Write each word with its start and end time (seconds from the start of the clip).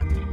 Bye. 0.00 0.29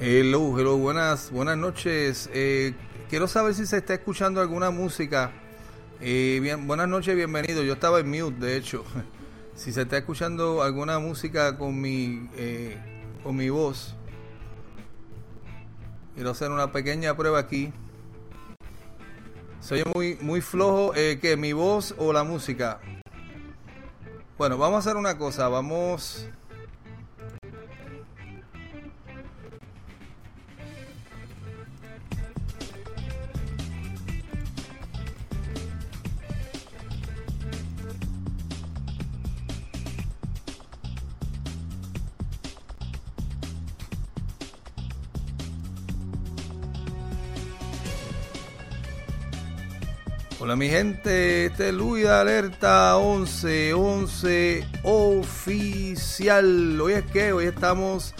Hello, 0.00 0.58
hello, 0.58 0.76
buenas, 0.76 1.30
buenas 1.30 1.56
noches. 1.56 2.28
Eh, 2.34 2.74
quiero 3.08 3.28
saber 3.28 3.54
si 3.54 3.64
se 3.64 3.76
está 3.76 3.94
escuchando 3.94 4.40
alguna 4.40 4.70
música. 4.70 5.30
Eh, 6.00 6.40
bien, 6.42 6.66
buenas 6.66 6.88
noches, 6.88 7.14
bienvenido. 7.14 7.62
Yo 7.62 7.74
estaba 7.74 8.00
en 8.00 8.10
mute, 8.10 8.44
de 8.44 8.56
hecho. 8.56 8.84
Si 9.54 9.72
se 9.72 9.82
está 9.82 9.98
escuchando 9.98 10.64
alguna 10.64 10.98
música 10.98 11.56
con 11.56 11.80
mi, 11.80 12.28
eh, 12.36 12.76
con 13.22 13.36
mi 13.36 13.50
voz, 13.50 13.94
quiero 16.16 16.30
hacer 16.30 16.50
una 16.50 16.72
pequeña 16.72 17.16
prueba 17.16 17.38
aquí. 17.38 17.72
Soy 19.60 19.84
muy, 19.94 20.18
muy 20.20 20.40
flojo, 20.40 20.92
eh, 20.96 21.20
que 21.22 21.36
mi 21.36 21.52
voz 21.52 21.94
o 21.98 22.12
la 22.12 22.24
música. 22.24 22.80
Bueno, 24.36 24.58
vamos 24.58 24.74
a 24.74 24.78
hacer 24.90 24.96
una 24.96 25.16
cosa, 25.18 25.46
vamos. 25.48 26.28
Gente, 50.76 51.46
este 51.46 51.68
es 51.68 51.74
Luis 51.74 52.02
de 52.02 52.10
Alerta 52.10 52.96
1111 52.98 54.66
oficial. 54.82 56.40
Hoy 56.80 56.94
es 56.94 57.04
que 57.04 57.32
hoy 57.32 57.44
estamos 57.44 58.12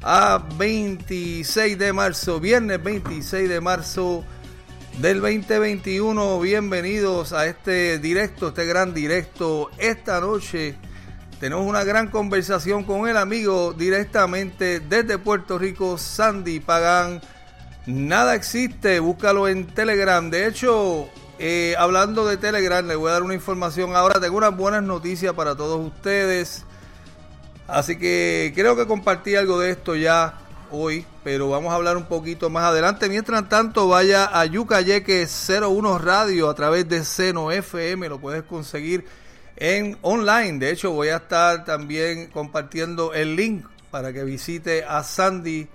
a 0.00 0.42
26 0.56 1.78
de 1.78 1.92
marzo, 1.92 2.40
viernes 2.40 2.82
26 2.82 3.50
de 3.50 3.60
marzo 3.60 4.24
del 5.02 5.20
2021. 5.20 6.40
Bienvenidos 6.40 7.34
a 7.34 7.44
este 7.46 7.98
directo, 7.98 8.48
este 8.48 8.64
gran 8.64 8.94
directo. 8.94 9.70
Esta 9.76 10.18
noche 10.18 10.76
tenemos 11.38 11.66
una 11.66 11.84
gran 11.84 12.08
conversación 12.08 12.84
con 12.84 13.06
el 13.06 13.18
amigo 13.18 13.74
directamente 13.74 14.80
desde 14.80 15.18
Puerto 15.18 15.58
Rico, 15.58 15.98
Sandy 15.98 16.60
Pagán. 16.60 17.20
Nada 17.84 18.34
existe, 18.34 18.98
búscalo 18.98 19.46
en 19.46 19.66
Telegram. 19.66 20.30
De 20.30 20.46
hecho, 20.46 21.10
eh, 21.38 21.74
hablando 21.78 22.26
de 22.26 22.36
Telegram, 22.36 22.86
le 22.86 22.96
voy 22.96 23.10
a 23.10 23.14
dar 23.14 23.22
una 23.22 23.34
información 23.34 23.94
ahora. 23.94 24.20
Tengo 24.20 24.36
unas 24.36 24.56
buenas 24.56 24.82
noticias 24.82 25.32
para 25.34 25.54
todos 25.54 25.84
ustedes. 25.84 26.64
Así 27.66 27.98
que 27.98 28.52
creo 28.54 28.76
que 28.76 28.86
compartí 28.86 29.36
algo 29.36 29.60
de 29.60 29.70
esto 29.70 29.94
ya 29.94 30.34
hoy, 30.70 31.06
pero 31.22 31.48
vamos 31.48 31.72
a 31.72 31.76
hablar 31.76 31.96
un 31.96 32.06
poquito 32.06 32.50
más 32.50 32.64
adelante. 32.64 33.08
Mientras 33.08 33.48
tanto, 33.48 33.88
vaya 33.88 34.24
a 34.32 34.44
Yucayeque 34.46 35.26
01 35.26 35.98
Radio 35.98 36.48
a 36.48 36.54
través 36.54 36.88
de 36.88 37.04
Seno 37.04 37.52
FM, 37.52 38.08
lo 38.08 38.18
puedes 38.18 38.42
conseguir 38.42 39.04
en 39.56 39.98
online. 40.02 40.58
De 40.58 40.70
hecho, 40.70 40.92
voy 40.92 41.08
a 41.08 41.16
estar 41.16 41.64
también 41.64 42.28
compartiendo 42.28 43.12
el 43.14 43.36
link 43.36 43.66
para 43.90 44.12
que 44.12 44.24
visite 44.24 44.84
a 44.84 45.02
Sandy 45.02 45.68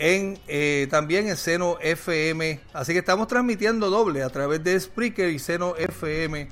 en 0.00 0.40
eh, 0.48 0.88
también 0.90 1.28
en 1.28 1.36
Seno 1.36 1.78
FM. 1.80 2.58
Así 2.72 2.92
que 2.92 2.98
estamos 2.98 3.28
transmitiendo 3.28 3.90
doble 3.90 4.24
a 4.24 4.30
través 4.30 4.64
de 4.64 4.80
Spreaker 4.80 5.28
y 5.28 5.38
Seno 5.38 5.76
FM. 5.76 6.48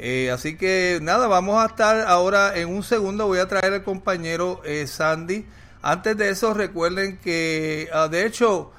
Eh, 0.00 0.30
así 0.30 0.56
que 0.56 0.98
nada, 1.00 1.28
vamos 1.28 1.62
a 1.62 1.66
estar 1.66 2.00
ahora 2.06 2.58
en 2.58 2.68
un 2.68 2.82
segundo. 2.82 3.26
Voy 3.26 3.38
a 3.38 3.48
traer 3.48 3.72
al 3.72 3.84
compañero 3.84 4.60
eh, 4.64 4.86
Sandy. 4.86 5.46
Antes 5.80 6.16
de 6.16 6.30
eso, 6.30 6.52
recuerden 6.52 7.18
que, 7.18 7.88
ah, 7.92 8.08
de 8.08 8.26
hecho, 8.26 8.72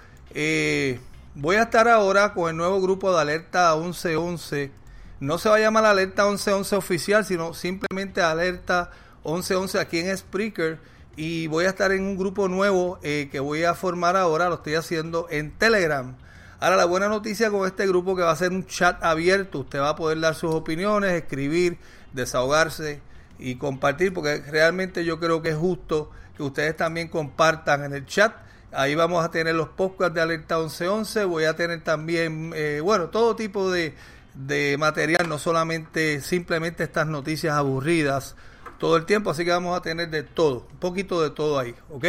voy 1.33 1.56
a 1.56 1.63
estar 1.63 1.88
ahora 1.88 2.33
con 2.33 2.50
el 2.50 2.57
nuevo 2.57 2.81
grupo 2.81 3.12
de 3.13 3.21
Alerta 3.21 3.74
1111 3.75 4.80
no 5.19 5.38
se 5.38 5.50
va 5.50 5.57
a 5.57 5.60
llamar 5.60 5.86
Alerta 5.86 6.25
1111 6.25 6.75
oficial, 6.75 7.25
sino 7.25 7.54
simplemente 7.54 8.21
Alerta 8.21 8.89
1111 9.25 9.80
aquí 9.80 10.00
en 10.00 10.18
Spreaker. 10.18 10.80
Y 11.21 11.48
voy 11.48 11.66
a 11.66 11.69
estar 11.71 11.92
en 11.92 12.04
un 12.04 12.18
grupo 12.18 12.48
nuevo 12.48 12.98
eh, 13.04 13.27
que 13.30 13.42
voy 13.42 13.66
a 13.66 13.74
formar 13.74 14.16
ahora, 14.16 14.48
lo 14.48 14.56
estoy 14.56 14.75
haciendo 14.75 15.27
en 15.30 15.51
Telegram. 15.51 16.16
Ahora 16.62 16.77
la 16.77 16.86
buena 16.86 17.10
noticia 17.10 17.51
con 17.51 17.68
este 17.68 17.86
grupo 17.88 18.16
que 18.16 18.21
va 18.21 18.31
a 18.31 18.36
ser 18.38 18.54
un 18.54 18.66
chat 18.66 19.04
abierto, 19.04 19.60
usted 19.60 19.81
va 19.81 19.89
a 19.89 19.95
poder 19.98 20.21
dar 20.21 20.33
sus 20.33 20.56
opiniones, 20.56 21.12
escribir, 21.12 21.77
desahogarse 22.13 23.01
y 23.38 23.56
compartir, 23.56 24.13
porque 24.13 24.42
realmente 24.50 25.04
yo 25.04 25.19
creo 25.19 25.42
que 25.42 25.50
es 25.50 25.57
justo 25.57 26.10
que 26.38 26.44
ustedes 26.44 26.77
también 26.77 27.10
compartan 27.10 27.83
en 27.83 27.95
el 27.95 28.06
chat. 28.06 28.33
Ahí 28.71 28.95
vamos 28.95 29.21
a 29.25 29.30
tener 29.30 29.56
los 29.56 29.68
podcasts 29.68 30.16
de 30.16 30.21
Alerta 30.21 30.57
1111, 30.57 31.25
voy 31.25 31.44
a 31.44 31.54
tener 31.54 31.83
también, 31.83 32.54
eh, 32.56 32.80
bueno, 32.81 33.10
todo 33.10 33.36
tipo 33.36 33.69
de, 33.69 33.94
de 34.36 34.77
material, 34.77 35.27
no 35.27 35.38
solamente 35.38 36.21
simplemente 36.21 36.86
estas 36.86 37.07
noticias 37.07 37.56
aburridas 37.56 38.38
todo 38.80 38.98
el 38.98 39.06
tiempo, 39.06 39.30
así 39.30 39.46
que 39.46 39.52
vamos 39.52 39.78
a 39.78 39.81
tener 39.81 40.10
de 40.10 40.24
todo, 40.24 40.68
un 40.72 40.80
poquito 40.80 41.22
de 41.22 41.30
todo 41.30 41.60
ahí, 41.60 41.76
¿ok? 41.90 42.06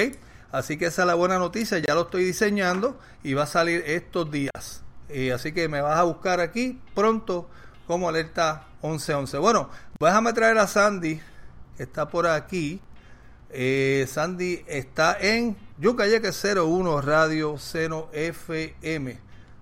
Así 0.53 0.79
que 0.79 0.87
esa 0.87 1.03
es 1.03 1.07
la 1.07 1.15
buena 1.15 1.39
noticia, 1.39 1.79
ya 1.79 1.95
lo 1.95 2.03
estoy 2.03 2.25
diseñando 2.25 2.99
y 3.23 3.35
va 3.35 3.43
a 3.43 3.47
salir 3.47 3.83
estos 3.87 4.31
días. 4.31 4.83
y 5.13 5.31
así 5.31 5.53
que 5.53 5.69
me 5.69 5.81
vas 5.81 5.99
a 5.99 6.05
buscar 6.05 6.41
aquí 6.41 6.81
pronto 6.95 7.49
como 7.87 8.09
alerta 8.09 8.69
1111. 8.83 9.39
Bueno, 9.39 9.71
déjame 9.99 10.33
traer 10.33 10.59
a 10.59 10.67
Sandy, 10.67 11.21
que 11.77 11.83
está 11.83 12.09
por 12.09 12.27
aquí. 12.27 12.81
Eh, 13.51 14.07
Sandy 14.09 14.63
está 14.69 15.17
en 15.21 15.57
Yucayeque 15.79 16.31
01 16.31 17.01
Radio 17.01 17.59
Seno 17.59 18.09
FM. 18.13 19.19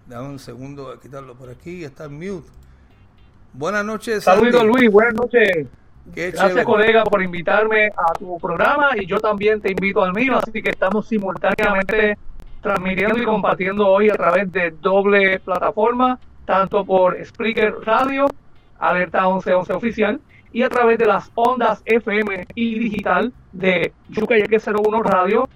Dame 0.07 0.29
un 0.29 0.39
segundo 0.39 0.91
a 0.91 1.01
quitarlo 1.01 1.35
por 1.35 1.49
aquí, 1.49 1.85
está 1.85 2.05
en 2.05 2.15
mute. 2.15 2.51
Buenas 3.55 3.85
noches. 3.85 4.25
Saludos 4.25 4.65
Luis, 4.65 4.91
buenas 4.91 5.15
noches. 5.15 5.67
Gracias 6.15 6.65
colega 6.65 7.05
por 7.05 7.23
invitarme 7.23 7.89
a 7.89 8.13
tu 8.19 8.39
programa 8.39 8.91
y 8.97 9.07
yo 9.07 9.19
también 9.21 9.61
te 9.61 9.71
invito 9.71 10.03
al 10.03 10.13
mío, 10.13 10.39
así 10.39 10.63
que 10.63 10.71
estamos 10.71 11.07
simultáneamente 11.07 12.17
transmitiendo 12.61 13.19
y 13.19 13.25
compartiendo 13.25 13.87
hoy 13.87 14.11
a 14.11 14.15
través 14.15 14.51
de 14.53 14.71
doble 14.71 15.39
plataforma, 15.41 16.19
tanto 16.45 16.85
por 16.85 17.17
Spreaker 17.25 17.75
Radio, 17.85 18.27
Alerta 18.79 19.23
1111 19.23 19.73
Oficial, 19.73 20.21
y 20.53 20.63
a 20.63 20.69
través 20.69 20.99
de 20.99 21.07
las 21.07 21.31
ondas 21.35 21.83
FM 21.85 22.47
y 22.55 22.79
digital 22.79 23.33
de 23.53 23.93
Yucayeque 24.09 24.59
01 24.59 25.03
Radio 25.03 25.49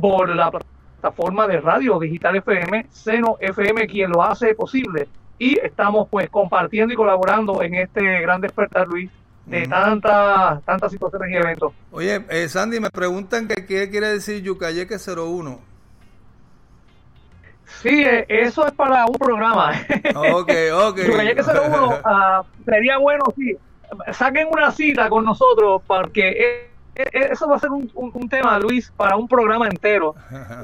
por 0.00 0.28
la 0.28 0.50
plataforma 0.50 1.46
de 1.46 1.60
radio 1.60 1.98
digital 1.98 2.36
FM, 2.36 2.86
Seno 2.90 3.36
FM, 3.40 3.86
quien 3.86 4.10
lo 4.10 4.22
hace 4.22 4.54
posible. 4.54 5.08
Y 5.38 5.58
estamos 5.58 6.08
pues 6.08 6.30
compartiendo 6.30 6.94
y 6.94 6.96
colaborando 6.96 7.60
en 7.62 7.74
este 7.74 8.20
gran 8.20 8.40
despertar, 8.40 8.88
Luis, 8.88 9.10
de 9.46 9.66
tantas 9.68 10.62
tantas 10.64 10.90
situaciones 10.92 11.30
y 11.30 11.36
eventos. 11.36 11.72
Oye, 11.92 12.24
eh, 12.28 12.48
Sandy, 12.48 12.80
me 12.80 12.90
preguntan 12.90 13.46
que 13.46 13.64
qué 13.64 13.88
quiere 13.88 14.08
decir 14.08 14.42
Yucayeque 14.42 14.96
01. 14.96 15.60
Sí, 17.82 18.02
eh, 18.02 18.26
eso 18.28 18.66
es 18.66 18.72
para 18.72 19.06
un 19.06 19.14
programa. 19.14 19.72
Ok, 20.14 20.50
ok. 20.72 20.98
Yucayeque 21.06 21.42
01 21.42 21.98
ah, 22.04 22.42
sería 22.64 22.98
bueno, 22.98 23.24
sí, 23.36 23.56
saquen 24.12 24.48
una 24.50 24.72
cita 24.72 25.08
con 25.08 25.24
nosotros 25.24 25.82
porque 25.86 26.70
eso 26.94 27.46
va 27.46 27.56
a 27.56 27.58
ser 27.58 27.70
un, 27.70 27.90
un, 27.94 28.28
tema, 28.28 28.58
Luis, 28.58 28.90
para 28.96 29.16
un 29.16 29.28
programa 29.28 29.68
entero, 29.68 30.14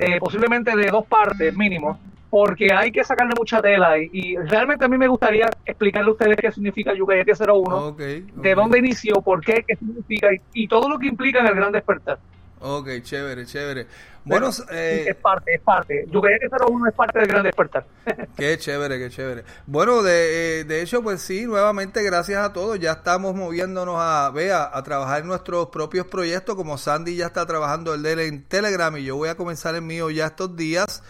eh, 0.00 0.18
posiblemente 0.18 0.74
de 0.74 0.90
dos 0.90 1.06
partes 1.06 1.54
mínimo 1.56 1.98
porque 2.32 2.72
hay 2.72 2.90
que 2.90 3.04
sacarle 3.04 3.34
mucha 3.36 3.60
tela 3.60 3.98
y, 3.98 4.36
realmente 4.38 4.86
a 4.86 4.88
mí 4.88 4.96
me 4.96 5.06
gustaría 5.06 5.50
explicarle 5.66 6.08
a 6.08 6.12
ustedes 6.12 6.38
qué 6.38 6.50
significa 6.50 6.94
Yucayete 6.94 7.32
01, 7.34 7.92
de 7.92 8.54
dónde 8.54 8.78
inició, 8.78 9.20
por 9.20 9.44
qué, 9.44 9.62
qué 9.68 9.76
significa 9.76 10.28
y, 10.54 10.66
todo 10.66 10.88
lo 10.88 10.98
que 10.98 11.08
implica 11.08 11.40
en 11.40 11.48
el 11.48 11.54
gran 11.56 11.70
despertar. 11.70 12.18
Ok, 12.58 12.88
chévere, 13.02 13.44
chévere. 13.44 13.86
Bueno, 14.24 14.48
eh, 14.70 15.08
es 15.08 15.16
parte, 15.16 15.54
es 15.54 15.60
parte. 15.60 16.06
Yucayete 16.10 16.46
01 16.48 16.86
es 16.86 16.94
parte 16.94 17.18
del 17.18 17.28
gran 17.28 17.42
despertar. 17.42 17.84
qué 18.38 18.56
chévere, 18.56 18.98
qué 18.98 19.10
chévere. 19.10 19.44
Bueno, 19.66 20.02
de, 20.02 20.60
eh, 20.60 20.64
de 20.64 20.80
hecho, 20.80 21.02
pues 21.02 21.20
sí, 21.20 21.44
nuevamente 21.44 22.02
gracias 22.02 22.42
a 22.42 22.54
todos. 22.54 22.80
Ya 22.80 22.92
estamos 22.92 23.34
moviéndonos 23.34 23.96
a, 23.98 24.30
vea, 24.30 24.70
a 24.72 24.82
trabajar 24.82 25.20
en 25.20 25.26
nuestros 25.26 25.68
propios 25.68 26.06
proyectos, 26.06 26.56
como 26.56 26.78
Sandy 26.78 27.14
ya 27.14 27.26
está 27.26 27.44
trabajando 27.44 27.92
el 27.92 28.02
de 28.02 28.12
él 28.12 28.20
en 28.20 28.42
Telegram 28.44 28.96
y 28.96 29.04
yo 29.04 29.16
voy 29.16 29.28
a 29.28 29.34
comenzar 29.34 29.74
el 29.74 29.82
mío 29.82 30.08
ya 30.08 30.28
estos 30.28 30.56
días. 30.56 31.02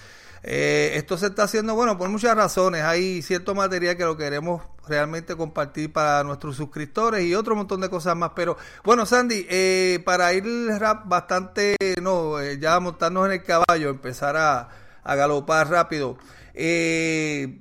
Eh, 0.44 0.92
esto 0.96 1.16
se 1.16 1.26
está 1.26 1.44
haciendo, 1.44 1.74
bueno, 1.74 1.96
por 1.96 2.08
muchas 2.08 2.36
razones. 2.36 2.82
Hay 2.82 3.22
cierto 3.22 3.54
material 3.54 3.96
que 3.96 4.04
lo 4.04 4.16
queremos 4.16 4.62
realmente 4.88 5.36
compartir 5.36 5.92
para 5.92 6.24
nuestros 6.24 6.56
suscriptores 6.56 7.24
y 7.24 7.34
otro 7.34 7.54
montón 7.54 7.80
de 7.80 7.88
cosas 7.88 8.16
más. 8.16 8.32
Pero 8.34 8.56
bueno, 8.84 9.06
Sandy, 9.06 9.46
eh, 9.48 10.02
para 10.04 10.32
ir 10.32 10.44
rap 10.78 11.06
bastante, 11.06 11.76
no, 12.00 12.40
eh, 12.40 12.58
ya 12.58 12.80
montarnos 12.80 13.26
en 13.26 13.32
el 13.32 13.42
caballo, 13.44 13.90
empezar 13.90 14.36
a, 14.36 14.68
a 15.04 15.14
galopar 15.14 15.70
rápido. 15.70 16.18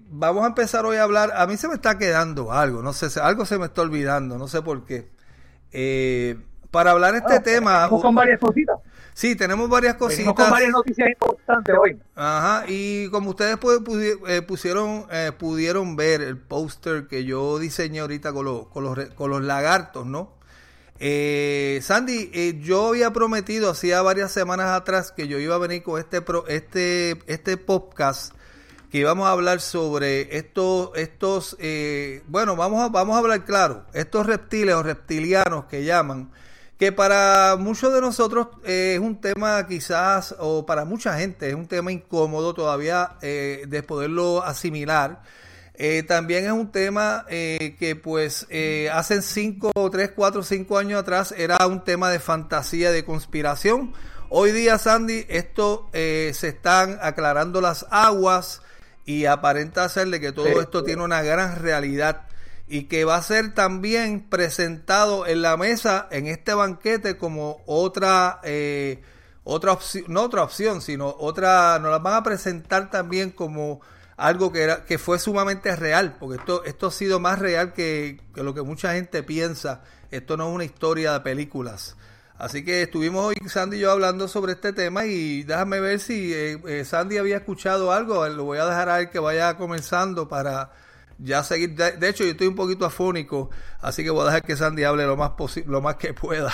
vamos 0.10 0.44
a 0.44 0.48
empezar 0.48 0.86
hoy 0.86 0.98
a 0.98 1.04
hablar. 1.04 1.32
A 1.36 1.46
mí 1.46 1.58
se 1.58 1.68
me 1.68 1.76
está 1.76 1.98
quedando 2.00 2.52
algo, 2.52 2.82
no 2.82 2.94
sé, 2.94 3.20
algo 3.20 3.46
se 3.46 3.60
me 3.60 3.66
está 3.66 3.84
olvidando, 3.84 4.38
no 4.40 4.48
sé 4.48 4.62
por 4.64 4.86
qué. 4.86 5.12
para 6.72 6.92
hablar 6.92 7.14
este 7.16 7.36
ah, 7.36 7.44
tema. 7.44 7.90
Con 7.90 8.16
varias 8.16 8.40
cositas. 8.40 8.80
Sí, 9.14 9.36
tenemos 9.36 9.70
varias 9.70 9.96
cositas. 9.96 10.34
con 10.34 10.50
varias 10.50 10.72
noticias 10.72 11.10
importantes 11.10 11.76
hoy. 11.80 12.00
Ajá, 12.16 12.66
y 12.68 13.10
como 13.10 13.32
ustedes 13.32 13.58
eh, 14.28 14.42
pusieron, 14.42 15.06
eh, 15.12 15.32
pudieron 15.38 15.96
ver 15.96 16.22
el 16.22 16.38
póster 16.38 17.08
que 17.08 17.26
yo 17.26 17.60
diseñé 17.60 18.00
ahorita 18.00 18.32
con, 18.34 18.46
los, 18.46 18.68
con, 18.68 18.84
los, 18.84 18.98
con 19.16 19.30
los 19.30 19.42
lagartos, 19.42 20.06
¿no? 20.06 20.34
Eh, 21.00 21.80
Sandy, 21.82 22.60
yo 22.62 22.90
había 22.90 23.12
prometido 23.12 23.72
hacía 23.72 24.04
varias 24.04 24.32
semanas 24.32 24.68
atrás 24.68 25.12
que 25.12 25.28
yo 25.28 25.40
iba 25.40 25.56
a 25.56 25.58
venir 25.58 25.82
con 25.82 26.00
este, 26.00 26.24
este, 26.48 27.18
este 27.26 27.58
podcast 27.58 28.36
que 28.92 29.00
íbamos 29.00 29.28
a 29.28 29.32
hablar 29.32 29.62
sobre 29.62 30.38
estos, 30.38 30.92
estos 30.96 31.58
bueno, 32.28 32.56
vamos 32.56 32.84
a, 32.84 32.90
vamos 32.90 33.16
a 33.16 33.20
hablar 33.20 33.46
claro, 33.46 33.86
estos 33.94 34.28
reptiles 34.28 34.76
o 34.76 34.84
reptilianos 34.84 35.66
que 35.66 35.84
llaman, 35.86 36.30
que 36.82 36.92
para 36.92 37.58
muchos 37.60 37.94
de 37.94 38.02
nosotros 38.02 38.48
eh, 38.66 38.94
es 38.96 39.00
un 39.00 39.22
tema 39.22 39.68
quizás, 39.68 40.34
o 40.40 40.66
para 40.66 40.84
mucha 40.84 41.16
gente 41.16 41.48
es 41.48 41.54
un 41.54 41.68
tema 41.68 41.92
incómodo 41.92 42.56
todavía 42.56 43.18
eh, 43.22 43.66
de 43.68 43.84
poderlo 43.84 44.44
asimilar. 44.44 45.22
Eh, 45.76 46.02
también 46.02 46.46
es 46.46 46.52
un 46.52 46.72
tema 46.72 47.28
que 47.30 48.00
pues 48.04 48.48
hace 48.92 49.22
5, 49.22 49.72
3, 49.92 50.12
4, 50.16 50.42
5 50.42 50.78
años 50.80 51.00
atrás 51.00 51.36
era 51.38 51.68
un 51.68 51.84
tema 51.84 52.10
de 52.10 52.18
fantasía, 52.18 52.92
de 52.92 53.06
conspiración. 53.06 53.94
Hoy 54.30 54.52
día, 54.52 54.80
Sandy, 54.80 55.28
esto 55.30 55.88
se 55.94 56.48
están 56.48 56.98
aclarando 57.04 57.62
las 57.62 57.86
aguas 57.92 58.64
y 59.06 59.26
aparenta 59.26 59.88
ser 59.88 60.08
de 60.08 60.20
que 60.20 60.32
todo 60.32 60.60
esto 60.60 60.84
tiene 60.84 61.04
una 61.04 61.22
gran 61.22 61.62
realidad 61.62 62.24
y 62.72 62.84
que 62.86 63.04
va 63.04 63.18
a 63.18 63.22
ser 63.22 63.54
también 63.54 64.30
presentado 64.30 65.28
en 65.28 65.42
la 65.42 65.58
mesa 65.58 66.08
en 66.10 66.28
este 66.28 66.54
banquete 66.54 67.18
como 67.18 67.62
otra 67.66 68.40
eh, 68.44 69.04
otra 69.44 69.74
opción, 69.74 70.06
no 70.08 70.22
otra 70.22 70.44
opción, 70.44 70.82
sino 70.82 71.14
otra, 71.20 71.80
nos 71.80 71.92
la 71.92 72.00
van 72.00 72.14
a 72.14 72.24
presentar 72.24 72.90
también 72.90 73.32
como 73.32 73.82
algo 74.16 74.54
que 74.54 74.62
era 74.62 74.86
que 74.86 74.98
fue 74.98 75.20
sumamente 75.20 75.76
real, 75.76 76.16
porque 76.18 76.38
esto 76.38 76.64
esto 76.64 76.88
ha 76.88 76.92
sido 76.92 77.20
más 77.20 77.40
real 77.40 77.74
que, 77.74 78.22
lo 78.36 78.54
que 78.54 78.62
mucha 78.62 78.94
gente 78.94 79.22
piensa. 79.22 79.82
Esto 80.10 80.38
no 80.38 80.48
es 80.48 80.56
una 80.56 80.64
historia 80.64 81.12
de 81.12 81.20
películas. 81.20 81.98
Así 82.38 82.64
que 82.64 82.84
estuvimos 82.84 83.26
hoy 83.26 83.36
Sandy 83.48 83.78
y 83.78 83.80
yo 83.82 83.92
hablando 83.92 84.30
sobre 84.30 84.54
este 84.54 84.72
tema 84.72 85.06
y 85.06 85.44
déjame 85.44 85.82
ver 85.82 86.00
si 86.00 86.34
eh, 86.34 86.62
eh, 86.66 86.86
Sandy 86.86 87.18
había 87.18 87.38
escuchado 87.38 87.92
algo. 87.92 88.26
Lo 88.30 88.46
voy 88.46 88.60
a 88.60 88.66
dejar 88.66 88.88
a 88.88 89.00
él 89.02 89.10
que 89.10 89.20
vaya 89.20 89.58
comenzando 89.58 90.30
para 90.30 90.72
ya 91.24 91.44
seguir. 91.44 91.76
De, 91.76 92.10
hecho, 92.10 92.24
yo 92.24 92.32
estoy 92.32 92.48
un 92.48 92.56
poquito 92.56 92.86
afónico, 92.86 93.50
así 93.80 94.04
que 94.04 94.10
voy 94.10 94.22
a 94.24 94.26
dejar 94.26 94.44
que 94.44 94.56
Sandy 94.56 94.84
hable 94.84 95.06
lo 95.06 95.18
más 95.18 95.32
lo 95.66 95.82
más 95.82 95.96
que 95.96 96.14
pueda. 96.14 96.52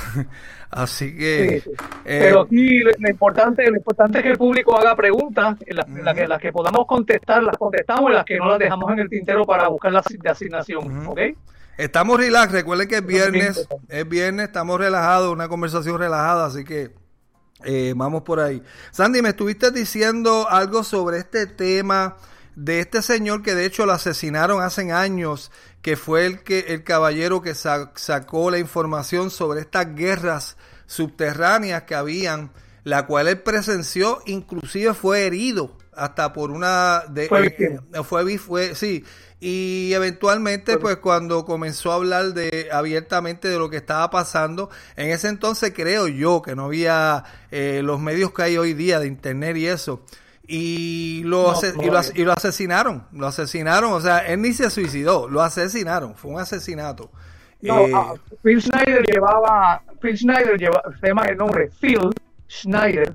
así 0.70 1.16
que. 1.16 1.56
Eh, 1.56 1.62
Pero 2.04 2.42
aquí 2.42 2.80
lo, 2.80 3.10
importante, 3.10 3.68
lo 3.68 3.76
importante 3.76 4.18
es 4.18 4.24
que 4.24 4.30
el 4.30 4.38
público 4.38 4.78
haga 4.78 4.94
preguntas, 4.94 5.56
las, 5.66 6.14
que, 6.14 6.28
las 6.28 6.40
que 6.40 6.52
podamos 6.52 6.86
contestar, 6.86 7.42
las 7.42 7.56
contestamos 7.56 8.10
y 8.10 8.14
las 8.14 8.24
que 8.24 8.38
no 8.38 8.48
las 8.48 8.58
dejamos 8.58 8.90
en 8.92 9.00
el 9.00 9.08
tintero 9.08 9.44
para 9.44 9.68
buscar 9.68 9.92
la 9.92 10.02
de 10.08 10.30
asignación. 10.30 11.06
¿Ok? 11.06 11.20
Estamos 11.76 12.18
relax, 12.18 12.52
recuerden 12.52 12.88
que 12.88 12.96
es 12.96 13.06
viernes, 13.06 13.66
es 13.88 14.08
viernes, 14.08 14.48
estamos 14.48 14.78
relajados, 14.78 15.32
una 15.32 15.48
conversación 15.48 15.98
relajada, 15.98 16.44
así 16.44 16.62
que 16.62 16.90
eh, 17.64 17.94
vamos 17.96 18.22
por 18.22 18.38
ahí. 18.40 18.62
Sandy, 18.90 19.22
me 19.22 19.30
estuviste 19.30 19.70
diciendo 19.70 20.46
algo 20.50 20.82
sobre 20.82 21.18
este 21.18 21.46
tema 21.46 22.16
de 22.56 22.80
este 22.80 23.02
señor 23.02 23.42
que 23.42 23.54
de 23.54 23.64
hecho 23.64 23.86
lo 23.86 23.92
asesinaron 23.92 24.62
hace 24.62 24.92
años, 24.92 25.50
que 25.82 25.96
fue 25.96 26.26
el 26.26 26.42
que 26.42 26.60
el 26.68 26.84
caballero 26.84 27.42
que 27.42 27.54
sacó 27.54 28.50
la 28.50 28.58
información 28.58 29.30
sobre 29.30 29.60
estas 29.60 29.94
guerras 29.94 30.56
subterráneas 30.86 31.84
que 31.84 31.94
habían, 31.94 32.50
la 32.84 33.06
cual 33.06 33.28
él 33.28 33.40
presenció, 33.40 34.20
inclusive 34.26 34.94
fue 34.94 35.26
herido 35.26 35.76
hasta 35.92 36.32
por 36.32 36.50
una 36.50 37.04
de 37.08 37.28
fue, 37.28 37.46
eh, 37.46 37.78
fue, 38.04 38.38
fue 38.38 38.74
sí. 38.74 39.04
Y 39.42 39.92
eventualmente 39.94 40.76
pues 40.76 40.96
cuando 40.96 41.46
comenzó 41.46 41.92
a 41.92 41.94
hablar 41.94 42.34
de 42.34 42.68
abiertamente 42.70 43.48
de 43.48 43.58
lo 43.58 43.70
que 43.70 43.78
estaba 43.78 44.10
pasando 44.10 44.68
en 44.96 45.10
ese 45.10 45.28
entonces 45.28 45.72
creo 45.74 46.08
yo 46.08 46.42
que 46.42 46.54
no 46.54 46.66
había 46.66 47.24
eh, 47.50 47.80
los 47.82 48.00
medios 48.00 48.34
que 48.34 48.42
hay 48.42 48.58
hoy 48.58 48.74
día 48.74 49.00
de 49.00 49.06
internet 49.06 49.56
y 49.56 49.66
eso 49.66 50.04
y 50.52 51.22
lo, 51.24 51.54
y 52.14 52.24
lo, 52.24 52.32
asesinaron 52.32 53.04
lo 53.12 53.26
asesinaron 53.28 53.92
o 53.92 54.00
sea 54.00 54.18
él 54.26 54.42
ni 54.42 54.52
se 54.52 54.68
suicidó 54.68 55.28
lo 55.28 55.42
asesinaron 55.42 56.14
fue 56.16 56.32
un 56.32 56.40
asesinato 56.40 57.10
no, 57.62 57.86
eh, 57.86 57.92
ah, 57.94 58.14
Phil 58.42 58.60
Schneider 58.60 59.04
llevaba 59.06 59.82
Phil 60.00 60.16
Schneider 60.16 60.58
lleva, 60.58 60.82
se 61.00 61.06
llama 61.06 61.26
el 61.26 61.36
nombre 61.36 61.70
Phil 61.80 62.10
Schneider 62.48 63.14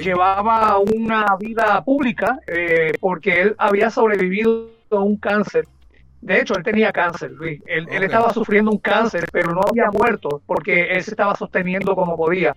llevaba 0.00 0.78
una 0.78 1.36
vida 1.38 1.82
pública 1.82 2.38
eh, 2.46 2.92
porque 3.00 3.42
él 3.42 3.54
había 3.58 3.90
sobrevivido 3.90 4.70
un 4.90 5.16
cáncer. 5.16 5.66
De 6.20 6.40
hecho, 6.40 6.56
él 6.56 6.62
tenía 6.64 6.92
cáncer, 6.92 7.30
Luis. 7.32 7.60
Él, 7.66 7.86
estaba 8.02 8.32
sufriendo 8.32 8.70
un 8.70 8.78
cáncer, 8.78 9.28
pero 9.30 9.52
no 9.52 9.60
había 9.68 9.90
muerto 9.90 10.40
porque 10.46 10.92
él 10.92 11.02
se 11.02 11.10
estaba 11.10 11.36
sosteniendo 11.36 11.94
como 11.94 12.16
podía, 12.16 12.56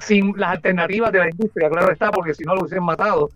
sin 0.00 0.32
las 0.36 0.50
alternativas 0.50 1.10
de 1.12 1.18
la 1.18 1.30
industria, 1.30 1.68
claro 1.70 1.90
está, 1.92 2.10
porque 2.10 2.34
si 2.34 2.44
no 2.44 2.54
lo 2.54 2.62
hubiesen 2.62 2.84
matado. 2.84 3.30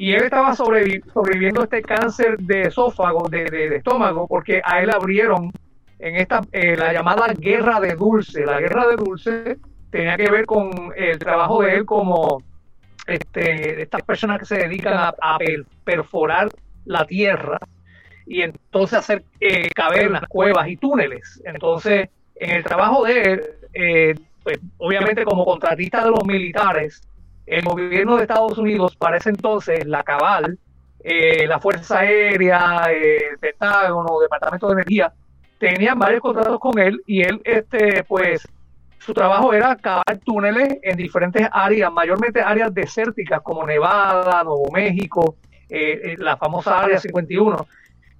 Y 0.00 0.14
él 0.14 0.22
estaba 0.22 0.54
sobreviviendo 0.54 1.62
este 1.62 1.82
cáncer 1.82 2.38
de 2.38 2.62
esófago, 2.62 3.28
de, 3.28 3.76
estómago, 3.76 4.26
porque 4.26 4.62
a 4.64 4.80
él 4.80 4.88
abrieron 4.88 5.52
en 5.98 6.16
esta 6.16 6.40
eh, 6.52 6.74
la 6.74 6.94
llamada 6.94 7.34
guerra 7.34 7.80
de 7.80 7.96
dulce. 7.96 8.46
La 8.46 8.58
guerra 8.58 8.86
de 8.86 8.96
dulce 8.96 9.58
tenía 9.90 10.16
que 10.16 10.30
ver 10.30 10.46
con 10.46 10.90
el 10.96 11.18
trabajo 11.18 11.62
de 11.62 11.74
él 11.74 11.84
como 11.84 12.42
este, 13.06 13.82
estas 13.82 14.00
personas 14.00 14.38
que 14.38 14.46
se 14.46 14.54
dedican 14.56 14.94
a 14.96 15.38
perforar 15.84 16.48
la 16.86 17.04
tierra 17.04 17.58
y 18.24 18.40
entonces 18.40 19.00
hacer 19.00 19.22
eh, 19.38 19.68
cavernas, 19.74 20.22
cuevas 20.30 20.66
y 20.68 20.78
túneles. 20.78 21.42
Entonces, 21.44 22.08
en 22.36 22.50
el 22.52 22.64
trabajo 22.64 23.04
de 23.04 23.20
él, 23.20 23.42
eh, 23.74 24.14
pues, 24.42 24.60
obviamente 24.78 25.24
como 25.24 25.44
contratista 25.44 26.02
de 26.02 26.10
los 26.10 26.24
militares, 26.24 27.02
el 27.46 27.64
gobierno 27.64 28.16
de 28.16 28.22
Estados 28.22 28.58
Unidos 28.58 28.96
para 28.96 29.16
ese 29.16 29.30
entonces, 29.30 29.86
la 29.86 30.02
Cabal, 30.02 30.58
eh, 31.02 31.46
la 31.46 31.58
Fuerza 31.58 32.00
Aérea, 32.00 32.84
el 32.90 33.38
Pentágono, 33.38 34.20
Departamento 34.20 34.68
de 34.68 34.72
Energía, 34.74 35.12
tenían 35.58 35.98
varios 35.98 36.20
contratos 36.20 36.58
con 36.58 36.78
él 36.78 37.02
y 37.06 37.22
él, 37.22 37.40
este, 37.44 38.04
pues, 38.04 38.46
su 38.98 39.14
trabajo 39.14 39.52
era 39.54 39.76
cavar 39.76 40.18
túneles 40.24 40.78
en 40.82 40.96
diferentes 40.96 41.48
áreas, 41.50 41.90
mayormente 41.92 42.40
áreas 42.40 42.72
desérticas 42.72 43.40
como 43.42 43.66
Nevada, 43.66 44.44
Nuevo 44.44 44.70
México, 44.72 45.36
eh, 45.68 46.16
la 46.18 46.36
famosa 46.36 46.80
Área 46.80 46.98
51. 46.98 47.66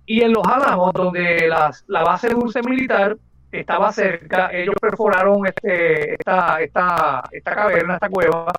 Y 0.07 0.23
en 0.23 0.33
Los 0.33 0.47
Álamos, 0.47 0.93
donde 0.93 1.49
la 1.49 2.03
base 2.03 2.29
de 2.29 2.35
dulce 2.35 2.63
militar 2.63 3.17
estaba 3.53 3.93
cerca, 3.93 4.51
ellos 4.53 4.75
perforaron 4.81 5.47
este, 5.47 6.15
esta, 6.15 6.61
esta, 6.61 7.23
esta 7.31 7.55
caverna, 7.55 7.95
esta 7.95 8.09
cueva, 8.09 8.53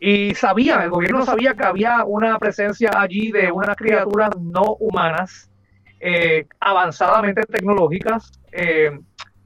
y 0.00 0.34
sabían, 0.34 0.80
el 0.80 0.88
gobierno 0.90 1.24
sabía 1.26 1.54
que 1.54 1.64
había 1.64 2.04
una 2.04 2.38
presencia 2.38 2.90
allí 2.96 3.30
de 3.30 3.52
unas 3.52 3.76
criaturas 3.76 4.30
no 4.40 4.76
humanas, 4.80 5.50
eh, 6.00 6.46
avanzadamente 6.58 7.42
tecnológicas, 7.42 8.32
eh, 8.50 8.98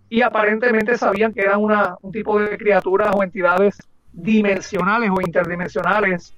y 0.09 0.23
aparentemente 0.23 0.97
sabían 0.97 1.35
que 1.35 1.41
eran 1.41 1.61
una, 1.61 1.97
un 2.03 2.13
tipo 2.13 2.39
de 2.39 2.57
criaturas 2.57 3.11
o 3.17 3.25
entidades 3.25 3.77
dimensionales 4.13 5.11
o 5.11 5.21
interdimensionales 5.21 6.37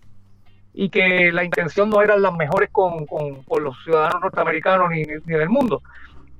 y 0.72 0.88
que 0.88 1.30
la 1.30 1.44
intención 1.44 1.90
no 1.90 2.00
eran 2.00 2.22
las 2.22 2.34
mejores 2.34 2.70
con, 2.72 3.04
con, 3.04 3.44
los 3.62 3.76
ciudadanos 3.84 4.22
norteamericanos 4.22 4.90
ni, 4.90 5.02
ni 5.02 5.34
del 5.34 5.50
mundo. 5.50 5.82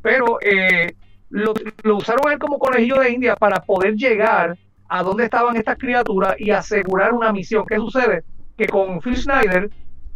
Pero 0.00 0.38
eh, 0.40 0.94
lo, 1.28 1.52
usaron 1.94 2.32
él 2.32 2.38
como 2.38 2.58
conejillo 2.58 3.00
de 3.00 3.10
India 3.10 3.36
para 3.36 3.60
poder 3.60 3.96
llegar 3.96 4.56
a 4.88 5.02
donde 5.02 5.24
estaban 5.24 5.56
estas 5.56 5.78
criaturas 5.78 6.34
y 6.38 6.50
asegurar 6.50 7.12
una 7.12 7.32
misión. 7.32 7.64
¿Qué 7.66 7.76
sucede? 7.76 8.24
Que 8.56 8.66
con 8.66 9.00
Phil 9.00 9.16
Schneider 9.16 9.70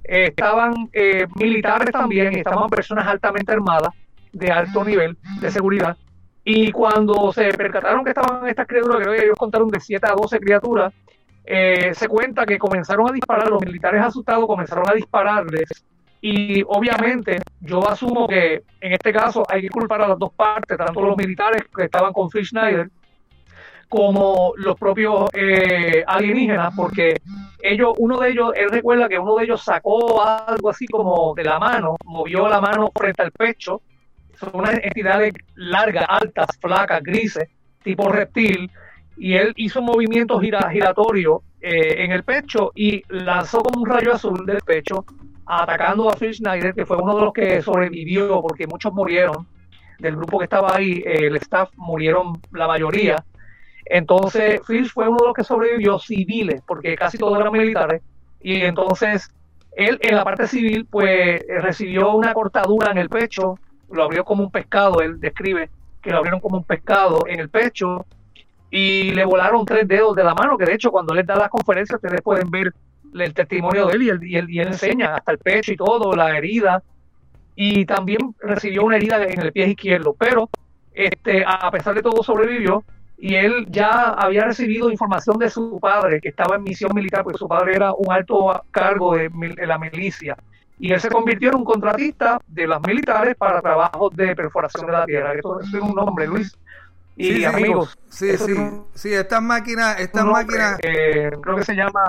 eh, 0.04 0.26
estaban 0.28 0.88
eh, 0.92 1.26
militares 1.36 1.90
también, 1.90 2.34
estaban 2.36 2.68
personas 2.68 3.06
altamente 3.06 3.52
armadas, 3.52 3.94
de 4.32 4.50
alto 4.50 4.84
nivel 4.84 5.16
de 5.40 5.50
seguridad. 5.50 5.96
Y 6.44 6.72
cuando 6.72 7.32
se 7.32 7.52
percataron 7.52 8.04
que 8.04 8.10
estaban 8.10 8.46
estas 8.48 8.66
criaturas, 8.66 9.02
creo 9.02 9.14
que 9.14 9.24
ellos 9.24 9.38
contaron 9.38 9.68
de 9.68 9.80
7 9.80 10.06
a 10.06 10.14
12 10.14 10.40
criaturas, 10.40 10.92
eh, 11.44 11.92
se 11.94 12.08
cuenta 12.08 12.46
que 12.46 12.58
comenzaron 12.58 13.08
a 13.08 13.12
disparar, 13.12 13.48
los 13.48 13.62
militares 13.64 14.00
asustados 14.02 14.46
comenzaron 14.46 14.88
a 14.88 14.94
dispararles 14.94 15.68
y 16.20 16.62
obviamente 16.66 17.40
yo 17.60 17.88
asumo 17.88 18.28
que 18.28 18.62
en 18.80 18.92
este 18.92 19.12
caso 19.12 19.42
hay 19.48 19.62
que 19.62 19.70
culpar 19.70 20.02
a 20.02 20.08
las 20.08 20.18
dos 20.18 20.32
partes, 20.34 20.76
tanto 20.76 21.00
los 21.00 21.16
militares 21.16 21.62
que 21.74 21.84
estaban 21.84 22.12
con 22.12 22.28
Phil 22.28 22.44
Schneider 22.44 22.90
como 23.90 24.52
los 24.56 24.78
propios 24.78 25.28
eh, 25.35 26.04
alienígenas, 26.06 26.73
porque 26.76 27.20
ellos, 27.61 27.92
uno 27.99 28.20
de 28.20 28.30
ellos, 28.30 28.52
él 28.54 28.70
recuerda 28.70 29.09
que 29.09 29.18
uno 29.18 29.35
de 29.35 29.44
ellos 29.44 29.62
sacó 29.62 30.23
algo 30.23 30.70
así 30.70 30.87
como 30.87 31.35
de 31.35 31.42
la 31.42 31.59
mano, 31.59 31.97
movió 32.04 32.49
la 32.49 32.61
mano 32.61 32.92
frente 32.97 33.23
al 33.23 33.32
pecho, 33.32 33.82
son 34.38 34.50
unas 34.54 34.75
entidades 34.82 35.35
largas, 35.56 36.06
altas, 36.09 36.47
flacas, 36.61 37.02
grises, 37.02 37.49
tipo 37.82 38.09
reptil, 38.09 38.70
y 39.16 39.35
él 39.35 39.52
hizo 39.56 39.80
un 39.80 39.87
movimiento 39.87 40.38
giratorio 40.38 41.42
eh, 41.61 42.04
en 42.04 42.12
el 42.12 42.23
pecho 42.23 42.70
y 42.76 43.02
lanzó 43.09 43.61
como 43.61 43.82
un 43.82 43.88
rayo 43.88 44.14
azul 44.14 44.47
del 44.47 44.61
pecho 44.61 45.04
atacando 45.47 46.09
a 46.09 46.14
Phil 46.14 46.32
Schneider, 46.32 46.75
que 46.75 46.87
fue 46.87 46.97
uno 46.97 47.16
de 47.16 47.23
los 47.23 47.32
que 47.32 47.61
sobrevivió 47.61 48.40
porque 48.40 48.68
muchos 48.68 48.92
murieron 48.92 49.49
del 49.99 50.14
grupo 50.14 50.38
que 50.38 50.44
estaba 50.44 50.76
ahí, 50.76 51.02
eh, 51.04 51.26
el 51.26 51.37
staff 51.37 51.70
murieron 51.76 52.40
la 52.52 52.68
mayoría. 52.68 53.25
Entonces 53.84 54.60
Phil 54.66 54.88
fue 54.88 55.08
uno 55.08 55.18
de 55.20 55.26
los 55.26 55.34
que 55.34 55.44
sobrevivió 55.44 55.99
civiles, 55.99 56.62
porque 56.66 56.96
casi 56.96 57.18
todos 57.18 57.38
eran 57.38 57.52
militares, 57.52 58.02
y 58.40 58.60
entonces 58.62 59.32
él 59.72 59.99
en 60.02 60.16
la 60.16 60.25
parte 60.25 60.46
civil 60.46 60.87
pues 60.90 61.42
recibió 61.49 62.14
una 62.14 62.34
cortadura 62.34 62.90
en 62.90 62.99
el 62.99 63.08
pecho, 63.08 63.58
lo 63.90 64.04
abrió 64.04 64.25
como 64.25 64.44
un 64.44 64.50
pescado, 64.50 65.00
él 65.00 65.20
describe 65.20 65.70
que 66.02 66.10
lo 66.10 66.18
abrieron 66.18 66.40
como 66.40 66.56
un 66.56 66.64
pescado 66.64 67.25
en 67.26 67.40
el 67.40 67.49
pecho, 67.49 68.06
y 68.70 69.10
le 69.10 69.25
volaron 69.25 69.64
tres 69.66 69.87
dedos 69.88 70.14
de 70.14 70.25
la 70.25 70.34
mano, 70.34 70.56
que 70.56 70.64
de 70.64 70.75
hecho 70.75 70.90
cuando 70.90 71.14
él 71.14 71.26
da 71.26 71.37
las 71.37 71.49
conferencias 71.49 71.96
ustedes 71.96 72.22
pueden 72.22 72.50
ver 72.50 72.72
el 73.12 73.34
testimonio 73.34 73.87
de 73.87 73.94
él 73.94 74.02
y 74.02 74.08
él, 74.08 74.22
y 74.22 74.37
él, 74.37 74.50
y 74.50 74.60
enseña 74.60 75.16
hasta 75.16 75.32
el 75.32 75.38
pecho 75.38 75.72
y 75.72 75.76
todo, 75.76 76.14
la 76.14 76.37
herida, 76.37 76.82
y 77.56 77.84
también 77.84 78.34
recibió 78.40 78.84
una 78.84 78.96
herida 78.96 79.22
en 79.25 79.40
el 79.40 79.52
pie 79.52 79.68
izquierdo, 79.68 80.14
pero 80.16 80.49
este, 80.94 81.44
a 81.44 81.70
pesar 81.70 81.94
de 81.94 82.02
todo 82.02 82.22
sobrevivió 82.22 82.84
y 83.20 83.34
él 83.34 83.66
ya 83.68 84.14
había 84.14 84.44
recibido 84.44 84.90
información 84.90 85.36
de 85.36 85.50
su 85.50 85.78
padre 85.78 86.22
que 86.22 86.30
estaba 86.30 86.56
en 86.56 86.62
misión 86.62 86.92
militar, 86.94 87.22
porque 87.22 87.38
su 87.38 87.46
padre 87.46 87.76
era 87.76 87.92
un 87.92 88.10
alto 88.10 88.64
cargo 88.70 89.14
de, 89.14 89.30
la 89.66 89.78
milicia. 89.78 90.38
Y 90.78 90.92
él 90.92 91.00
se 91.00 91.10
convirtió 91.10 91.50
en 91.50 91.56
un 91.56 91.64
contratista 91.64 92.40
de 92.46 92.66
las 92.66 92.80
militares 92.80 93.36
para 93.36 93.60
trabajos 93.60 94.16
de 94.16 94.34
perforación 94.34 94.86
de 94.86 94.92
la 94.92 95.04
tierra. 95.04 95.34
Eso, 95.34 95.60
es 95.60 95.70
un 95.74 95.94
nombre, 95.94 96.26
Luis 96.26 96.56
y 97.14 97.44
amigos. 97.44 97.98
Sí, 98.08 98.38
sí, 98.38 98.54
sí, 98.94 99.12
estas 99.12 99.42
máquinas, 99.42 100.00
estas 100.00 100.24
máquinas... 100.24 100.78
creo 100.80 101.56
que 101.56 101.64
se 101.64 101.74
llama... 101.74 102.00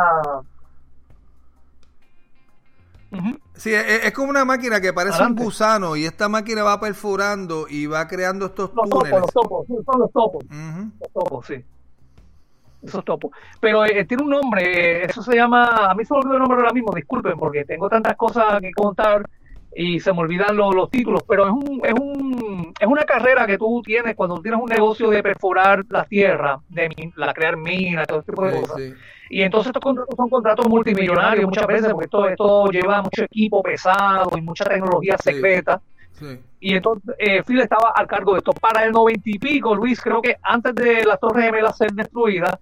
Sí, 3.53 3.73
es, 3.73 4.11
como 4.13 4.29
una 4.29 4.45
máquina 4.45 4.79
que 4.79 4.93
parece 4.93 5.21
un 5.23 5.35
gusano 5.35 5.95
y 5.95 6.05
esta 6.05 6.29
máquina 6.29 6.63
va 6.63 6.79
perforando 6.79 7.67
y 7.69 7.85
va 7.85 8.07
creando 8.07 8.45
estos 8.45 8.73
túneles. 8.73 9.19
los 9.19 9.33
topos, 9.33 9.67
son 9.67 9.99
los 9.99 10.11
topos. 10.11 10.45
Los 10.99 11.11
topos, 11.13 11.45
sí. 11.45 11.55
Esos 12.83 13.05
topos. 13.05 13.31
Pero 13.59 13.85
eh, 13.85 14.05
tiene 14.05 14.23
un 14.23 14.29
nombre, 14.29 15.05
eso 15.05 15.21
se 15.21 15.35
llama, 15.35 15.91
a 15.91 15.93
mí 15.93 16.03
se 16.03 16.13
me 16.13 16.19
olvidó 16.19 16.33
el 16.33 16.39
nombre 16.39 16.59
ahora 16.59 16.73
mismo, 16.73 16.91
disculpen, 16.95 17.37
porque 17.37 17.63
tengo 17.65 17.89
tantas 17.89 18.15
cosas 18.15 18.59
que 18.59 18.71
contar 18.71 19.29
y 19.75 19.99
se 19.99 20.11
me 20.13 20.19
olvidan 20.19 20.55
los, 20.55 20.73
los 20.73 20.89
títulos, 20.89 21.23
pero 21.27 21.45
es, 21.45 21.51
un, 21.51 21.81
es, 21.83 21.93
un, 21.93 22.73
es 22.77 22.87
una 22.87 23.03
carrera 23.03 23.45
que 23.45 23.57
tú 23.57 23.81
tienes 23.85 24.15
cuando 24.15 24.41
tienes 24.41 24.59
un 24.59 24.69
negocio 24.69 25.09
de 25.09 25.21
perforar 25.21 25.85
la 25.89 26.05
tierra, 26.05 26.59
de 26.69 27.11
la 27.15 27.33
crear 27.33 27.55
minas, 27.55 28.07
todo 28.07 28.19
este 28.19 28.31
tipo 28.31 28.45
de 28.45 28.61
cosas. 28.61 28.81
Y 29.33 29.43
entonces 29.43 29.67
estos 29.67 29.81
contratos 29.81 30.13
son 30.17 30.29
contratos 30.29 30.67
multimillonarios 30.67 31.45
muchas 31.45 31.65
veces, 31.65 31.93
porque 31.93 32.03
esto, 32.03 32.27
esto 32.27 32.65
lleva 32.67 33.01
mucho 33.01 33.23
equipo 33.23 33.63
pesado 33.63 34.29
y 34.37 34.41
mucha 34.41 34.65
tecnología 34.65 35.17
secreta. 35.17 35.81
Y 36.59 36.75
entonces 36.75 37.15
eh, 37.17 37.41
Phil 37.43 37.61
estaba 37.61 37.93
al 37.95 38.07
cargo 38.07 38.33
de 38.33 38.39
esto. 38.39 38.51
Para 38.51 38.83
el 38.83 38.91
noventa 38.91 39.29
y 39.29 39.39
pico, 39.39 39.73
Luis, 39.73 40.01
creo 40.01 40.21
que 40.21 40.35
antes 40.43 40.75
de 40.75 41.05
las 41.05 41.17
Torres 41.17 41.45
Gemelas 41.45 41.77
ser 41.77 41.93
destruidas, 41.93 42.57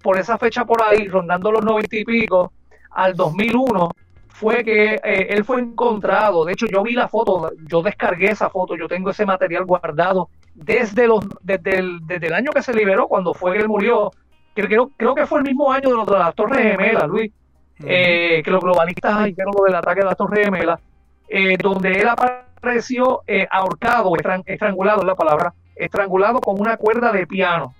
por 0.00 0.16
esa 0.16 0.38
fecha 0.38 0.64
por 0.64 0.80
ahí, 0.84 1.08
rondando 1.08 1.50
los 1.50 1.64
noventa 1.64 1.96
y 1.96 2.04
pico, 2.04 2.52
al 2.92 3.16
2001, 3.16 3.90
fue 4.28 4.62
que 4.62 4.94
eh, 4.94 5.26
él 5.28 5.44
fue 5.44 5.60
encontrado. 5.60 6.44
De 6.44 6.52
hecho, 6.52 6.66
yo 6.66 6.84
vi 6.84 6.92
la 6.92 7.08
foto, 7.08 7.50
yo 7.66 7.82
descargué 7.82 8.30
esa 8.30 8.48
foto, 8.48 8.76
yo 8.76 8.86
tengo 8.86 9.10
ese 9.10 9.26
material 9.26 9.64
guardado 9.64 10.28
desde, 10.54 11.08
los, 11.08 11.24
desde, 11.42 11.80
el, 11.80 11.98
desde 12.06 12.28
el 12.28 12.34
año 12.34 12.52
que 12.52 12.62
se 12.62 12.72
liberó, 12.72 13.08
cuando 13.08 13.34
fue 13.34 13.54
que 13.54 13.58
él 13.58 13.68
murió. 13.68 14.12
Creo, 14.54 14.90
creo 14.96 15.14
que 15.14 15.26
fue 15.26 15.38
el 15.40 15.44
mismo 15.44 15.72
año 15.72 15.88
de, 15.88 15.96
los, 15.96 16.06
de 16.06 16.18
las 16.18 16.34
Torres 16.34 16.62
Gemelas, 16.62 17.08
Luis, 17.08 17.32
eh, 17.84 18.42
que 18.44 18.50
los 18.50 18.60
globalistas 18.60 19.24
dijeron 19.24 19.54
lo 19.56 19.64
del 19.64 19.74
ataque 19.74 20.00
de 20.00 20.06
las 20.06 20.16
Torres 20.16 20.44
Gemelas, 20.44 20.80
eh, 21.28 21.56
donde 21.56 21.92
él 21.92 22.08
apareció 22.08 23.22
ahorcado, 23.50 24.12
estrangulado 24.46 25.00
es 25.00 25.06
la 25.06 25.14
palabra, 25.14 25.54
estrangulado 25.74 26.40
con 26.40 26.60
una 26.60 26.76
cuerda 26.76 27.12
de 27.12 27.26
piano 27.26 27.74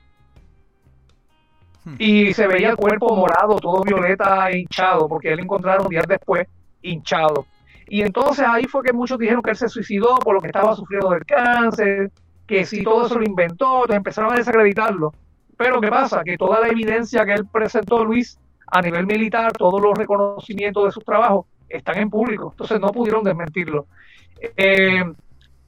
y 1.98 2.32
se 2.32 2.46
veía 2.46 2.70
el 2.70 2.76
cuerpo 2.76 3.14
morado, 3.16 3.56
todo 3.56 3.82
violeta 3.82 4.50
hinchado, 4.52 5.08
porque 5.08 5.32
él 5.32 5.40
encontraron 5.40 5.88
días 5.88 6.06
después 6.06 6.46
hinchado. 6.80 7.46
Y 7.88 8.02
entonces 8.02 8.46
ahí 8.48 8.64
fue 8.64 8.82
que 8.82 8.92
muchos 8.92 9.18
dijeron 9.18 9.42
que 9.42 9.50
él 9.50 9.56
se 9.56 9.68
suicidó 9.68 10.14
por 10.16 10.34
lo 10.34 10.40
que 10.40 10.46
estaba 10.46 10.74
sufriendo 10.74 11.10
del 11.10 11.24
cáncer, 11.26 12.10
que 12.46 12.64
si 12.64 12.82
todo 12.82 13.06
eso 13.06 13.18
lo 13.18 13.24
inventó, 13.24 13.82
entonces 13.82 13.96
empezaron 13.96 14.32
a 14.32 14.36
desacreditarlo. 14.36 15.12
Pero 15.62 15.80
¿qué 15.80 15.88
pasa? 15.88 16.22
Que 16.24 16.36
toda 16.36 16.60
la 16.60 16.68
evidencia 16.68 17.24
que 17.24 17.34
él 17.34 17.46
presentó, 17.46 18.04
Luis, 18.04 18.36
a 18.66 18.82
nivel 18.82 19.06
militar, 19.06 19.52
todos 19.52 19.80
los 19.80 19.96
reconocimientos 19.96 20.86
de 20.86 20.90
sus 20.90 21.04
trabajos, 21.04 21.46
están 21.68 21.98
en 21.98 22.10
público. 22.10 22.48
Entonces 22.50 22.80
no 22.80 22.88
pudieron 22.88 23.22
desmentirlo. 23.22 23.86
Eh, 24.56 25.04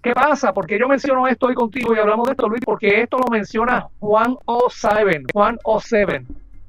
¿Qué 0.03 0.13
pasa? 0.13 0.53
Porque 0.53 0.79
yo 0.79 0.89
menciono 0.89 1.29
esto 1.29 1.47
hoy 1.47 1.55
contigo 1.55 1.95
y 1.95 1.99
hablamos 1.99 2.27
de 2.27 2.33
esto, 2.33 2.49
Luis, 2.49 2.63
porque 2.65 3.03
esto 3.03 3.19
lo 3.19 3.31
menciona 3.31 3.87
Juan 4.01 4.35
O7, 4.45 5.33
Juan 5.33 5.59
O7, 5.65 6.27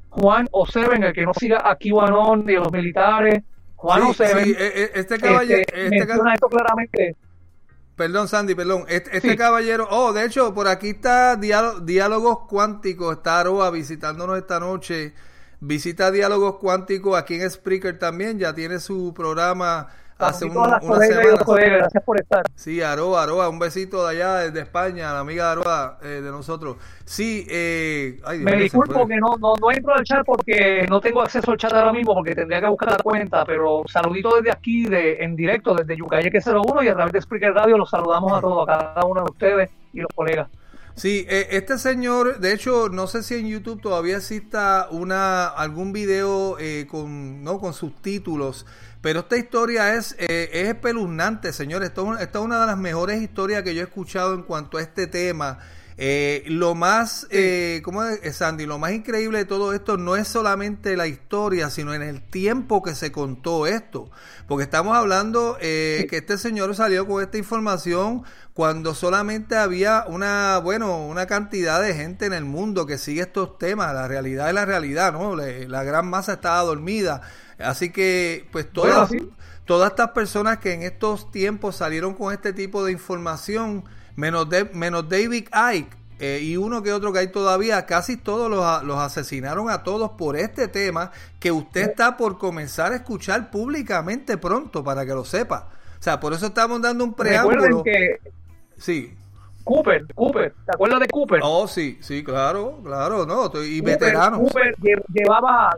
Juan 0.09 0.47
O7, 0.51 1.03
el 1.03 1.13
que 1.13 1.25
no 1.25 1.33
siga 1.33 1.69
a 1.69 1.75
QAnon 1.75 2.45
ni 2.45 2.55
a 2.55 2.59
los 2.59 2.71
militares, 2.71 3.43
Juan 3.75 4.03
O7. 4.03 4.43
Sí, 4.43 4.55
e, 4.57 4.65
e, 4.65 4.91
este 4.93 5.17
caballero 5.17 5.61
este, 5.61 5.83
este 5.83 6.05
menciona 6.05 6.33
esto 6.35 6.47
claramente. 6.47 7.15
Perdón, 7.95 8.27
Sandy, 8.27 8.55
perdón. 8.55 8.85
Este, 8.89 9.15
este 9.15 9.37
caballero, 9.37 9.87
oh, 9.89 10.11
de 10.11 10.25
hecho, 10.25 10.53
por 10.53 10.67
aquí 10.67 10.89
está 10.89 11.37
Diálogos 11.37 12.39
Cuánticos, 12.49 13.17
está 13.17 13.39
Aroa 13.39 13.71
visitándonos 13.71 14.37
esta 14.37 14.59
noche. 14.59 15.13
Visita 15.61 16.11
Diálogos 16.11 16.57
Cuánticos 16.57 17.17
aquí 17.17 17.35
en 17.35 17.49
Spreaker 17.49 17.97
también, 17.97 18.37
ya 18.37 18.53
tiene 18.53 18.79
su 18.79 19.13
programa 19.15 19.87
hace 20.17 20.45
un, 20.45 20.57
una 20.57 20.79
semana. 20.79 21.05
gracias 21.45 22.03
por 22.03 22.19
estar. 22.19 22.43
Sí, 22.55 22.81
Aroa, 22.81 23.23
Aroa, 23.23 23.49
un 23.49 23.59
besito 23.59 24.05
de 24.05 24.15
allá, 24.15 24.35
desde 24.39 24.61
España, 24.61 25.13
la 25.13 25.19
amiga 25.19 25.51
Aroa 25.51 25.99
eh, 26.03 26.21
de 26.21 26.31
nosotros. 26.31 26.77
Sí, 27.03 27.45
eh, 27.49 28.19
me 28.39 28.55
disculpo 28.55 29.07
que 29.07 29.17
no, 29.17 29.35
no, 29.39 29.53
no 29.59 29.71
entro 29.71 29.93
al 29.93 30.03
chat 30.03 30.25
porque 30.25 30.85
no 30.89 30.99
tengo 31.01 31.21
acceso 31.21 31.51
al 31.51 31.57
chat 31.57 31.73
ahora 31.73 31.93
mismo 31.93 32.13
porque 32.13 32.35
tendría 32.35 32.61
que 32.61 32.67
buscar 32.67 32.91
la 32.91 32.97
cuenta, 32.97 33.45
pero 33.45 33.83
saludito 33.87 34.35
desde 34.35 34.51
aquí, 34.51 34.85
de, 34.85 35.23
en 35.23 35.35
directo, 35.35 35.75
desde 35.75 35.97
Yucayeque 35.97 36.39
01 36.39 36.83
y 36.83 36.87
a 36.87 36.93
través 36.93 37.13
de 37.13 37.21
Spreaker 37.21 37.53
Radio 37.53 37.77
los 37.77 37.89
saludamos 37.89 38.31
a 38.31 38.41
todos, 38.41 38.69
a 38.69 38.77
cada 38.77 39.05
uno 39.05 39.23
de 39.23 39.31
ustedes 39.31 39.69
y 39.93 39.99
los 39.99 40.09
colegas. 40.13 40.47
Sí, 40.95 41.25
eh, 41.27 41.47
este 41.51 41.77
señor, 41.77 42.39
de 42.39 42.53
hecho, 42.53 42.87
no 42.87 43.07
sé 43.07 43.21
si 43.21 43.35
en 43.35 43.49
YouTube 43.49 43.81
todavía 43.81 44.15
exista 44.15 44.87
una 44.91 45.47
algún 45.47 45.91
video 45.91 46.57
eh, 46.57 46.87
con 46.89 47.43
no 47.43 47.59
con 47.59 47.73
subtítulos 47.73 48.65
pero 49.05 49.19
esta 49.19 49.37
historia 49.37 49.93
es, 49.93 50.15
eh, 50.17 50.49
es 50.51 50.67
espeluznante, 50.69 51.53
señores. 51.53 51.89
Esto, 51.89 52.17
esta 52.17 52.39
es 52.39 52.43
una 52.43 52.61
de 52.61 52.65
las 52.65 52.77
mejores 52.79 53.21
historias 53.21 53.61
que 53.61 53.75
yo 53.75 53.81
he 53.81 53.83
escuchado 53.83 54.33
en 54.33 54.41
cuanto 54.41 54.79
a 54.79 54.81
este 54.81 55.05
tema. 55.05 55.59
Eh, 55.95 56.43
lo 56.47 56.73
más, 56.73 57.27
eh, 57.29 57.81
¿cómo 57.85 58.03
es, 58.03 58.35
Sandy? 58.35 58.65
Lo 58.65 58.79
más 58.79 58.93
increíble 58.93 59.37
de 59.37 59.45
todo 59.45 59.73
esto 59.73 59.97
no 59.97 60.15
es 60.15 60.27
solamente 60.27 60.97
la 60.97 61.05
historia, 61.05 61.69
sino 61.69 61.93
en 61.93 62.01
el 62.01 62.19
tiempo 62.23 62.81
que 62.81 62.95
se 62.95 63.11
contó 63.11 63.67
esto. 63.67 64.09
Porque 64.47 64.63
estamos 64.63 64.97
hablando 64.97 65.59
eh, 65.61 66.07
que 66.09 66.17
este 66.17 66.39
señor 66.39 66.75
salió 66.75 67.05
con 67.05 67.21
esta 67.21 67.37
información 67.37 68.23
cuando 68.55 68.95
solamente 68.95 69.55
había 69.55 70.05
una, 70.07 70.57
bueno, 70.57 71.05
una 71.05 71.27
cantidad 71.27 71.79
de 71.79 71.93
gente 71.93 72.25
en 72.25 72.33
el 72.33 72.45
mundo 72.45 72.87
que 72.87 72.97
sigue 72.97 73.21
estos 73.21 73.59
temas. 73.59 73.93
La 73.93 74.07
realidad 74.07 74.47
es 74.47 74.55
la 74.55 74.65
realidad, 74.65 75.13
¿no? 75.13 75.35
la 75.35 75.83
gran 75.83 76.07
masa 76.07 76.33
estaba 76.33 76.63
dormida. 76.63 77.21
Así 77.59 77.91
que, 77.91 78.47
pues 78.51 78.71
todas, 78.71 79.11
todas 79.65 79.91
estas 79.91 80.11
personas 80.11 80.59
que 80.59 80.73
en 80.73 80.83
estos 80.83 81.31
tiempos 81.31 81.77
salieron 81.77 82.13
con 82.13 82.33
este 82.33 82.53
tipo 82.53 82.83
de 82.83 82.91
información, 82.91 83.83
menos, 84.15 84.49
de, 84.49 84.65
menos 84.65 85.07
David 85.07 85.47
Icke, 85.73 85.95
eh, 86.19 86.39
y 86.41 86.55
uno 86.55 86.81
que 86.81 86.93
otro 86.93 87.11
que 87.11 87.19
hay 87.19 87.27
todavía, 87.27 87.85
casi 87.85 88.15
todos 88.15 88.49
los, 88.49 88.83
los, 88.83 88.97
asesinaron 88.97 89.69
a 89.69 89.83
todos 89.83 90.11
por 90.11 90.37
este 90.37 90.69
tema 90.69 91.11
que 91.39 91.51
usted 91.51 91.89
está 91.89 92.15
por 92.15 92.37
comenzar 92.37 92.93
a 92.93 92.95
escuchar 92.95 93.51
públicamente 93.51 94.37
pronto, 94.37 94.83
para 94.83 95.05
que 95.05 95.11
lo 95.11 95.25
sepa. 95.25 95.69
O 95.99 96.03
sea, 96.03 96.19
por 96.19 96.33
eso 96.33 96.47
estamos 96.47 96.81
dando 96.81 97.03
un 97.03 97.13
preámbulo. 97.13 97.83
Que 97.83 98.19
sí. 98.77 99.13
Cooper, 99.65 100.05
Cooper, 100.13 100.53
¿te 100.65 100.71
acuerdas 100.71 100.99
de 100.99 101.07
Cooper? 101.07 101.39
Oh, 101.43 101.67
sí, 101.67 101.97
sí, 101.99 102.23
claro, 102.23 102.79
claro, 102.83 103.25
no, 103.25 103.51
y 103.63 103.81
veterano. 103.81 104.39
Cooper 104.39 104.75
llevaba 105.11 105.75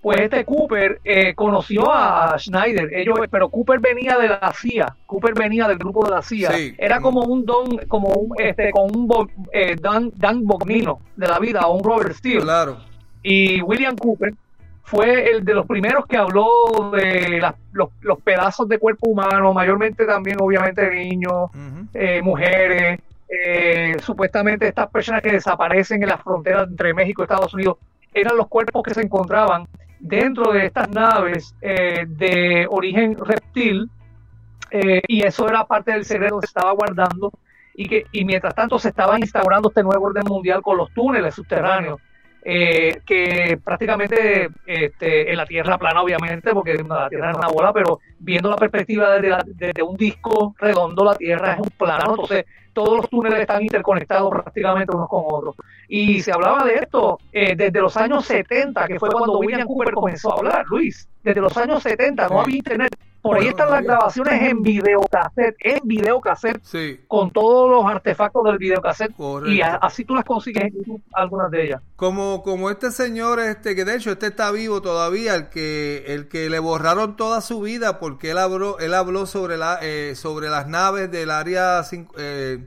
pues 0.00 0.20
este 0.20 0.44
Cooper 0.44 1.00
eh, 1.04 1.34
conoció 1.34 1.92
a 1.92 2.38
Schneider, 2.38 2.92
ellos, 2.94 3.18
pero 3.30 3.50
Cooper 3.50 3.80
venía 3.80 4.16
de 4.16 4.28
la 4.28 4.52
CIA, 4.54 4.96
Cooper 5.04 5.34
venía 5.34 5.68
del 5.68 5.76
grupo 5.76 6.04
de 6.06 6.10
la 6.10 6.22
CIA, 6.22 6.50
era 6.78 7.00
como 7.00 7.20
un 7.22 7.44
don, 7.44 7.76
como 7.86 8.08
un, 8.08 8.34
este, 8.38 8.70
con 8.70 8.96
un 8.96 9.28
eh, 9.52 9.76
Dan, 9.78 10.10
Dan 10.16 10.46
Bognino 10.46 11.00
de 11.16 11.28
la 11.28 11.38
vida, 11.38 11.60
o 11.66 11.76
un 11.76 11.84
Robert 11.84 12.14
Steele. 12.14 12.40
Claro. 12.40 12.78
Y 13.22 13.60
William 13.60 13.94
Cooper 13.96 14.32
fue 14.84 15.32
el 15.32 15.44
de 15.44 15.52
los 15.52 15.66
primeros 15.66 16.06
que 16.06 16.16
habló 16.16 16.90
de 16.94 17.42
los, 17.72 17.90
los, 18.00 18.20
pedazos 18.22 18.68
de 18.68 18.78
cuerpo 18.78 19.10
humano, 19.10 19.52
mayormente 19.52 20.06
también 20.06 20.38
obviamente 20.40 20.90
niños, 20.90 21.50
eh, 21.92 22.22
mujeres, 22.22 23.00
supuestamente 24.02 24.66
estas 24.66 24.90
personas 24.90 25.22
que 25.22 25.32
desaparecen 25.32 26.02
en 26.02 26.08
la 26.08 26.18
frontera 26.18 26.62
entre 26.62 26.94
México 26.94 27.22
y 27.22 27.24
Estados 27.24 27.52
Unidos 27.54 27.76
eran 28.12 28.36
los 28.36 28.48
cuerpos 28.48 28.82
que 28.82 28.94
se 28.94 29.02
encontraban 29.02 29.68
dentro 30.00 30.52
de 30.52 30.66
estas 30.66 30.90
naves 30.90 31.54
eh, 31.60 32.04
de 32.08 32.66
origen 32.68 33.16
reptil 33.18 33.88
eh, 34.70 35.02
y 35.06 35.22
eso 35.22 35.48
era 35.48 35.64
parte 35.64 35.92
del 35.92 36.04
secreto 36.04 36.40
que 36.40 36.46
se 36.46 36.50
estaba 36.50 36.72
guardando 36.72 37.32
y 37.74 37.86
que 37.86 38.06
y 38.12 38.24
mientras 38.24 38.54
tanto 38.54 38.78
se 38.78 38.88
estaba 38.88 39.18
instaurando 39.18 39.68
este 39.68 39.82
nuevo 39.82 40.06
orden 40.06 40.26
mundial 40.26 40.62
con 40.62 40.76
los 40.76 40.92
túneles 40.92 41.34
subterráneos 41.34 42.00
eh, 42.42 43.02
que 43.04 43.58
prácticamente 43.62 44.48
este, 44.64 45.30
en 45.30 45.36
la 45.36 45.44
Tierra 45.44 45.76
plana, 45.76 46.00
obviamente, 46.00 46.52
porque 46.52 46.72
la 46.74 47.08
Tierra 47.10 47.32
es 47.32 47.36
una 47.36 47.48
bola, 47.48 47.70
pero 47.70 48.00
viendo 48.18 48.48
la 48.48 48.56
perspectiva 48.56 49.18
desde, 49.18 49.36
desde, 49.56 49.82
un 49.82 49.94
disco 49.96 50.54
redondo, 50.58 51.04
la 51.04 51.16
Tierra 51.16 51.52
es 51.52 51.60
un 51.60 51.68
plano, 51.68 52.12
entonces 52.12 52.46
todos 52.72 52.98
los 52.98 53.10
túneles 53.10 53.40
están 53.40 53.62
interconectados 53.62 54.30
prácticamente 54.30 54.94
unos 54.94 55.08
con 55.08 55.24
otros. 55.26 55.56
Y 55.88 56.20
se 56.20 56.32
hablaba 56.32 56.64
de 56.64 56.74
esto 56.74 57.18
eh, 57.32 57.54
desde 57.56 57.80
los 57.80 57.96
años 57.96 58.24
70, 58.26 58.86
que 58.86 58.98
fue 58.98 59.10
cuando 59.10 59.38
William 59.38 59.66
Cooper 59.66 59.94
comenzó 59.94 60.32
a 60.32 60.38
hablar, 60.38 60.64
Luis. 60.68 61.08
Desde 61.22 61.40
los 61.40 61.56
años 61.56 61.82
70 61.82 62.28
no 62.28 62.40
había 62.40 62.56
internet, 62.56 62.96
por 63.22 63.36
ahí 63.36 63.48
están 63.48 63.70
las 63.70 63.82
grabaciones 63.82 64.42
en 64.42 64.62
videocassette, 64.62 65.56
en 65.60 65.80
videocassette, 65.84 66.62
sí. 66.62 67.00
con 67.06 67.30
todos 67.30 67.70
los 67.70 67.84
artefactos 67.84 68.44
del 68.44 68.58
videocassette. 68.58 69.12
Y 69.46 69.60
así 69.60 70.04
tú 70.04 70.14
las 70.14 70.24
consigues 70.24 70.64
en 70.64 70.74
YouTube, 70.74 71.02
algunas 71.12 71.50
de 71.50 71.64
ellas. 71.64 71.82
Como, 71.96 72.42
como 72.42 72.70
este 72.70 72.90
señor, 72.90 73.40
este 73.40 73.76
que 73.76 73.84
de 73.84 73.96
hecho 73.96 74.12
este 74.12 74.28
está 74.28 74.50
vivo 74.50 74.80
todavía, 74.80 75.34
el 75.34 75.48
que, 75.48 76.04
el 76.08 76.28
que 76.28 76.48
le 76.48 76.58
borraron 76.58 77.16
toda 77.16 77.40
su 77.40 77.60
vida 77.60 77.98
porque 77.98 78.30
él 78.30 78.38
habló, 78.38 78.78
él 78.78 78.94
habló 78.94 79.26
sobre, 79.26 79.56
la, 79.56 79.78
eh, 79.82 80.14
sobre 80.14 80.48
las 80.48 80.66
naves 80.66 81.10
del 81.10 81.30
área... 81.30 81.82
Eh, 82.16 82.66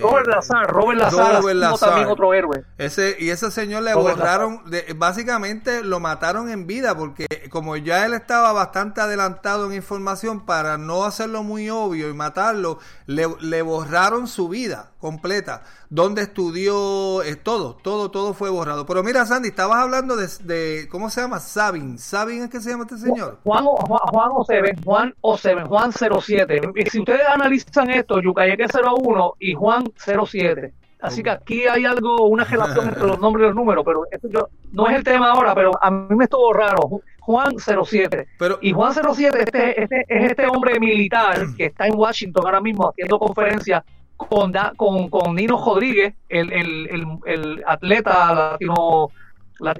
Robert 0.00 0.26
Lazar, 0.26 0.66
Robert 0.70 0.98
Lazar, 0.98 1.42
Robert 1.42 1.80
también 1.80 2.08
otro 2.08 2.32
héroe. 2.32 2.64
Ese, 2.78 3.16
y 3.18 3.30
ese 3.30 3.50
señor 3.50 3.82
le 3.82 3.94
borraron, 3.94 4.62
básicamente 4.96 5.84
lo 5.84 6.00
mataron 6.00 6.48
en 6.48 6.66
vida 6.66 6.96
porque 6.96 7.26
como 7.50 7.76
ya 7.76 8.06
él 8.06 8.14
estaba 8.14 8.52
bastante 8.52 9.00
adelantado 9.00 9.66
en 9.66 9.74
información, 9.74 10.46
para 10.46 10.78
no 10.78 11.04
hacerlo 11.04 11.42
muy 11.42 11.68
obvio 11.68 12.08
y 12.08 12.14
matarlo, 12.14 12.78
le, 13.06 13.62
borraron 13.62 14.28
su 14.28 14.48
vida 14.48 14.91
completa, 15.02 15.62
donde 15.90 16.22
estudió 16.22 17.24
eh, 17.24 17.34
todo, 17.34 17.74
todo, 17.74 18.10
todo 18.12 18.32
fue 18.34 18.48
borrado. 18.50 18.86
Pero 18.86 19.02
mira, 19.02 19.26
Sandy, 19.26 19.48
estabas 19.48 19.78
hablando 19.78 20.16
de, 20.16 20.88
¿cómo 20.90 21.10
se 21.10 21.20
llama? 21.20 21.40
Sabin. 21.40 21.98
¿Sabin 21.98 22.44
es 22.44 22.50
que 22.50 22.60
se 22.60 22.70
llama 22.70 22.84
este 22.84 22.98
señor? 22.98 23.40
Juan, 23.42 23.64
Juan, 23.64 24.00
Juan 24.12 24.30
Oseven, 24.32 24.76
Juan 24.84 25.14
Juan 25.20 25.92
07. 25.92 26.60
Si 26.88 27.00
ustedes 27.00 27.26
analizan 27.26 27.90
esto, 27.90 28.20
Yucayeque 28.22 28.66
01 28.72 29.34
y 29.40 29.54
Juan 29.54 29.92
07 29.96 30.72
Así 31.02 31.20
que 31.20 31.30
aquí 31.30 31.66
hay 31.66 31.84
algo, 31.84 32.28
una 32.28 32.44
relación 32.44 32.88
entre 32.88 33.08
los 33.08 33.18
nombres 33.18 33.44
y 33.44 33.46
los 33.48 33.56
números, 33.56 33.84
pero 33.84 34.04
esto 34.08 34.48
no 34.70 34.88
es 34.88 34.94
el 34.94 35.02
tema 35.02 35.32
ahora, 35.32 35.52
pero 35.52 35.72
a 35.82 35.90
mí 35.90 36.14
me 36.14 36.24
estuvo 36.24 36.52
raro. 36.52 37.02
Juan 37.18 37.54
07. 37.58 38.28
Pero, 38.38 38.58
y 38.62 38.72
Juan 38.72 38.94
07 38.94 39.38
este, 39.40 39.82
este, 39.82 40.04
es 40.08 40.30
este 40.30 40.46
hombre 40.46 40.78
militar 40.78 41.44
que 41.56 41.66
está 41.66 41.88
en 41.88 41.96
Washington 41.96 42.44
ahora 42.46 42.60
mismo 42.60 42.88
haciendo 42.88 43.18
conferencia 43.18 43.84
con, 44.16 44.52
con, 44.76 45.08
con 45.08 45.34
Nino 45.34 45.62
Rodríguez, 45.64 46.14
el, 46.28 46.52
el, 46.52 47.18
el, 47.26 47.64
atleta 47.66 48.34
latino, 48.34 49.08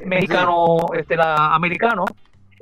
mexicano, 0.05 0.79
este, 0.95 1.17
la, 1.17 1.55
americano, 1.55 2.05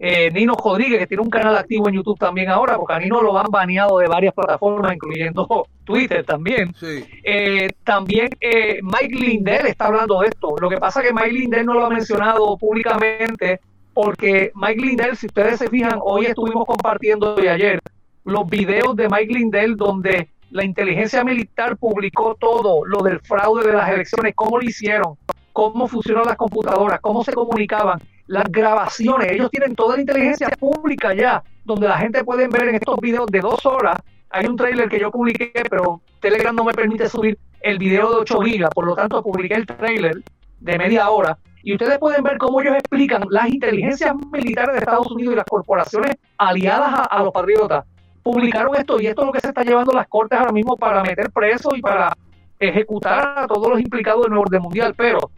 eh, 0.03 0.31
Nino 0.31 0.55
Rodríguez, 0.55 0.99
que 0.99 1.07
tiene 1.07 1.23
un 1.23 1.29
canal 1.29 1.55
activo 1.59 1.87
en 1.87 1.95
YouTube 1.97 2.19
también 2.19 2.49
ahora, 2.49 2.79
porque 2.79 2.95
a 2.95 2.99
Nino 2.99 3.21
lo 3.21 3.39
han 3.39 3.51
baneado 3.51 3.99
de 3.99 4.09
varias 4.09 4.33
plataformas, 4.33 4.95
incluyendo 4.95 5.67
Twitter 5.85 6.25
también. 6.25 6.75
Eh, 7.23 7.69
también 7.85 8.31
eh, 8.41 8.81
Mike 8.83 9.15
Lindell 9.15 9.67
está 9.67 9.89
hablando 9.89 10.21
de 10.21 10.29
esto. 10.29 10.55
Lo 10.59 10.71
que 10.71 10.79
pasa 10.79 11.01
es 11.01 11.09
que 11.09 11.13
Mike 11.13 11.33
Lindell 11.33 11.67
no 11.67 11.75
lo 11.75 11.85
ha 11.85 11.91
mencionado 11.91 12.57
públicamente, 12.57 13.61
porque 13.93 14.53
Mike 14.55 14.81
Lindell, 14.81 15.17
si 15.17 15.27
ustedes 15.27 15.59
se 15.59 15.69
fijan, 15.69 15.99
hoy 16.03 16.25
estuvimos 16.25 16.65
compartiendo 16.65 17.37
y 17.39 17.49
ayer 17.49 17.79
los 18.25 18.49
videos 18.49 18.97
de 18.97 19.07
Mike 19.07 19.35
Lindell 19.35 19.77
donde 19.77 20.31
la 20.51 20.65
inteligencia 20.65 21.25
militar 21.25 21.77
publicó 21.77 22.35
todo 22.35 22.85
lo 22.85 23.03
del 23.03 23.21
fraude 23.21 23.67
de 23.67 23.73
las 23.73 23.89
elecciones, 23.89 24.35
cómo 24.35 24.59
lo 24.59 24.65
hicieron, 24.65 25.17
cómo 25.53 25.87
funcionan 25.87 26.25
las 26.27 26.37
computadoras, 26.37 27.01
cómo 27.01 27.25
se 27.25 27.33
comunicaban 27.33 28.01
las 28.27 28.45
grabaciones. 28.45 29.33
Ellos 29.33 29.51
tienen 29.51 29.75
toda 29.75 29.97
la 29.97 30.03
inteligencia 30.03 30.49
pública 30.59 31.15
ya, 31.15 31.43
donde 31.65 31.89
la 31.89 31.99
gente 31.99 32.25
puede 32.25 32.49
ver 32.49 32.69
en 32.69 32.77
estos 32.77 32.97
videos 33.01 33.27
de 33.27 33.41
dos 33.41 33.65
horas. 33.67 33.99
Hay 34.31 34.47
un 34.47 34.57
trailer 34.57 34.89
que 34.89 35.01
yo 35.01 35.11
publiqué, 35.11 35.53
pero 35.69 36.01
Telegram 36.21 36.55
no 36.55 36.65
me 36.65 36.73
permite 36.73 37.09
subir 37.09 37.39
el 37.61 37.79
video 37.79 38.11
de 38.11 38.17
8 38.21 38.41
gigas, 38.41 38.71
por 38.75 38.87
lo 38.87 38.95
tanto 38.95 39.23
publiqué 39.23 39.55
el 39.55 39.67
trailer 39.67 40.23
de 40.61 40.79
media 40.79 41.11
hora. 41.11 41.39
Y 41.63 41.73
ustedes 41.75 41.99
pueden 41.99 42.23
ver 42.23 42.39
cómo 42.39 42.61
ellos 42.61 42.75
explican 42.75 43.25
las 43.29 43.49
inteligencias 43.49 44.15
militares 44.33 44.75
de 44.75 44.79
Estados 44.79 45.11
Unidos 45.11 45.35
y 45.35 45.37
las 45.37 45.45
corporaciones 45.45 46.17
aliadas 46.39 47.07
a, 47.11 47.23
los 47.23 47.33
patriotas. 47.33 47.85
Publicaron 48.23 48.77
esto 48.77 49.01
y 49.01 49.07
esto 49.07 49.23
es 49.23 49.27
lo 49.27 49.33
que 49.33 49.41
se 49.41 49.49
está 49.49 49.63
llevando 49.63 49.93
las 49.93 50.07
cortes 50.09 50.39
ahora 50.39 50.53
mismo 50.53 50.77
para 50.77 51.03
meter 51.03 51.31
presos 51.31 51.73
y 51.77 51.81
para 51.81 52.17
ejecutar 52.59 53.39
a 53.39 53.47
todos 53.47 53.69
los 53.71 53.81
implicados 53.81 54.23
del 54.23 54.31
nuevo 54.31 54.43
orden 54.43 54.63
mundial. 54.63 54.95
Pero 54.97 55.31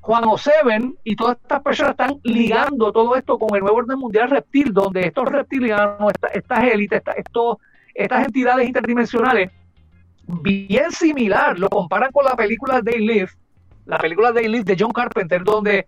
Juan 0.00 0.24
Oseven 0.24 0.96
y 1.04 1.14
todas 1.14 1.36
estas 1.40 1.62
personas 1.62 1.92
están 1.92 2.18
ligando 2.24 2.90
todo 2.90 3.14
esto 3.14 3.38
con 3.38 3.54
el 3.54 3.62
nuevo 3.62 3.78
orden 3.78 3.98
mundial 3.98 4.30
reptil, 4.30 4.72
donde 4.72 5.06
estos 5.06 5.26
reptilianos, 5.26 6.12
estas 6.32 6.64
élites, 6.64 7.02
estos, 7.16 7.58
estas 7.94 8.26
entidades 8.26 8.66
interdimensionales, 8.66 9.50
bien 10.26 10.90
similar, 10.90 11.58
lo 11.58 11.68
comparan 11.68 12.10
con 12.10 12.24
la 12.24 12.34
película 12.34 12.82
They 12.82 12.98
Live, 12.98 13.30
la 13.86 13.98
película 13.98 14.32
They 14.32 14.48
Live 14.48 14.64
de 14.64 14.76
John 14.78 14.92
Carpenter, 14.92 15.44
donde 15.44 15.86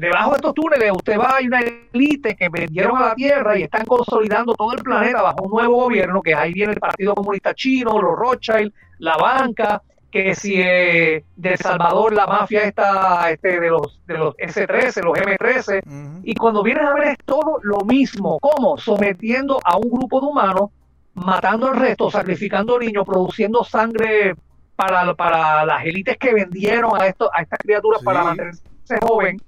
debajo 0.00 0.30
de 0.30 0.36
estos 0.36 0.54
túneles 0.54 0.90
usted 0.92 1.18
va, 1.18 1.36
hay 1.36 1.46
una 1.46 1.60
élite 1.92 2.34
que 2.34 2.48
vendieron 2.48 2.96
a 2.96 3.08
la 3.08 3.14
Tierra 3.14 3.56
y 3.56 3.62
están 3.62 3.86
consolidando 3.86 4.54
todo 4.54 4.72
el 4.72 4.82
planeta 4.82 5.22
bajo 5.22 5.44
un 5.44 5.50
nuevo 5.50 5.76
gobierno, 5.84 6.20
que 6.20 6.34
ahí 6.34 6.52
viene 6.52 6.72
el 6.72 6.80
Partido 6.80 7.14
Comunista 7.14 7.54
Chino, 7.54 8.00
los 8.00 8.16
Rothschild, 8.16 8.72
la 8.98 9.16
banca, 9.16 9.82
que 10.10 10.34
si 10.34 10.56
de 10.56 11.24
El 11.36 11.58
Salvador 11.58 12.14
la 12.14 12.26
mafia 12.26 12.64
está 12.64 13.30
este, 13.30 13.60
de 13.60 13.68
los 13.68 14.00
de 14.06 14.18
los 14.18 14.34
S13, 14.36 15.04
los 15.04 15.16
M13, 15.18 16.20
y 16.24 16.34
cuando 16.34 16.62
vienes 16.62 16.84
a 16.84 16.94
ver 16.94 17.08
es 17.08 17.18
todo 17.24 17.58
lo 17.62 17.80
mismo, 17.82 18.38
como 18.40 18.78
sometiendo 18.78 19.60
a 19.64 19.76
un 19.76 19.90
grupo 19.90 20.20
de 20.20 20.26
humanos, 20.26 20.70
matando 21.14 21.72
el 21.72 21.78
resto, 21.78 22.10
sacrificando 22.10 22.78
niños, 22.78 23.04
produciendo 23.04 23.62
sangre 23.64 24.34
para, 24.74 25.14
para 25.14 25.64
las 25.64 25.84
élites 25.84 26.16
que 26.16 26.32
vendieron 26.32 27.00
a, 27.00 27.06
esto, 27.06 27.30
a 27.32 27.42
estas 27.42 27.58
criaturas 27.58 28.02
para 28.02 28.24
mantenerse 28.24 28.62
joven, 29.00 29.40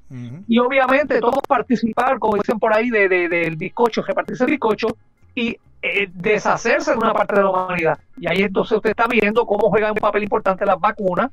y 0.47 0.59
obviamente 0.59 1.21
todos 1.21 1.41
participar, 1.47 2.19
como 2.19 2.37
dicen 2.37 2.59
por 2.59 2.75
ahí, 2.75 2.91
de, 2.91 3.09
de, 3.09 3.29
del 3.29 3.57
bizcocho, 3.57 4.03
repartirse 4.03 4.45
el 4.45 4.51
bizcocho, 4.51 4.89
y 5.35 5.57
eh, 5.83 6.09
deshacerse 6.13 6.93
de 6.93 6.99
una 6.99 7.13
parte 7.15 7.37
de 7.37 7.43
la 7.43 7.51
humanidad. 7.51 7.99
Y 8.19 8.29
ahí 8.29 8.43
entonces 8.43 8.77
usted 8.77 8.91
está 8.91 9.07
viendo 9.07 9.47
cómo 9.47 9.71
juegan 9.71 9.93
un 9.93 9.97
papel 9.97 10.25
importante 10.25 10.67
las 10.67 10.79
vacunas, 10.79 11.31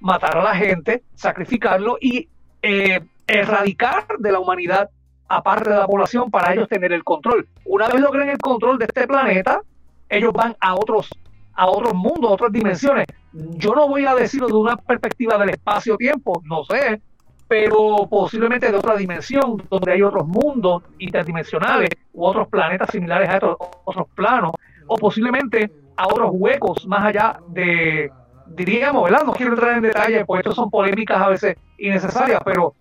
matar 0.00 0.36
a 0.36 0.42
la 0.42 0.54
gente, 0.54 1.02
sacrificarlo 1.14 1.96
y 2.00 2.28
eh, 2.62 3.00
erradicar 3.26 4.04
de 4.18 4.32
la 4.32 4.40
humanidad 4.40 4.90
a 5.28 5.42
parte 5.42 5.70
de 5.70 5.76
la 5.76 5.86
población 5.86 6.30
para 6.30 6.52
ellos 6.52 6.68
tener 6.68 6.92
el 6.92 7.04
control. 7.04 7.46
Una 7.64 7.88
vez 7.88 8.00
logren 8.00 8.28
el 8.28 8.38
control 8.38 8.78
de 8.78 8.86
este 8.86 9.06
planeta, 9.06 9.60
ellos 10.08 10.32
van 10.32 10.56
a 10.60 10.74
otros 10.74 11.10
a 11.54 11.66
otros 11.66 11.92
mundos, 11.92 12.30
a 12.30 12.34
otras 12.34 12.52
dimensiones. 12.52 13.06
Yo 13.32 13.74
no 13.74 13.88
voy 13.88 14.06
a 14.06 14.14
decirlo 14.14 14.46
de 14.46 14.54
una 14.54 14.76
perspectiva 14.76 15.36
del 15.38 15.50
espacio-tiempo, 15.50 16.40
no 16.44 16.62
sé, 16.62 17.02
pero 17.48 18.06
posiblemente 18.08 18.70
de 18.70 18.76
otra 18.76 18.96
dimensión, 18.96 19.62
donde 19.70 19.92
hay 19.92 20.02
otros 20.02 20.26
mundos 20.26 20.82
interdimensionales 20.98 21.88
u 22.12 22.24
otros 22.24 22.46
planetas 22.48 22.90
similares 22.90 23.28
a 23.28 23.34
estos 23.34 23.56
otros 23.84 24.06
planos, 24.14 24.52
o 24.86 24.96
posiblemente 24.96 25.70
a 25.96 26.06
otros 26.06 26.30
huecos 26.32 26.86
más 26.86 27.06
allá 27.06 27.40
de, 27.48 28.10
diríamos, 28.46 29.04
¿verdad? 29.04 29.24
No 29.24 29.32
quiero 29.32 29.52
entrar 29.52 29.76
en 29.76 29.82
detalle, 29.82 30.24
porque 30.24 30.40
estos 30.40 30.54
son 30.54 30.70
polémicas 30.70 31.20
a 31.20 31.28
veces 31.28 31.56
innecesarias, 31.78 32.40
pero 32.44 32.74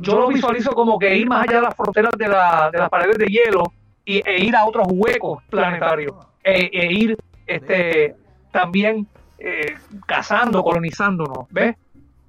yo 0.00 0.18
lo 0.18 0.28
visualizo 0.28 0.72
como 0.72 0.98
que 0.98 1.16
ir 1.16 1.28
más 1.28 1.46
allá 1.48 1.56
de 1.56 1.62
las 1.62 1.76
fronteras 1.76 2.12
de, 2.16 2.28
la, 2.28 2.70
de 2.72 2.78
las 2.78 2.90
paredes 2.90 3.18
de 3.18 3.26
hielo 3.26 3.64
y, 4.04 4.20
e 4.28 4.44
ir 4.44 4.56
a 4.56 4.64
otros 4.64 4.86
huecos 4.90 5.42
planetarios, 5.48 6.14
e, 6.42 6.70
e 6.72 6.92
ir 6.92 7.16
este, 7.46 8.16
también 8.50 9.06
eh, 9.38 9.74
cazando, 10.06 10.62
colonizándonos, 10.62 11.46
¿ves? 11.50 11.76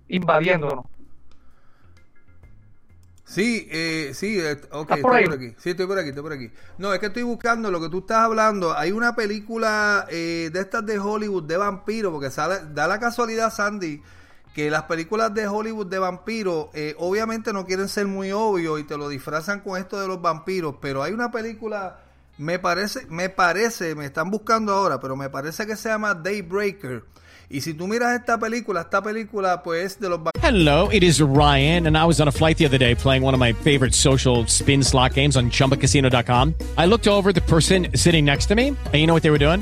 Invadiéndonos. 0.07 0.85
Sí, 3.33 3.67
eh, 3.71 4.11
sí, 4.13 4.39
eh, 4.39 4.61
ok, 4.69 4.91
estoy 4.91 5.23
por 5.23 5.33
aquí. 5.33 5.55
Sí, 5.57 5.71
estoy 5.71 5.87
por 5.87 5.97
aquí, 5.97 6.09
estoy 6.09 6.21
por 6.21 6.33
aquí. 6.33 6.51
No, 6.77 6.93
es 6.93 6.99
que 6.99 7.07
estoy 7.07 7.23
buscando 7.23 7.71
lo 7.71 7.81
que 7.81 7.89
tú 7.89 7.99
estás 7.99 8.19
hablando. 8.19 8.77
Hay 8.77 8.91
una 8.91 9.15
película 9.15 10.05
eh, 10.11 10.51
de 10.53 10.59
estas 10.59 10.85
de 10.85 10.99
Hollywood 10.99 11.43
de 11.43 11.57
vampiro, 11.57 12.11
porque 12.11 12.29
sale, 12.29 12.59
da 12.75 12.87
la 12.87 12.99
casualidad, 12.99 13.51
Sandy, 13.51 14.03
que 14.53 14.69
las 14.69 14.83
películas 14.83 15.33
de 15.33 15.47
Hollywood 15.47 15.87
de 15.87 15.97
vampiro 15.97 16.69
eh, 16.75 16.93
obviamente 16.99 17.51
no 17.53 17.65
quieren 17.65 17.89
ser 17.89 18.05
muy 18.05 18.31
obvio 18.31 18.77
y 18.77 18.83
te 18.83 18.97
lo 18.97 19.09
disfrazan 19.09 19.61
con 19.61 19.79
esto 19.79 19.99
de 19.99 20.07
los 20.07 20.21
vampiros, 20.21 20.75
pero 20.79 21.01
hay 21.01 21.11
una 21.11 21.31
película, 21.31 22.01
me 22.37 22.59
parece, 22.59 23.07
me 23.07 23.29
parece, 23.29 23.95
me 23.95 24.05
están 24.05 24.29
buscando 24.29 24.73
ahora, 24.73 24.99
pero 24.99 25.15
me 25.15 25.31
parece 25.31 25.65
que 25.65 25.75
se 25.75 25.89
llama 25.89 26.13
Daybreaker 26.13 27.03
Y 27.49 27.61
si 27.61 27.73
tú 27.73 27.87
miras 27.87 28.19
esta 28.19 28.39
película, 28.39 28.81
esta 28.81 29.01
película 29.01 29.61
pues 29.63 29.99
de 29.99 30.09
los... 30.09 30.19
Hello, 30.41 30.89
it 30.91 31.03
is 31.03 31.21
Ryan, 31.21 31.87
and 31.87 31.97
I 31.97 32.05
was 32.05 32.19
on 32.19 32.27
a 32.27 32.31
flight 32.31 32.57
the 32.57 32.65
other 32.65 32.77
day 32.77 32.95
playing 32.95 33.23
one 33.23 33.33
of 33.33 33.39
my 33.39 33.53
favorite 33.53 33.93
social 33.93 34.45
spin 34.47 34.83
slot 34.83 35.13
games 35.13 35.35
on 35.35 35.49
ChumbaCasino.com. 35.49 36.55
I 36.77 36.85
looked 36.85 37.07
over 37.07 37.31
the 37.31 37.41
person 37.41 37.87
sitting 37.95 38.25
next 38.25 38.47
to 38.47 38.55
me, 38.55 38.67
and 38.69 38.95
you 38.95 39.07
know 39.07 39.13
what 39.13 39.23
they 39.23 39.31
were 39.31 39.39
doing? 39.39 39.61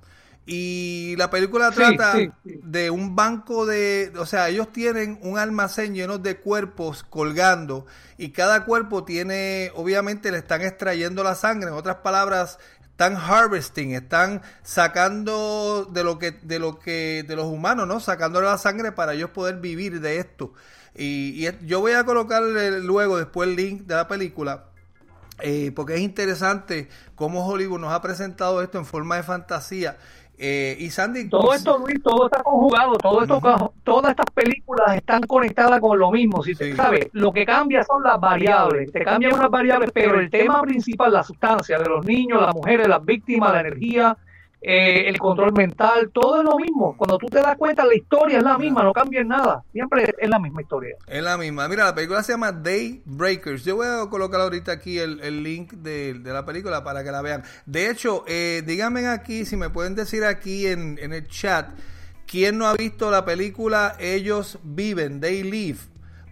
Y 0.45 1.15
la 1.17 1.29
película 1.29 1.69
trata 1.71 2.13
sí, 2.13 2.31
sí, 2.43 2.53
sí. 2.53 2.59
de 2.63 2.89
un 2.89 3.15
banco 3.15 3.67
de, 3.67 4.11
o 4.17 4.25
sea, 4.25 4.49
ellos 4.49 4.71
tienen 4.71 5.19
un 5.21 5.37
almacén 5.37 5.93
lleno 5.93 6.17
de 6.17 6.37
cuerpos 6.37 7.05
colgando 7.07 7.85
y 8.17 8.31
cada 8.31 8.65
cuerpo 8.65 9.03
tiene, 9.03 9.71
obviamente 9.75 10.31
le 10.31 10.39
están 10.39 10.61
extrayendo 10.61 11.23
la 11.23 11.35
sangre, 11.35 11.69
en 11.69 11.75
otras 11.75 11.97
palabras, 11.97 12.57
están 12.89 13.15
harvesting, 13.15 13.93
están 13.93 14.41
sacando 14.63 15.87
de 15.91 16.03
lo 16.03 16.17
que 16.17 16.31
de 16.31 16.59
lo 16.59 16.79
que 16.79 17.23
de 17.27 17.35
los 17.35 17.45
humanos, 17.45 17.87
¿no? 17.87 17.99
Sacándole 17.99 18.47
la 18.47 18.57
sangre 18.57 18.91
para 18.91 19.13
ellos 19.13 19.29
poder 19.29 19.57
vivir 19.57 20.01
de 20.01 20.17
esto. 20.17 20.53
Y, 20.95 21.47
yo 21.65 21.79
voy 21.79 21.93
a 21.93 22.03
colocar 22.03 22.43
luego 22.43 23.17
después 23.17 23.47
el 23.47 23.55
link 23.55 23.83
de 23.83 23.95
la 23.95 24.07
película 24.07 24.65
eh, 25.41 25.71
porque 25.75 25.95
es 25.95 26.01
interesante 26.01 26.87
cómo 27.15 27.45
Hollywood 27.45 27.79
nos 27.79 27.93
ha 27.93 28.01
presentado 28.01 28.61
esto 28.61 28.77
en 28.77 28.85
forma 28.85 29.17
de 29.17 29.23
fantasía. 29.23 29.97
Eh, 30.43 30.75
y 30.79 30.89
Sandy. 30.89 31.29
Todo 31.29 31.53
esto, 31.53 31.77
Luis, 31.77 32.01
todo 32.01 32.25
está 32.25 32.41
conjugado, 32.41 32.93
todo 32.93 33.21
esto, 33.21 33.73
todas 33.83 34.09
estas 34.09 34.25
películas 34.33 34.95
están 34.95 35.21
conectadas 35.21 35.79
con 35.79 35.99
lo 35.99 36.09
mismo. 36.09 36.41
Si 36.41 36.55
te 36.55 36.75
sabes, 36.75 37.09
lo 37.11 37.31
que 37.31 37.45
cambia 37.45 37.83
son 37.83 38.01
las 38.01 38.19
variables. 38.19 38.91
Te 38.91 39.03
cambian 39.03 39.35
unas 39.35 39.51
variables, 39.51 39.91
pero 39.93 40.19
el 40.19 40.31
tema 40.31 40.59
principal, 40.63 41.13
la 41.13 41.21
sustancia 41.21 41.77
de 41.77 41.87
los 41.87 42.03
niños, 42.03 42.41
las 42.41 42.55
mujeres, 42.55 42.87
las 42.87 43.05
víctimas, 43.05 43.53
la 43.53 43.59
energía, 43.59 44.17
eh, 44.63 45.09
el 45.09 45.17
control 45.17 45.53
mental, 45.53 46.11
todo 46.13 46.37
es 46.37 46.43
lo 46.43 46.55
mismo. 46.57 46.95
Cuando 46.95 47.17
tú 47.17 47.25
te 47.25 47.39
das 47.39 47.57
cuenta, 47.57 47.83
la 47.83 47.95
historia 47.95 48.37
es 48.37 48.43
la 48.43 48.59
misma, 48.59 48.83
no 48.83 48.93
cambia 48.93 49.23
nada. 49.23 49.63
Siempre 49.71 50.13
es 50.15 50.29
la 50.29 50.37
misma 50.37 50.61
historia. 50.61 50.95
Es 51.07 51.23
la 51.23 51.35
misma. 51.35 51.67
Mira, 51.67 51.85
la 51.85 51.95
película 51.95 52.21
se 52.21 52.33
llama 52.33 52.51
Day 52.51 53.01
Breakers. 53.05 53.65
Yo 53.65 53.77
voy 53.77 53.87
a 53.87 54.07
colocar 54.07 54.39
ahorita 54.39 54.71
aquí 54.71 54.99
el, 54.99 55.41
link 55.41 55.73
de, 55.73 56.13
la 56.23 56.45
película 56.45 56.83
para 56.83 57.03
que 57.03 57.11
la 57.11 57.23
vean. 57.23 57.43
De 57.65 57.89
hecho, 57.89 58.23
eh, 58.27 58.61
díganme 58.63 59.07
aquí, 59.07 59.45
si 59.45 59.57
me 59.57 59.71
pueden 59.71 59.95
decir 59.95 60.23
aquí 60.23 60.67
en, 60.67 60.99
el 60.99 61.27
chat, 61.27 61.71
¿quién 62.27 62.59
no 62.59 62.67
ha 62.67 62.75
visto 62.75 63.09
la 63.09 63.25
película 63.25 63.95
Ellos 63.99 64.59
Viven, 64.61 65.21
They 65.21 65.41
Live? 65.41 65.79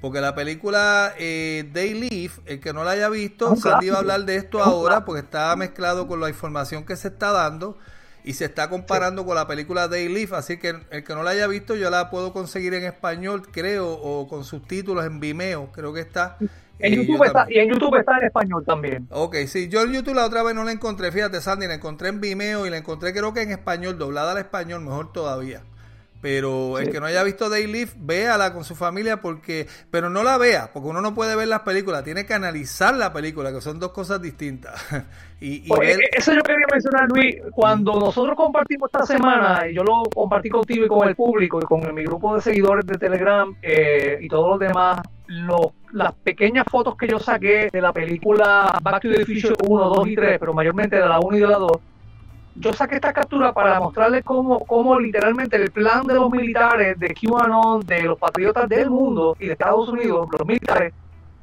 Porque 0.02 0.22
la 0.22 0.36
película 0.36 1.14
eh, 1.18 1.68
They 1.74 1.96
Live, 1.96 2.34
el 2.46 2.60
que 2.60 2.74
no 2.74 2.84
la 2.84 2.92
haya 2.92 3.10
visto, 3.10 3.56
Sandy 3.56 3.90
va 3.90 3.96
a 3.96 4.00
hablar 4.00 4.24
de 4.26 4.36
esto 4.36 4.62
ahora 4.64 5.04
porque 5.04 5.22
está 5.22 5.56
mezclado 5.56 6.08
con 6.08 6.20
la 6.20 6.30
información 6.30 6.86
que 6.86 6.96
se 6.96 7.08
está 7.08 7.32
dando 7.32 7.76
y 8.24 8.34
se 8.34 8.46
está 8.46 8.70
comparando 8.70 9.26
con 9.26 9.36
la 9.36 9.48
película 9.48 9.88
Day 9.88 10.08
Live, 10.10 10.36
así 10.36 10.58
que 10.58 10.76
el 10.90 11.04
que 11.04 11.14
no 11.14 11.24
la 11.24 11.32
haya 11.32 11.48
visto 11.48 11.76
yo 11.76 11.90
la 11.90 12.10
puedo 12.10 12.34
conseguir 12.34 12.74
en 12.74 12.86
español, 12.86 13.48
creo, 13.52 13.92
o 13.92 14.28
con 14.28 14.44
subtítulos 14.44 15.06
en 15.06 15.20
Vimeo, 15.20 15.72
creo 15.72 15.94
que 15.94 16.02
está. 16.02 16.38
En 16.80 16.94
YouTube 16.96 17.26
está, 17.26 17.46
y 17.50 17.60
en 17.60 17.70
YouTube 17.70 17.96
está 17.98 18.18
en 18.18 18.26
español 18.26 18.64
también. 18.66 19.08
Ok, 19.12 19.36
sí, 19.48 19.68
yo 19.68 19.82
en 19.84 19.94
YouTube 19.94 20.16
la 20.16 20.26
otra 20.26 20.44
vez 20.44 20.56
no 20.56 20.64
la 20.64 20.72
encontré, 20.72 21.12
fíjate 21.12 21.42
Sandy, 21.42 21.68
la 21.68 21.74
encontré 21.76 22.10
en 22.10 22.22
Vimeo 22.22 22.66
y 22.66 22.70
la 22.70 22.78
encontré 22.78 23.14
creo 23.14 23.34
que 23.34 23.42
en 23.42 23.52
español, 23.52 23.98
doblada 23.98 24.32
al 24.32 24.38
español, 24.38 24.82
mejor 24.82 25.12
todavía. 25.12 25.62
Pero 26.22 26.80
el 26.80 26.92
que 26.92 27.00
no 27.00 27.06
haya 27.06 27.24
visto 27.24 27.50
Day 27.50 27.66
Live, 27.66 27.92
véala 27.98 28.54
con 28.54 28.66
su 28.66 28.76
familia 28.76 29.22
porque, 29.22 29.68
pero 29.90 30.10
no 30.10 30.22
la 30.24 30.38
vea, 30.38 30.70
porque 30.74 30.90
uno 30.90 31.02
no 31.02 31.16
puede 31.16 31.36
ver 31.36 31.48
las 31.48 31.62
películas, 31.62 32.04
tiene 32.04 32.26
que 32.26 32.34
analizar 32.34 32.94
la 32.94 33.14
película, 33.14 33.54
que 33.54 33.62
son 33.62 33.80
dos 33.80 33.92
cosas 33.92 34.22
distintas. 34.22 34.74
y, 35.40 35.68
pues, 35.68 35.98
Eso 36.12 36.34
yo 36.34 36.42
quería 36.42 36.66
mencionar, 36.70 37.08
Luis, 37.10 37.38
cuando 37.52 37.98
nosotros 37.98 38.36
compartimos 38.36 38.90
esta 38.94 39.06
semana, 39.06 39.68
y 39.70 39.76
yo 39.76 39.84
lo 39.84 40.04
compartí 40.14 40.50
contigo 40.50 40.86
y 40.86 40.88
con 40.90 41.08
el 41.08 41.16
público 41.16 41.60
y 41.62 41.66
con 41.66 41.94
mi 41.96 42.04
grupo 42.04 42.36
de 42.36 42.42
seguidores 42.42 42.86
de 42.86 42.98
Telegram 42.98 43.56
eh, 43.62 44.18
y 44.20 44.28
todos 44.28 44.50
los 44.50 44.60
demás, 44.60 45.00
las 45.94 46.14
pequeñas 46.16 46.66
fotos 46.70 46.98
que 46.98 47.08
yo 47.08 47.20
saqué 47.20 47.70
de 47.72 47.82
la 47.82 47.94
película 47.94 48.78
Back 48.82 49.04
to 49.04 49.10
the 49.10 49.26
Future 49.26 49.56
1, 49.66 49.90
2 49.90 50.08
y 50.08 50.16
3, 50.16 50.40
pero 50.40 50.54
mayormente 50.54 50.98
de 50.98 51.08
la 51.08 51.20
1 51.20 51.38
y 51.38 51.40
de 51.40 51.48
la 51.48 51.58
2, 51.58 51.72
yo 52.60 52.74
saqué 52.74 52.96
esta 52.96 53.14
captura 53.14 53.54
para 53.54 53.80
mostrarles 53.80 54.24
cómo, 54.24 54.60
cómo 54.60 55.00
literalmente 55.00 55.56
el 55.56 55.72
plan 55.72 56.06
de 56.06 56.16
los 56.16 56.30
militares 56.30 57.00
de 57.00 57.14
QAnon, 57.14 57.80
de 57.82 58.04
los 58.04 58.20
patriotas 58.20 58.68
del 58.68 58.90
mundo 58.90 59.36
y 59.40 59.48
de 59.48 59.54
Estados 59.54 59.88
Unidos, 59.88 60.28
los 60.38 60.48
militares, 60.48 60.94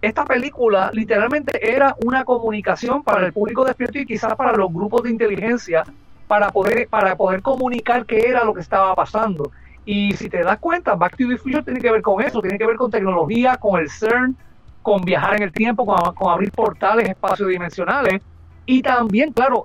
esta 0.02 0.24
película 0.26 0.90
literalmente 0.92 1.74
era 1.74 1.96
una 2.04 2.24
comunicación 2.24 3.02
para 3.02 3.26
el 3.26 3.32
público 3.32 3.64
despierto 3.64 3.98
y 3.98 4.04
quizás 4.06 4.36
para 4.36 4.52
los 4.52 4.70
grupos 4.72 5.04
de 5.04 5.10
inteligencia 5.10 5.84
para 6.28 6.50
poder, 6.50 6.86
para 6.88 7.16
poder 7.16 7.40
comunicar 7.40 8.04
qué 8.04 8.28
era 8.28 8.44
lo 8.44 8.52
que 8.52 8.60
estaba 8.60 8.94
pasando. 8.94 9.50
Y 9.86 10.12
si 10.16 10.28
te 10.28 10.42
das 10.42 10.58
cuenta, 10.58 10.96
Back 10.96 11.16
to 11.16 11.28
the 11.28 11.38
Future 11.38 11.62
tiene 11.62 11.80
que 11.80 11.90
ver 11.90 12.02
con 12.02 12.22
eso, 12.22 12.42
tiene 12.42 12.58
que 12.58 12.66
ver 12.66 12.76
con 12.76 12.90
tecnología, 12.90 13.56
con 13.56 13.80
el 13.80 13.88
CERN, 13.88 14.36
con 14.82 15.02
viajar 15.02 15.36
en 15.36 15.44
el 15.44 15.52
tiempo, 15.52 15.86
con, 15.86 16.30
abrir 16.30 16.50
portales 16.50 17.08
espacio-dimensionales. 17.08 18.20
Y 18.66 18.82
también, 18.82 19.32
claro, 19.32 19.64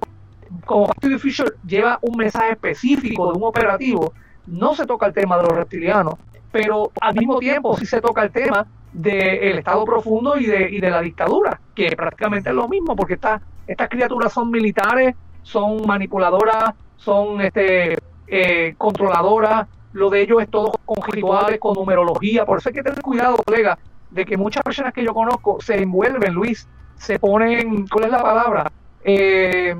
como 0.65 0.91
the 0.99 1.17
Future 1.17 1.51
lleva 1.65 1.99
un 2.01 2.17
mensaje 2.17 2.51
específico 2.51 3.31
de 3.31 3.37
un 3.37 3.43
operativo, 3.43 4.13
no 4.47 4.75
se 4.75 4.85
toca 4.85 5.05
el 5.05 5.13
tema 5.13 5.37
de 5.37 5.43
los 5.43 5.51
reptilianos, 5.51 6.15
pero 6.51 6.91
al 6.99 7.15
mismo 7.15 7.39
tiempo 7.39 7.77
sí 7.77 7.85
se 7.85 8.01
toca 8.01 8.23
el 8.23 8.31
tema 8.31 8.67
del 8.91 9.59
estado 9.59 9.85
profundo 9.85 10.37
y 10.37 10.45
de, 10.45 10.69
y 10.69 10.79
de 10.79 10.89
la 10.89 11.01
dictadura, 11.01 11.61
que 11.73 11.95
prácticamente 11.95 12.49
es 12.49 12.55
lo 12.55 12.67
mismo, 12.67 12.95
porque 12.95 13.13
estas 13.13 13.41
estas 13.67 13.89
criaturas 13.89 14.33
son 14.33 14.51
militares, 14.51 15.15
son 15.43 15.85
manipuladoras, 15.87 16.73
son 16.97 17.41
este, 17.41 17.97
eh, 18.27 18.75
controladoras, 18.77 19.67
lo 19.93 20.09
de 20.09 20.21
ellos 20.21 20.41
es 20.41 20.49
todo 20.49 20.73
con 20.85 20.97
rituales, 21.09 21.59
con 21.59 21.73
numerología, 21.73 22.45
por 22.45 22.59
eso 22.59 22.69
hay 22.69 22.75
que 22.75 22.83
tener 22.83 23.01
cuidado, 23.01 23.37
colega, 23.37 23.77
de 24.09 24.25
que 24.25 24.37
muchas 24.37 24.63
personas 24.63 24.93
que 24.93 25.03
yo 25.03 25.13
conozco 25.13 25.57
se 25.61 25.81
envuelven, 25.81 26.33
Luis, 26.33 26.67
se 26.95 27.17
ponen, 27.17 27.87
¿cuál 27.87 28.05
es 28.05 28.11
la 28.11 28.21
palabra? 28.21 28.71
Eh, 29.03 29.75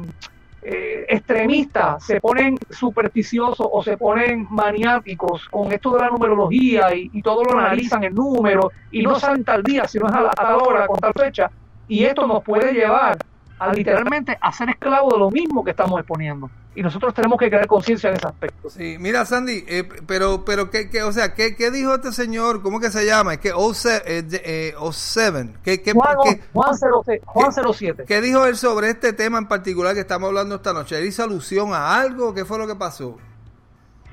eh, 0.64 1.06
extremistas 1.10 2.06
se 2.06 2.22
ponen 2.22 2.58
supersticiosos 2.70 3.68
o 3.72 3.82
se 3.82 3.98
ponen 3.98 4.48
maniáticos 4.50 5.50
con 5.50 5.72
esto 5.72 5.92
de 5.96 6.00
la 6.00 6.10
numerología 6.10 6.94
y, 6.94 7.22
todo 7.22 7.44
lo 7.44 7.58
analizan 7.58 8.04
en 8.04 8.14
números 8.14 8.68
y 8.92 9.02
no 9.02 9.20
saben 9.20 9.44
tal 9.44 9.64
día, 9.64 9.88
sino 9.88 10.08
es 10.08 10.14
a, 10.14 10.28
a 10.28 10.32
tal 10.32 10.56
hora, 10.56 10.88
con 10.88 11.00
tal 11.00 11.14
fecha. 11.14 11.50
Y 11.88 12.04
esto 12.04 12.28
nos 12.28 12.44
puede 12.44 12.74
llevar 12.74 13.18
a 13.62 13.72
literalmente 13.74 14.36
a 14.42 14.52
ser 14.52 14.70
esclavo 14.70 15.12
de 15.14 15.20
lo 15.20 15.30
mismo 15.30 15.64
que 15.64 15.70
estamos 15.70 16.00
exponiendo. 16.00 16.50
Y 16.74 16.82
nosotros 16.82 17.14
tenemos 17.14 17.38
que 17.38 17.48
crear 17.48 17.68
conciencia 17.68 18.10
en 18.10 18.16
ese 18.16 18.28
aspecto. 18.28 18.70
Sí, 18.72 18.96
mira 19.00 19.24
Sandy, 19.24 19.64
eh, 19.68 19.88
pero, 20.08 20.44
pero 20.44 20.72
¿qué, 20.72 20.90
qué, 20.90 21.04
o 21.04 21.12
sea, 21.12 21.36
¿qué, 21.36 21.56
¿qué, 21.56 21.70
dijo 21.70 21.94
este 21.94 22.12
señor? 22.12 22.64
¿Cómo 22.64 22.80
que 22.80 22.90
se 22.90 23.06
llama? 23.06 23.34
Es 23.34 23.40
que 23.40 23.54
O7, 23.54 24.02
eh, 24.06 24.74
O7. 24.80 25.58
¿Qué, 25.64 25.82
qué, 25.84 25.92
Juan, 25.92 26.18
Juan, 26.54 26.76
07, 26.76 27.22
Juan 27.26 27.52
07. 27.52 28.06
¿Qué 28.08 28.22
dijo 28.22 28.48
él 28.48 28.58
sobre 28.58 28.90
este 28.90 29.14
tema 29.14 29.38
en 29.38 29.48
particular 29.48 29.94
que 29.94 30.02
estamos 30.02 30.30
hablando 30.30 30.56
esta 30.56 30.74
noche? 30.74 31.06
¿Hizo 31.06 31.24
alusión 31.24 31.72
a 31.74 32.00
algo? 32.00 32.34
¿Qué 32.34 32.46
fue 32.46 32.58
lo 32.58 32.66
que 32.66 32.76
pasó? 32.76 33.20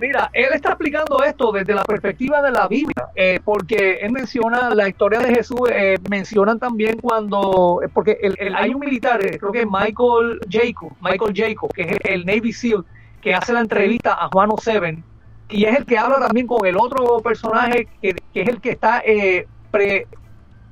Mira, 0.00 0.30
él 0.32 0.46
está 0.54 0.70
explicando 0.70 1.18
esto 1.24 1.50
desde 1.50 1.74
la 1.74 1.82
perspectiva 1.82 2.40
de 2.40 2.52
la 2.52 2.68
Biblia, 2.68 3.08
eh, 3.16 3.40
porque 3.44 3.98
él 4.00 4.12
menciona 4.12 4.72
la 4.72 4.88
historia 4.88 5.18
de 5.18 5.34
Jesús, 5.34 5.68
eh, 5.72 5.98
mencionan 6.08 6.60
también 6.60 7.00
cuando, 7.00 7.80
eh, 7.82 7.88
porque 7.92 8.16
el, 8.22 8.54
hay 8.54 8.72
un 8.72 8.78
militar, 8.78 9.18
creo 9.20 9.50
que 9.50 9.62
es 9.62 9.66
Michael 9.66 10.38
Jacob, 10.48 10.92
Michael 11.00 11.32
Jacob, 11.34 11.72
que 11.74 11.82
es 11.82 11.98
el 12.04 12.24
Navy 12.24 12.52
SEAL, 12.52 12.84
que 13.20 13.34
hace 13.34 13.52
la 13.52 13.58
entrevista 13.58 14.14
a 14.14 14.28
Juan 14.28 14.50
O'Seven, 14.52 15.02
y 15.48 15.64
es 15.64 15.76
el 15.76 15.84
que 15.84 15.98
habla 15.98 16.20
también 16.20 16.46
con 16.46 16.64
el 16.64 16.76
otro 16.76 17.18
personaje, 17.18 17.88
que, 18.00 18.14
es 18.34 18.48
el 18.48 18.60
que 18.60 18.70
está 18.70 19.02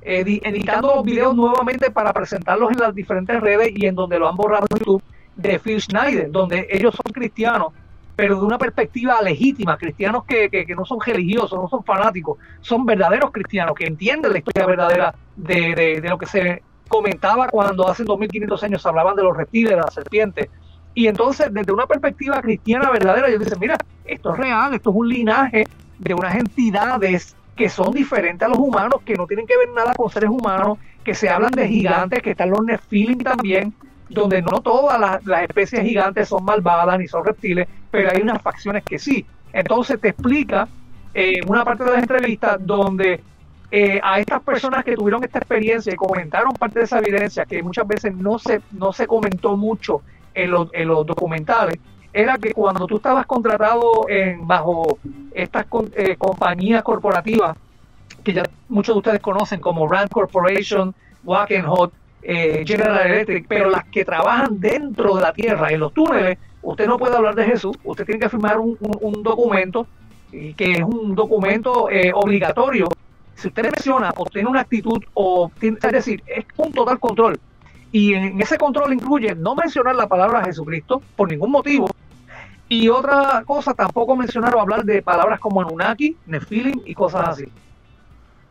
editando 0.01 0.95
los 0.95 1.03
videos 1.03 1.35
nuevamente 1.35 1.91
para 1.91 2.13
presentarlos 2.13 2.71
en 2.71 2.77
las 2.77 2.95
diferentes 2.95 3.41
redes 3.41 3.73
y 3.75 3.87
en 3.87 3.95
donde 3.95 4.19
lo 4.19 4.29
han 4.29 4.37
borrado 4.37 4.67
en 4.69 4.79
YouTube, 4.79 5.03
de 5.35 5.59
Phil 5.59 5.81
Schneider, 5.81 6.31
donde 6.31 6.65
ellos 6.71 6.95
son 6.95 7.11
cristianos 7.11 7.73
pero 8.17 8.39
de 8.39 8.45
una 8.45 8.57
perspectiva 8.57 9.21
legítima, 9.21 9.77
cristianos 9.77 10.25
que, 10.25 10.49
que, 10.49 10.75
no 10.75 10.85
son 10.85 10.99
religiosos, 10.99 11.53
no 11.61 11.69
son 11.69 11.83
fanáticos, 11.83 12.39
son 12.61 12.83
verdaderos 12.83 13.29
cristianos 13.31 13.75
que 13.75 13.85
entienden 13.85 14.31
la 14.33 14.39
historia 14.39 14.65
verdadera 14.65 15.15
de, 15.35 16.01
de, 16.01 16.09
lo 16.09 16.17
que 16.17 16.25
se 16.25 16.63
comentaba 16.87 17.47
cuando 17.47 17.87
hace 17.87 18.03
2500 18.03 18.63
años 18.63 18.85
hablaban 18.87 19.15
de 19.15 19.21
los 19.21 19.37
reptiles, 19.37 19.69
de 19.69 19.75
las 19.75 19.93
serpientes. 19.93 20.49
Y 20.95 21.05
entonces, 21.05 21.53
desde 21.53 21.71
una 21.71 21.85
perspectiva 21.85 22.41
cristiana 22.41 22.89
verdadera, 22.89 23.27
ellos 23.27 23.41
dicen, 23.41 23.59
mira, 23.59 23.77
esto 24.03 24.33
es 24.33 24.39
real, 24.39 24.73
esto 24.73 24.89
es 24.89 24.95
un 24.95 25.09
linaje 25.09 25.67
de 25.99 26.13
unas 26.15 26.33
entidades 26.33 27.35
que 27.55 27.69
son 27.69 27.91
diferentes 27.91 28.43
a 28.43 28.49
los 28.49 28.57
humanos, 28.57 29.01
que 29.05 29.13
no 29.13 29.27
tienen 29.27 29.45
que 29.45 29.55
ver 29.57 29.69
nada 29.75 29.93
con 29.93 30.09
seres 30.09 30.31
humanos, 30.31 30.79
que 31.03 31.13
se 31.13 31.29
hablan 31.29 31.51
de 31.51 31.67
gigantes, 31.67 32.23
que 32.23 32.31
están 32.31 32.49
los 32.49 32.65
Nephilim 32.65 33.19
también, 33.19 33.75
donde 34.09 34.41
no 34.41 34.61
todas 34.61 34.99
las, 34.99 35.41
especies 35.43 35.81
gigantes 35.81 36.29
son 36.29 36.43
malvadas 36.43 36.99
ni 36.99 37.07
son 37.07 37.25
reptiles, 37.25 37.67
pero 37.91 38.11
hay 38.11 38.21
unas 38.21 38.41
facciones 38.41 38.83
que 38.83 38.99
sí. 38.99 39.25
Entonces 39.53 39.99
te 39.99 40.09
explica 40.09 40.67
eh, 41.13 41.41
una 41.47 41.63
parte 41.63 41.83
de 41.83 41.91
las 41.91 41.99
entrevistas 42.01 42.57
donde 42.59 43.21
eh, 43.71 43.99
a 44.01 44.19
estas 44.19 44.41
personas 44.41 44.83
que 44.85 44.95
tuvieron 44.95 45.23
esta 45.23 45.39
experiencia 45.39 45.93
y 45.93 45.95
comentaron 45.95 46.53
parte 46.53 46.79
de 46.79 46.85
esa 46.85 46.99
evidencia 46.99 47.45
que 47.45 47.61
muchas 47.61 47.87
veces 47.87 48.15
no 48.15 48.39
se, 48.39 48.61
no 48.71 48.93
se 48.93 49.07
comentó 49.07 49.57
mucho 49.57 50.01
en 50.33 50.51
los, 50.51 50.69
en 50.73 50.87
los 50.87 51.05
documentales, 51.05 51.77
era 52.13 52.37
que 52.37 52.53
cuando 52.53 52.87
tú 52.87 52.97
estabas 52.97 53.25
contratado 53.25 54.07
en, 54.07 54.47
bajo 54.47 54.99
estas 55.33 55.65
eh, 55.95 56.15
compañías 56.17 56.83
corporativas 56.83 57.57
que 58.23 58.33
ya 58.33 58.43
muchos 58.69 58.95
de 58.95 58.97
ustedes 58.97 59.21
conocen 59.21 59.59
como 59.59 59.87
Rand 59.87 60.09
Corporation, 60.09 60.93
Wackenhut, 61.23 61.93
eh, 62.21 62.63
General 62.65 63.07
Electric, 63.07 63.45
pero 63.47 63.69
las 63.69 63.85
que 63.85 64.03
trabajan 64.03 64.59
dentro 64.59 65.15
de 65.15 65.21
la 65.21 65.33
tierra, 65.33 65.71
en 65.71 65.79
los 65.79 65.93
túneles, 65.93 66.37
usted 66.61 66.87
no 66.87 66.97
puede 66.97 67.15
hablar 67.15 67.35
de 67.35 67.45
Jesús, 67.45 67.77
usted 67.83 68.05
tiene 68.05 68.19
que 68.19 68.29
firmar 68.29 68.59
un, 68.59 68.77
documento 69.23 69.87
que 70.31 70.71
es 70.73 70.83
un 70.83 71.15
documento 71.15 71.89
eh, 71.89 72.11
obligatorio. 72.13 72.89
Si 73.35 73.47
usted 73.47 73.63
menciona 73.63 74.13
o 74.17 74.25
tiene 74.25 74.49
una 74.49 74.61
actitud, 74.61 75.01
o 75.13 75.51
es 75.61 75.91
decir, 75.91 76.23
es 76.27 76.45
un 76.57 76.71
total 76.73 76.99
control. 76.99 77.39
Y 77.91 78.13
en 78.13 78.41
ese 78.41 78.57
control 78.57 78.93
incluye 78.93 79.33
no 79.35 79.55
mencionar 79.55 79.95
la 79.95 80.07
palabra 80.07 80.43
Jesucristo 80.43 81.01
por 81.15 81.29
ningún 81.29 81.51
motivo. 81.51 81.87
Y 82.69 82.89
otra 82.89 83.43
cosa, 83.45 83.73
tampoco 83.73 84.15
mencionar 84.15 84.53
o 84.55 84.59
hablar 84.59 84.83
de 84.83 85.01
palabras 85.01 85.39
como 85.39 85.61
Anunnaki, 85.61 86.17
Nephilim 86.25 86.81
y 86.85 86.93
cosas 86.93 87.29
así. 87.29 87.45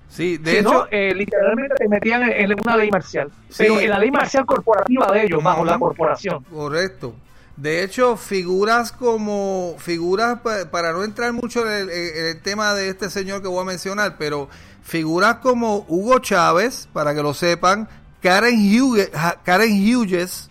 Sí, 0.08 0.38
de 0.38 0.60
hecho. 0.60 0.86
Eh, 0.90 1.14
literalmente 1.14 1.74
te 1.74 1.88
metían 1.88 2.22
en, 2.22 2.54
una 2.60 2.76
ley 2.76 2.90
marcial. 2.90 3.30
pero 3.56 3.80
en 3.80 3.90
la 3.90 3.98
ley 3.98 4.10
marcial 4.10 4.46
corporativa 4.46 5.10
de 5.12 5.24
ellos, 5.24 5.42
bajo 5.42 5.64
la 5.64 5.78
corporación. 5.78 6.44
Correcto. 6.44 7.14
De 7.56 7.82
hecho, 7.82 8.16
figuras 8.16 8.92
como, 8.92 9.76
figuras, 9.78 10.40
para 10.70 10.92
no 10.92 11.04
entrar 11.04 11.32
mucho 11.32 11.70
en 11.70 11.88
el, 11.90 12.40
tema 12.42 12.74
de 12.74 12.90
este 12.90 13.08
señor 13.08 13.40
que 13.40 13.48
voy 13.48 13.62
a 13.62 13.64
mencionar, 13.64 14.16
pero 14.18 14.48
figuras 14.82 15.36
como 15.36 15.86
Hugo 15.88 16.18
Chávez, 16.18 16.86
para 16.92 17.14
que 17.14 17.22
lo 17.22 17.32
sepan, 17.32 17.88
Karen 18.20 18.58
Hughes, 18.58 19.10
Karen 19.42 19.72
Hughes 19.72 20.50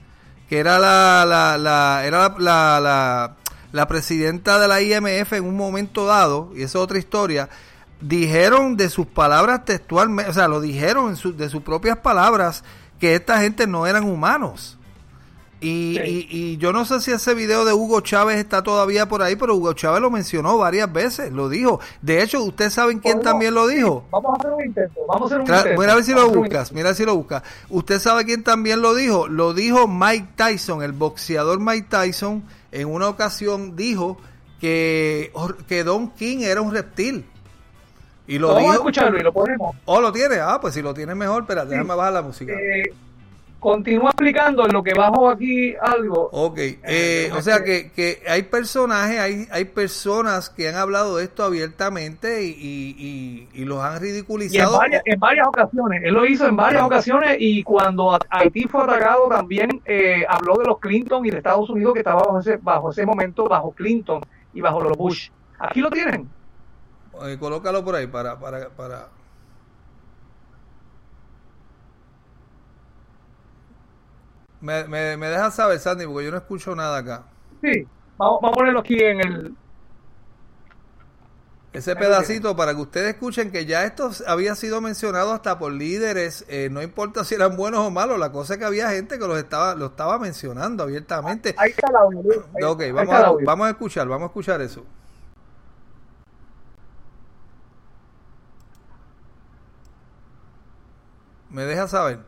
que 0.49 0.59
era 0.59 0.79
la, 0.79 1.25
la, 1.27 1.57
la 1.57 2.05
era 2.05 2.35
la, 2.37 2.79
la, 2.79 3.35
la, 3.71 3.87
presidenta 3.87 4.59
de 4.59 4.67
la 4.67 4.81
IMF 4.81 5.33
en 5.33 5.43
un 5.43 5.55
momento 5.55 6.05
dado, 6.05 6.51
y 6.55 6.59
esa 6.59 6.77
es 6.77 6.83
otra 6.83 6.97
historia, 6.97 7.49
dijeron 8.07 8.77
de 8.77 8.89
sus 8.89 9.07
palabras 9.07 9.65
textualmente, 9.65 10.29
o 10.29 10.33
sea, 10.33 10.47
lo 10.47 10.61
dijeron 10.61 11.15
de 11.37 11.49
sus 11.49 11.63
propias 11.63 11.97
palabras, 11.97 12.63
que 12.99 13.15
esta 13.15 13.39
gente 13.39 13.67
no 13.67 13.87
eran 13.87 14.03
humanos. 14.03 14.77
Y, 15.61 15.97
y, 16.29 16.57
yo 16.57 16.71
no 16.71 16.85
sé 16.85 17.01
si 17.01 17.11
ese 17.11 17.33
video 17.33 17.65
de 17.65 17.73
Hugo 17.73 18.01
Chávez 18.01 18.37
está 18.37 18.61
todavía 18.61 19.07
por 19.07 19.23
ahí, 19.23 19.35
pero 19.35 19.55
Hugo 19.55 19.73
Chávez 19.73 19.99
lo 19.99 20.11
mencionó 20.11 20.57
varias 20.59 20.91
veces, 20.91 21.31
lo 21.31 21.49
dijo. 21.49 21.79
De 22.01 22.21
hecho, 22.21 22.43
¿ustedes 22.43 22.73
saben 22.73 22.99
quién 22.99 23.21
también 23.21 23.55
lo 23.55 23.65
dijo? 23.65 24.05
Vamos 24.11 24.35
a 24.35 24.39
hacer 24.39 24.51
un 24.51 24.63
intento, 24.63 24.99
vamos 25.07 25.31
a 25.31 25.35
hacer 25.35 25.37
un 25.39 25.47
intento. 25.47 25.79
Mira 25.79 25.93
a 25.93 25.95
ver 25.95 26.03
si 26.03 26.13
lo 26.13 26.29
buscas, 26.29 26.71
mira 26.71 26.93
si 26.93 27.03
lo 27.03 27.15
buscas. 27.15 27.41
¿Usted 27.69 27.99
sabe 27.99 28.25
quién 28.25 28.43
también 28.43 28.81
lo 28.81 28.93
dijo? 28.93 29.27
Lo 29.27 29.55
dijo 29.55 29.87
Mike 29.87 30.27
Tyson, 30.35 30.83
el 30.83 30.91
boxeador 30.91 31.59
Mike 31.59 31.87
Tyson, 31.89 32.43
en 32.71 32.87
una 32.87 33.07
ocasión 33.07 33.75
dijo 33.75 34.17
que, 34.59 35.31
que 35.67 35.83
Don 35.83 36.11
King 36.11 36.39
era 36.41 36.61
un 36.61 36.71
reptil. 36.73 37.25
Y 38.27 38.39
lo 38.39 38.53
Vamos 38.53 38.71
a 38.71 38.73
escucharlo 38.75 39.19
y 39.19 39.23
lo 39.23 39.31
ponemos. 39.31 39.75
¿O 39.85 39.95
oh, 39.95 40.01
lo 40.01 40.11
tiene? 40.11 40.37
Ah, 40.41 40.57
pues 40.59 40.73
si 40.73 40.81
lo 40.81 40.93
tiene 40.93 41.13
mejor, 41.13 41.43
espérate, 41.43 41.69
déjame 41.69 41.95
bajar 41.95 42.13
la 42.13 42.21
música. 42.21 42.53
Eh, 42.53 42.91
continúa 43.65 44.11
explicando 44.11 44.63
en 44.63 44.73
lo 44.73 44.83
que 44.83 44.93
bajo 44.93 45.27
aquí 45.27 45.73
algo. 45.81 46.29
Ok, 46.31 46.59
eh, 46.83 47.31
o 47.35 47.41
sea 47.41 47.63
que, 47.63 47.91
que, 47.91 48.21
hay 48.27 48.43
personajes, 48.43 49.19
hay, 49.19 49.47
hay 49.49 49.65
personas 49.65 50.51
que 50.51 50.69
han 50.69 50.75
hablado 50.75 51.17
de 51.17 51.23
esto 51.23 51.43
abiertamente 51.43 52.43
y, 52.43 52.55
y, 52.59 53.49
y, 53.53 53.65
los 53.65 53.79
han 53.79 53.99
ridiculizado. 53.99 54.73
En 54.73 54.79
varias, 54.79 55.01
en 55.05 55.19
varias, 55.19 55.47
ocasiones, 55.47 56.03
él 56.03 56.13
lo 56.13 56.27
hizo 56.27 56.47
en 56.47 56.55
varias 56.55 56.83
ocasiones 56.83 57.37
y 57.39 57.63
cuando 57.63 58.19
Haití 58.29 58.65
fue 58.65 58.83
atacado 58.83 59.29
también 59.29 59.81
eh, 59.85 60.23
habló 60.29 60.57
de 60.57 60.65
los 60.65 60.77
Clinton 60.79 61.25
y 61.25 61.31
de 61.31 61.37
Estados 61.37 61.67
Unidos 61.67 61.93
que 61.93 61.99
estaba 62.01 62.21
bajo 62.21 62.39
ese, 62.39 62.57
bajo 62.57 62.91
ese 62.91 63.03
momento 63.03 63.47
bajo 63.47 63.71
Clinton 63.71 64.21
y 64.53 64.61
bajo 64.61 64.79
los 64.79 64.95
Bush. 64.95 65.29
Aquí 65.57 65.81
lo 65.81 65.89
tienen. 65.89 66.29
Eh, 67.23 67.37
colócalo 67.39 67.83
por 67.83 67.95
ahí 67.95 68.07
para, 68.07 68.39
para, 68.39 68.69
para 68.69 69.09
Me, 74.65 74.83
me, 74.85 75.15
me 75.15 75.27
dejas 75.27 75.53
saber, 75.53 75.79
Sandy, 75.79 76.07
porque 76.07 76.25
yo 76.25 76.31
no 76.31 76.37
escucho 76.37 76.75
nada 76.75 76.97
acá. 76.97 77.23
Sí, 77.61 77.87
vamos, 78.17 78.39
a 78.43 78.51
ponerlo 78.51 78.79
aquí 78.79 78.97
en 78.99 79.19
el... 79.19 79.55
Ese 81.71 81.95
pedacito 81.95 82.55
para 82.55 82.73
que 82.73 82.81
ustedes 82.81 83.13
escuchen 83.13 83.51
que 83.51 83.65
ya 83.65 83.83
esto 83.83 84.09
había 84.25 84.55
sido 84.55 84.81
mencionado 84.81 85.33
hasta 85.33 85.59
por 85.59 85.73
líderes, 85.73 86.45
eh, 86.47 86.69
no 86.71 86.81
importa 86.81 87.25
si 87.25 87.35
eran 87.35 87.57
buenos 87.57 87.81
o 87.81 87.91
malos, 87.91 88.17
la 88.17 88.31
cosa 88.31 88.53
es 88.53 88.59
que 88.59 88.65
había 88.65 88.89
gente 88.89 89.19
que 89.19 89.27
los 89.27 89.37
estaba, 89.37 89.75
lo 89.75 89.87
estaba 89.87 90.17
mencionando 90.17 90.83
abiertamente. 90.83 91.53
Ahí 91.57 91.71
está 91.71 91.87
audio. 91.99 92.45
ok, 92.65 92.83
vamos, 92.91 93.13
a, 93.13 93.33
vamos 93.45 93.67
a 93.67 93.69
escuchar, 93.71 94.07
vamos 94.07 94.23
a 94.23 94.27
escuchar 94.27 94.61
eso. 94.61 94.83
¿Me 101.55 101.63
deja 101.63 101.87
saber? 101.87 102.19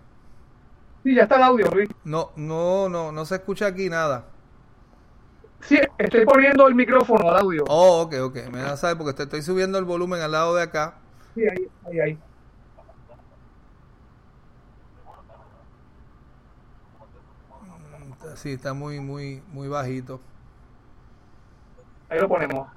Sí, 1.04 1.14
ya 1.14 1.24
está 1.24 1.36
el 1.36 1.44
audio, 1.44 1.70
Luis. 1.70 1.90
No, 2.06 2.32
no, 2.38 2.88
no, 2.88 3.12
no 3.12 3.26
se 3.26 3.36
escucha 3.36 3.66
aquí 3.66 3.90
nada. 3.90 4.24
Sí, 5.60 5.78
estoy 5.98 6.24
poniendo 6.24 6.66
el 6.66 6.76
micrófono 6.76 7.30
al 7.30 7.40
audio. 7.40 7.66
Oh, 7.68 8.04
ok, 8.04 8.14
ok. 8.22 8.38
Me 8.54 8.60
da 8.60 8.78
saber 8.78 8.98
porque 8.98 9.14
te 9.14 9.24
estoy 9.24 9.42
subiendo 9.42 9.78
el 9.80 9.84
volumen 9.84 10.22
al 10.22 10.32
lado 10.32 10.56
de 10.56 10.64
acá. 10.64 10.94
Sí, 11.36 11.42
ahí, 11.42 11.68
ahí, 11.88 12.00
ahí. 12.00 12.14
Mm, 17.64 18.36
sí, 18.36 18.54
está 18.54 18.74
muy, 18.74 19.02
muy, 19.02 19.44
muy 19.52 19.68
bajito. 19.68 20.22
Ahí 22.08 22.22
lo 22.22 22.30
ponemos. 22.30 22.77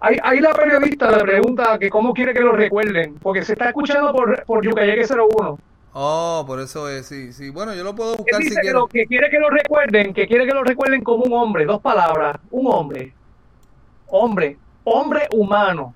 Ahí, 0.00 0.38
la 0.38 0.52
periodista 0.52 1.10
le 1.10 1.24
pregunta 1.24 1.76
que 1.78 1.90
cómo 1.90 2.14
quiere 2.14 2.32
que 2.32 2.40
lo 2.40 2.52
recuerden, 2.52 3.16
porque 3.20 3.42
se 3.42 3.54
está 3.54 3.68
escuchando 3.68 4.12
por, 4.12 4.44
por 4.44 4.64
Yucayeque 4.64 5.04
01. 5.04 5.58
Oh, 5.92 6.44
por 6.46 6.60
eso 6.60 6.88
es, 6.88 7.06
sí, 7.06 7.32
sí. 7.32 7.50
Bueno, 7.50 7.74
yo 7.74 7.82
lo 7.82 7.96
puedo 7.96 8.16
buscar 8.16 8.40
si 8.40 8.50
que, 8.50 8.72
que 8.92 9.06
quiere 9.06 9.28
que 9.28 9.40
lo 9.40 9.50
recuerden, 9.50 10.14
que 10.14 10.28
quiere 10.28 10.46
que 10.46 10.54
lo 10.54 10.62
recuerden 10.62 11.02
como 11.02 11.24
un 11.24 11.32
hombre, 11.32 11.64
dos 11.64 11.80
palabras, 11.80 12.36
un 12.52 12.72
hombre. 12.72 13.12
Hombre, 14.06 14.56
hombre 14.84 15.26
humano. 15.32 15.94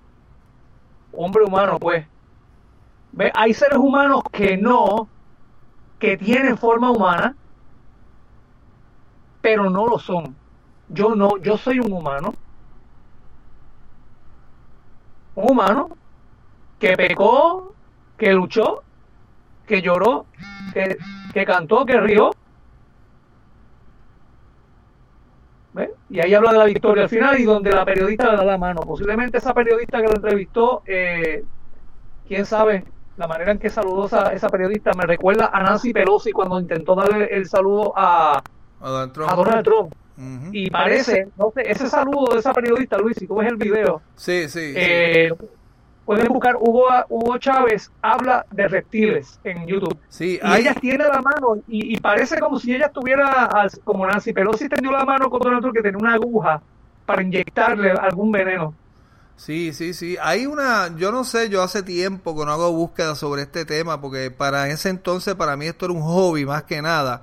Hombre 1.13 1.45
humano, 1.45 1.79
pues. 1.79 2.05
¿Ve? 3.13 3.31
Hay 3.35 3.55
seres 3.55 3.79
humanos 3.79 4.23
que 4.33 4.57
no, 4.57 5.07
que 6.01 6.17
tienen 6.17 6.59
forma 6.59 6.91
humana, 6.91 7.37
pero 9.41 9.71
no 9.71 9.87
lo 9.87 10.01
son. 10.01 10.35
Yo 10.89 11.15
no, 11.15 11.37
yo 11.39 11.57
soy 11.57 11.79
un 11.79 11.93
humano 11.93 12.35
un 15.35 15.51
humano 15.51 15.91
que 16.79 16.97
pecó, 16.97 17.75
que 18.17 18.33
luchó, 18.33 18.83
que 19.67 19.81
lloró, 19.81 20.27
que, 20.75 21.45
cantó, 21.45 21.85
que 21.87 21.99
rió. 22.01 22.31
Y 26.11 26.21
ahí 26.21 26.35
habla 26.35 26.53
de 26.53 26.59
la 26.59 26.65
victoria 26.67 27.05
al 27.05 27.09
final 27.09 27.39
y 27.41 27.45
donde 27.45 27.71
la 27.71 27.85
periodista 27.85 28.31
le 28.31 28.37
da 28.37 28.45
la 28.45 28.59
mano. 28.59 28.83
Posiblemente 28.83 29.39
esa 29.39 29.55
periodista 29.55 29.99
que 30.03 30.09
lo 30.09 30.17
entrevistó, 30.17 30.83
eh, 30.85 31.45
quién 32.29 32.45
sabe, 32.45 32.85
la 33.17 33.27
manera 33.27 33.53
en 33.53 33.59
que 33.59 33.71
saludó 33.71 34.07
esa, 34.07 34.33
esa 34.33 34.49
periodista 34.49 34.93
me 34.95 35.05
recuerda 35.05 35.51
a 35.53 35.63
Nancy 35.63 35.93
Pelosi 35.93 36.33
cuando 36.33 36.61
intentó 36.61 36.95
darle 36.95 37.27
el 37.27 37.47
saludo 37.47 37.93
a, 37.97 38.43
a 39.31 39.37
Donald 39.37 39.65
Trump. 39.65 39.95
Y 40.53 40.71
parece, 40.71 41.29
no 41.39 41.53
sé, 41.55 41.63
ese 41.71 41.89
saludo 41.89 42.35
de 42.35 42.41
esa 42.41 42.53
periodista, 42.53 42.99
Luis, 42.99 43.17
si 43.19 43.27
tú 43.27 43.37
ves 43.37 43.49
el 43.49 43.57
video. 43.57 44.03
Sí, 44.15 44.49
sí. 44.49 44.73
Eh, 44.77 45.31
Pueden 46.05 46.29
buscar 46.29 46.57
Hugo, 46.57 46.89
Hugo 47.09 47.39
Chávez 47.39 47.91
habla 48.03 48.45
de 48.51 48.67
reptiles 48.67 49.39
en 49.45 49.67
YouTube. 49.67 49.97
Sí, 50.09 50.41
y 50.43 50.57
ella 50.57 50.75
tiene 50.75 51.05
la 51.05 51.23
mano 51.23 51.63
y, 51.69 51.97
parece 52.01 52.39
como 52.41 52.59
si 52.59 52.75
ella 52.75 52.87
estuviera, 52.87 53.49
como 53.85 54.07
Nancy 54.07 54.33
Pelosi 54.33 54.69
tendió 54.69 54.91
la 54.91 55.05
mano 55.05 55.31
con 55.31 55.41
Donald 55.41 55.63
Trump 55.63 55.77
que 55.77 55.83
tenía 55.83 55.99
una 55.99 56.15
aguja 56.15 56.61
para 57.07 57.23
inyectarle 57.23 57.93
algún 57.93 58.33
veneno. 58.33 58.75
Sí, 59.37 59.73
sí, 59.73 59.95
sí. 59.95 60.17
Hay 60.21 60.47
una, 60.47 60.95
yo 60.97 61.13
no 61.13 61.23
sé, 61.25 61.49
yo 61.49 61.63
hace 61.63 61.85
tiempo 61.85 62.37
que 62.37 62.45
no 62.45 62.53
hago 62.53 62.73
búsqueda 62.73 63.15
sobre 63.15 63.43
este 63.43 63.65
tema, 63.65 64.01
porque 64.01 64.31
para 64.33 64.69
ese 64.69 64.89
entonces, 64.89 65.37
para 65.37 65.57
mí 65.57 65.67
esto 65.67 65.87
era 65.87 65.95
un 65.95 66.03
hobby 66.03 66.45
más 66.45 66.65
que 66.65 66.83
nada 66.83 67.23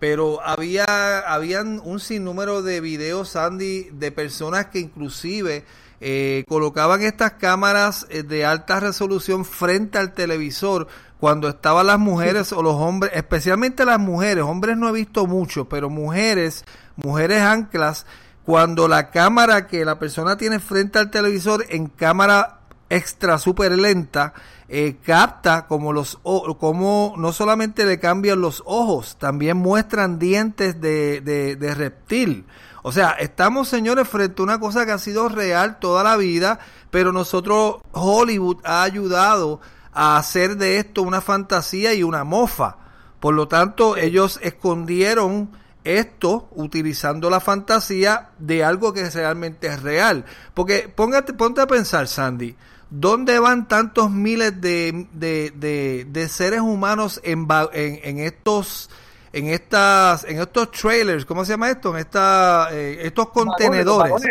pero 0.00 0.40
había 0.42 1.20
habían 1.20 1.80
un 1.84 2.00
sinnúmero 2.00 2.62
de 2.62 2.80
videos 2.80 3.30
Sandy 3.30 3.90
de 3.92 4.10
personas 4.10 4.66
que 4.66 4.80
inclusive 4.80 5.64
eh, 6.00 6.44
colocaban 6.48 7.02
estas 7.02 7.32
cámaras 7.32 8.06
eh, 8.08 8.22
de 8.22 8.46
alta 8.46 8.80
resolución 8.80 9.44
frente 9.44 9.98
al 9.98 10.14
televisor 10.14 10.88
cuando 11.20 11.50
estaban 11.50 11.86
las 11.86 11.98
mujeres 11.98 12.50
o 12.54 12.62
los 12.62 12.76
hombres, 12.76 13.12
especialmente 13.14 13.84
las 13.84 14.00
mujeres, 14.00 14.42
hombres 14.42 14.78
no 14.78 14.88
he 14.88 14.92
visto 14.92 15.26
mucho, 15.26 15.68
pero 15.68 15.90
mujeres, 15.90 16.64
mujeres 16.96 17.42
anclas, 17.42 18.06
cuando 18.46 18.88
la 18.88 19.10
cámara 19.10 19.66
que 19.66 19.84
la 19.84 19.98
persona 19.98 20.38
tiene 20.38 20.58
frente 20.60 20.98
al 20.98 21.10
televisor 21.10 21.66
en 21.68 21.88
cámara 21.88 22.60
extra 22.88 23.38
super 23.38 23.72
lenta, 23.78 24.32
eh, 24.72 24.98
capta 25.04 25.66
como 25.66 25.92
los 25.92 26.20
como 26.60 27.14
no 27.16 27.32
solamente 27.32 27.84
le 27.84 27.98
cambian 27.98 28.40
los 28.40 28.62
ojos, 28.64 29.16
también 29.18 29.56
muestran 29.56 30.20
dientes 30.20 30.80
de, 30.80 31.20
de, 31.20 31.74
reptil. 31.74 32.46
O 32.84 32.92
sea, 32.92 33.10
estamos 33.18 33.68
señores 33.68 34.08
frente 34.08 34.40
a 34.40 34.44
una 34.44 34.60
cosa 34.60 34.86
que 34.86 34.92
ha 34.92 34.98
sido 34.98 35.28
real 35.28 35.80
toda 35.80 36.04
la 36.04 36.16
vida, 36.16 36.60
pero 36.92 37.10
nosotros 37.10 37.78
Hollywood 37.90 38.58
ha 38.62 38.84
ayudado 38.84 39.60
a 39.92 40.16
hacer 40.16 40.56
de 40.56 40.78
esto 40.78 41.02
una 41.02 41.20
fantasía 41.20 41.92
y 41.92 42.04
una 42.04 42.22
mofa. 42.22 42.76
Por 43.18 43.34
lo 43.34 43.48
tanto, 43.48 43.96
ellos 43.96 44.38
escondieron 44.40 45.50
esto 45.82 46.48
utilizando 46.52 47.28
la 47.28 47.40
fantasía 47.40 48.30
de 48.38 48.62
algo 48.62 48.92
que 48.92 49.10
realmente 49.10 49.66
es 49.66 49.82
real. 49.82 50.24
Porque 50.54 50.88
póngate, 50.88 51.32
ponte 51.32 51.60
a 51.60 51.66
pensar, 51.66 52.06
Sandy, 52.06 52.54
¿Dónde 52.90 53.38
van 53.38 53.68
tantos 53.68 54.10
miles 54.10 54.60
de, 54.60 55.06
de, 55.12 56.04
de, 56.08 56.28
seres 56.28 56.60
humanos 56.60 57.20
en, 57.22 57.46
en, 57.72 58.18
estos 58.18 58.90
en 59.32 59.46
estas 59.46 60.24
en 60.24 60.40
estos 60.40 60.72
trailers, 60.72 61.24
¿cómo 61.24 61.44
se 61.44 61.52
llama 61.52 61.70
esto? 61.70 61.90
En 61.90 61.98
esta, 61.98 62.68
eh, 62.72 63.06
estos 63.06 63.28
contenedores. 63.30 64.26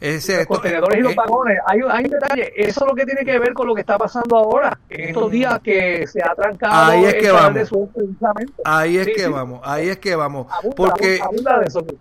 Los 0.00 0.46
contenedores 0.46 0.98
y 0.98 1.02
los 1.02 1.12
eh, 1.12 1.16
vagones. 1.16 1.58
Hay, 1.66 1.80
hay, 1.88 2.04
un 2.04 2.10
detalle, 2.10 2.52
eso 2.56 2.80
es 2.80 2.86
lo 2.86 2.94
que 2.94 3.04
tiene 3.04 3.24
que 3.24 3.38
ver 3.38 3.52
con 3.52 3.66
lo 3.66 3.74
que 3.74 3.82
está 3.82 3.98
pasando 3.98 4.36
ahora, 4.36 4.78
en 4.88 5.00
estos 5.00 5.30
días 5.30 5.60
que 5.60 6.06
se 6.06 6.22
ha 6.22 6.34
trancado 6.34 6.92
ahí 6.92 7.04
es 7.04 7.14
que 7.14 7.30
vamos. 7.30 7.70
Ahí 8.64 8.96
es 8.98 9.08
que 9.08 9.28
vamos, 9.28 9.60
ahí 9.64 9.88
es 9.88 9.98
que 9.98 10.16
vamos. 10.16 10.46
porque, 10.76 11.20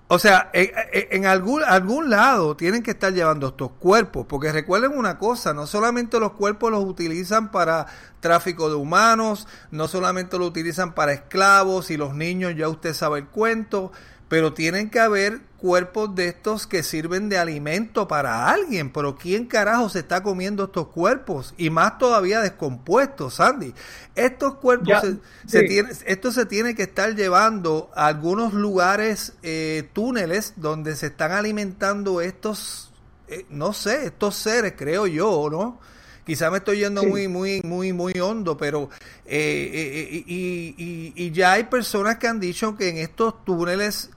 o 0.08 0.20
sea, 0.20 0.50
en, 0.54 0.72
en, 0.94 1.26
algún, 1.26 1.64
algún 1.64 2.10
lado 2.10 2.56
tienen 2.56 2.84
que 2.84 2.92
estar 2.92 3.14
llevando 3.14 3.48
estos 3.48 3.72
cuerpos, 3.72 4.26
porque 4.28 4.52
recuerden 4.52 4.98
una 4.98 5.18
cosa, 5.18 5.54
no 5.54 5.68
solamente 5.68 6.20
los 6.20 6.32
cuerpos 6.34 6.72
los 6.72 6.84
utilizan 6.84 7.52
para 7.52 7.86
tráfico 8.20 8.70
de 8.70 8.76
humanos, 8.76 9.48
no 9.72 9.88
solamente 9.88 10.38
lo 10.38 10.46
utilizan 10.46 10.94
para 10.94 11.14
esclavos 11.14 11.92
y 11.92 11.98
los 11.98 12.14
niños, 12.14 12.54
ya 12.56 12.68
usted 12.68 12.94
sabe 12.94 13.20
el 13.20 13.28
cuento, 13.28 13.92
pero 14.30 14.54
tienen 14.54 14.92
que 14.92 15.00
haber 15.00 15.42
cuerpos 15.58 16.16
de 16.16 16.30
estos 16.30 16.68
que 16.68 16.84
sirven 16.84 17.30
de 17.30 17.38
alimento 17.40 18.08
para 18.08 18.50
alguien. 18.50 18.92
Pero 18.92 19.18
¿quién 19.18 19.46
carajo 19.46 19.90
se 19.90 20.00
está 20.00 20.22
comiendo 20.22 20.66
estos 20.66 20.88
cuerpos? 20.88 21.56
Y 21.58 21.72
más 21.72 21.98
todavía 21.98 22.40
descompuestos, 22.40 23.36
Sandy. 23.36 23.74
Estos 24.16 24.56
cuerpos, 24.56 25.02
se, 25.48 25.64
tiene, 25.64 25.90
esto 26.06 26.32
se 26.32 26.46
tiene 26.46 26.76
que 26.76 26.84
estar 26.84 27.16
llevando 27.16 27.90
a 27.96 28.06
algunos 28.06 28.54
lugares, 28.54 29.34
eh, 29.42 29.90
túneles, 29.94 30.54
donde 30.58 30.96
se 30.96 31.08
están 31.08 31.32
alimentando 31.32 32.22
estos, 32.22 32.92
eh, 33.28 33.48
no 33.50 33.74
sé, 33.74 34.06
estos 34.06 34.36
seres, 34.36 34.76
creo 34.78 35.08
yo, 35.08 35.50
¿no? 35.52 35.80
Quizá 36.24 36.52
me 36.52 36.58
estoy 36.60 36.78
yendo 36.78 37.02
muy, 37.02 37.28
muy, 37.28 37.60
muy, 37.64 37.92
muy 37.92 38.14
hondo, 38.20 38.56
pero 38.56 38.92
eh, 39.26 40.24
y, 40.28 41.14
y, 41.16 41.32
ya 41.32 41.54
hay 41.54 41.64
personas 41.64 42.20
que 42.20 42.28
han 42.28 42.40
dicho 42.40 42.78
que 42.78 42.90
en 42.90 42.98
estos 42.98 43.44
túneles 43.46 44.12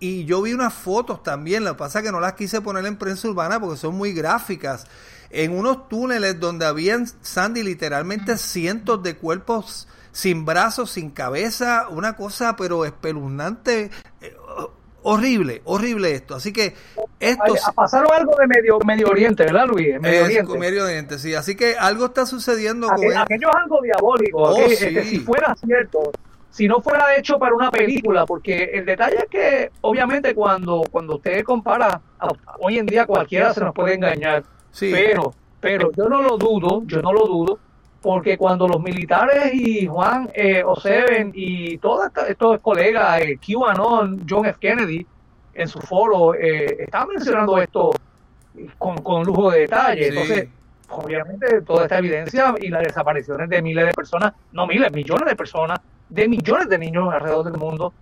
y 0.00 0.24
yo 0.24 0.40
vi 0.40 0.54
unas 0.54 0.72
fotos 0.72 1.22
también, 1.22 1.62
lo 1.62 1.72
que 1.72 1.78
pasa 1.78 1.98
es 1.98 2.06
que 2.06 2.10
no 2.10 2.20
las 2.20 2.32
quise 2.32 2.62
poner 2.62 2.86
en 2.86 2.96
prensa 2.96 3.28
urbana 3.28 3.60
porque 3.60 3.76
son 3.76 3.94
muy 3.94 4.12
gráficas. 4.12 4.86
En 5.28 5.56
unos 5.56 5.88
túneles 5.88 6.40
donde 6.40 6.66
habían, 6.66 7.06
Sandy, 7.06 7.62
literalmente 7.62 8.36
cientos 8.38 9.02
de 9.02 9.16
cuerpos 9.16 9.86
sin 10.10 10.44
brazos, 10.44 10.90
sin 10.90 11.10
cabeza, 11.10 11.86
una 11.88 12.16
cosa 12.16 12.56
pero 12.56 12.84
espeluznante, 12.84 13.90
eh, 14.22 14.36
horrible, 15.02 15.60
horrible 15.64 16.14
esto. 16.14 16.34
Así 16.34 16.52
que 16.52 16.74
esto... 17.20 17.54
Pasaron 17.74 18.10
algo 18.12 18.34
de 18.36 18.46
Medio, 18.46 18.78
medio 18.80 19.08
Oriente, 19.08 19.44
¿verdad, 19.44 19.66
Luis? 19.68 20.00
Medio, 20.00 20.24
Oriente. 20.24 20.58
Medio 20.58 20.84
Oriente, 20.84 21.18
sí. 21.18 21.34
Así 21.34 21.54
que 21.54 21.76
algo 21.76 22.06
está 22.06 22.26
sucediendo 22.26 22.88
con... 22.88 23.16
Aquello 23.16 23.48
es 23.50 23.56
algo 23.56 23.80
diabólico. 23.82 24.38
Oh, 24.38 24.68
si 24.68 25.20
fuera 25.20 25.54
cierto, 25.54 26.10
si 26.50 26.66
no 26.66 26.80
fuera 26.80 27.16
hecho 27.16 27.38
para 27.38 27.54
una 27.54 27.70
película, 27.70 28.26
porque 28.26 28.64
el 28.74 28.84
detalle 28.84 29.18
es 29.18 29.26
que 29.26 29.70
obviamente 29.82 30.34
cuando, 30.34 30.82
cuando 30.90 31.16
usted 31.16 31.44
compara, 31.44 32.00
hoy 32.58 32.78
en 32.78 32.86
día 32.86 33.06
cualquiera 33.06 33.54
se 33.54 33.60
nos 33.60 33.74
puede 33.74 33.94
engañar, 33.94 34.42
pero, 34.78 35.32
pero 35.60 35.92
yo 35.92 36.08
no 36.08 36.20
lo 36.22 36.36
dudo, 36.36 36.82
yo 36.86 37.00
no 37.00 37.12
lo 37.12 37.26
dudo, 37.26 37.58
porque 38.02 38.36
cuando 38.36 38.66
los 38.66 38.82
militares 38.82 39.54
y 39.54 39.86
Juan 39.86 40.30
eh, 40.34 40.64
Oseven 40.64 41.32
y 41.34 41.78
todos 41.78 42.10
estos 42.28 42.60
colegas, 42.60 43.20
eh, 43.20 43.38
QAnon, 43.38 44.26
John 44.28 44.46
F. 44.46 44.58
Kennedy, 44.58 45.06
en 45.54 45.68
su 45.68 45.80
foro, 45.80 46.34
eh, 46.34 46.78
estaban 46.80 47.08
mencionando 47.08 47.58
esto 47.58 47.90
con, 48.78 48.98
con 48.98 49.24
lujo 49.24 49.50
de 49.50 49.60
detalle. 49.60 50.08
Entonces, 50.08 50.48
obviamente, 50.88 51.60
toda 51.62 51.82
esta 51.82 51.98
evidencia 51.98 52.54
y 52.60 52.68
las 52.68 52.82
desapariciones 52.82 53.48
de 53.48 53.60
miles 53.60 53.86
de 53.86 53.92
personas, 53.92 54.32
no 54.52 54.66
miles, 54.66 54.90
millones 54.92 55.28
de 55.28 55.36
personas, 55.36 55.78
de 56.10 56.28
millones 56.28 56.68
de 56.68 56.78
niños 56.78 57.12
alrededor 57.12 57.44
del 57.44 57.58
mundo. 57.58 57.92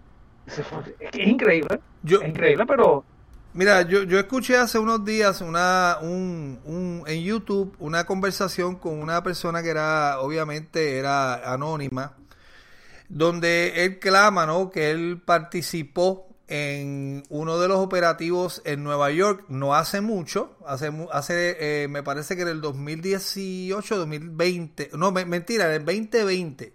Es, 0.46 1.14
increíble, 1.14 1.80
yo, 2.02 2.20
es 2.20 2.28
increíble, 2.28 2.64
pero... 2.66 3.04
Mira, 3.54 3.82
yo, 3.82 4.02
yo 4.04 4.18
escuché 4.18 4.56
hace 4.56 4.78
unos 4.78 5.04
días 5.04 5.40
una, 5.40 5.98
un, 6.00 6.60
un, 6.64 7.02
en 7.06 7.22
YouTube 7.22 7.74
una 7.78 8.04
conversación 8.04 8.76
con 8.76 9.00
una 9.00 9.22
persona 9.22 9.62
que 9.62 9.70
era, 9.70 10.20
obviamente, 10.20 10.98
era 10.98 11.52
anónima, 11.52 12.14
donde 13.08 13.84
él 13.84 13.98
clama, 13.98 14.46
¿no? 14.46 14.70
Que 14.70 14.90
él 14.90 15.20
participó 15.24 16.28
en 16.48 17.22
uno 17.28 17.58
de 17.58 17.68
los 17.68 17.78
operativos 17.78 18.62
en 18.64 18.82
Nueva 18.82 19.10
York 19.10 19.44
no 19.48 19.74
hace 19.74 20.00
mucho, 20.00 20.56
hace, 20.66 20.90
hace 21.12 21.82
eh, 21.84 21.88
me 21.88 22.02
parece 22.02 22.36
que 22.36 22.42
en 22.42 22.48
el 22.48 22.60
2018, 22.62 23.96
2020, 23.98 24.90
no, 24.94 25.12
mentira, 25.12 25.66
en 25.66 25.72
el 25.72 25.84
2020, 25.84 26.72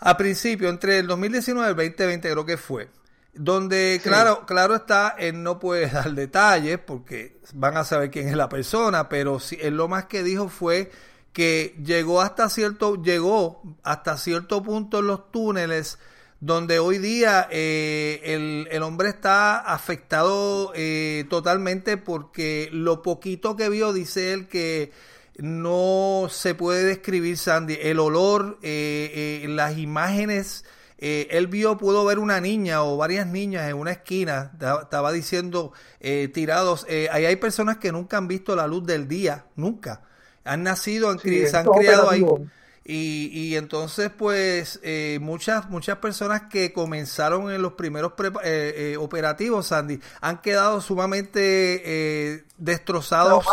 a 0.00 0.16
principio, 0.16 0.68
entre 0.68 0.98
el 0.98 1.06
2019 1.06 1.66
y 1.66 1.70
el 1.70 1.76
2020 1.76 2.30
creo 2.30 2.46
que 2.46 2.56
fue. 2.56 2.88
Donde, 3.34 4.00
claro, 4.02 4.46
claro 4.46 4.74
está, 4.74 5.14
él 5.18 5.42
no 5.42 5.58
puede 5.58 5.86
dar 5.90 6.12
detalles 6.12 6.78
porque 6.78 7.38
van 7.54 7.76
a 7.76 7.84
saber 7.84 8.10
quién 8.10 8.28
es 8.28 8.36
la 8.36 8.48
persona, 8.48 9.08
pero 9.08 9.38
sí, 9.40 9.58
él 9.60 9.76
lo 9.76 9.88
más 9.88 10.06
que 10.06 10.22
dijo 10.22 10.48
fue 10.48 10.90
que 11.32 11.76
llegó 11.84 12.20
hasta 12.20 12.48
cierto, 12.48 13.00
llegó 13.02 13.62
hasta 13.82 14.16
cierto 14.16 14.62
punto 14.62 15.00
en 15.00 15.06
los 15.06 15.30
túneles 15.30 15.98
donde 16.40 16.78
hoy 16.78 16.98
día 16.98 17.48
eh, 17.50 18.20
el, 18.24 18.68
el, 18.70 18.82
hombre 18.82 19.08
está 19.08 19.58
afectado 19.58 20.72
eh, 20.74 21.26
totalmente 21.28 21.96
porque 21.96 22.68
lo 22.72 23.02
poquito 23.02 23.56
que 23.56 23.68
vio, 23.68 23.92
dice 23.92 24.32
él, 24.32 24.46
que 24.46 24.92
no 25.38 26.26
se 26.30 26.54
puede 26.54 26.84
describir, 26.84 27.38
Sandy. 27.38 27.78
El 27.80 28.00
olor, 28.00 28.58
eh, 28.62 29.40
eh, 29.44 29.48
las 29.48 29.78
imágenes. 29.78 30.64
Eh, 30.98 31.28
él 31.30 31.46
vio, 31.46 31.78
pudo 31.78 32.04
ver 32.04 32.18
una 32.18 32.40
niña 32.40 32.82
o 32.82 32.96
varias 32.96 33.24
niñas 33.28 33.70
en 33.70 33.76
una 33.76 33.92
esquina, 33.92 34.50
estaba 34.82 35.12
diciendo 35.12 35.72
tirados. 36.34 36.86
ahí 37.12 37.24
hay 37.24 37.36
personas 37.36 37.76
que 37.76 37.92
nunca 37.92 38.16
han 38.16 38.26
visto 38.26 38.56
la 38.56 38.66
luz 38.66 38.84
del 38.84 39.06
día, 39.06 39.44
nunca. 39.54 40.02
Han 40.44 40.64
nacido, 40.64 41.08
han 41.10 41.20
se 41.20 41.56
han 41.56 41.66
criado 41.66 42.10
ahí. 42.10 42.26
Y, 42.84 43.30
y, 43.32 43.56
entonces, 43.56 44.10
pues, 44.10 44.80
muchas, 45.20 45.70
muchas 45.70 45.98
personas 45.98 46.44
que 46.50 46.72
comenzaron 46.72 47.52
en 47.52 47.62
los 47.62 47.74
primeros 47.74 48.14
operativos, 48.98 49.68
Sandy, 49.68 50.00
han 50.20 50.40
quedado 50.40 50.80
sumamente 50.80 52.44
destrozados 52.56 53.46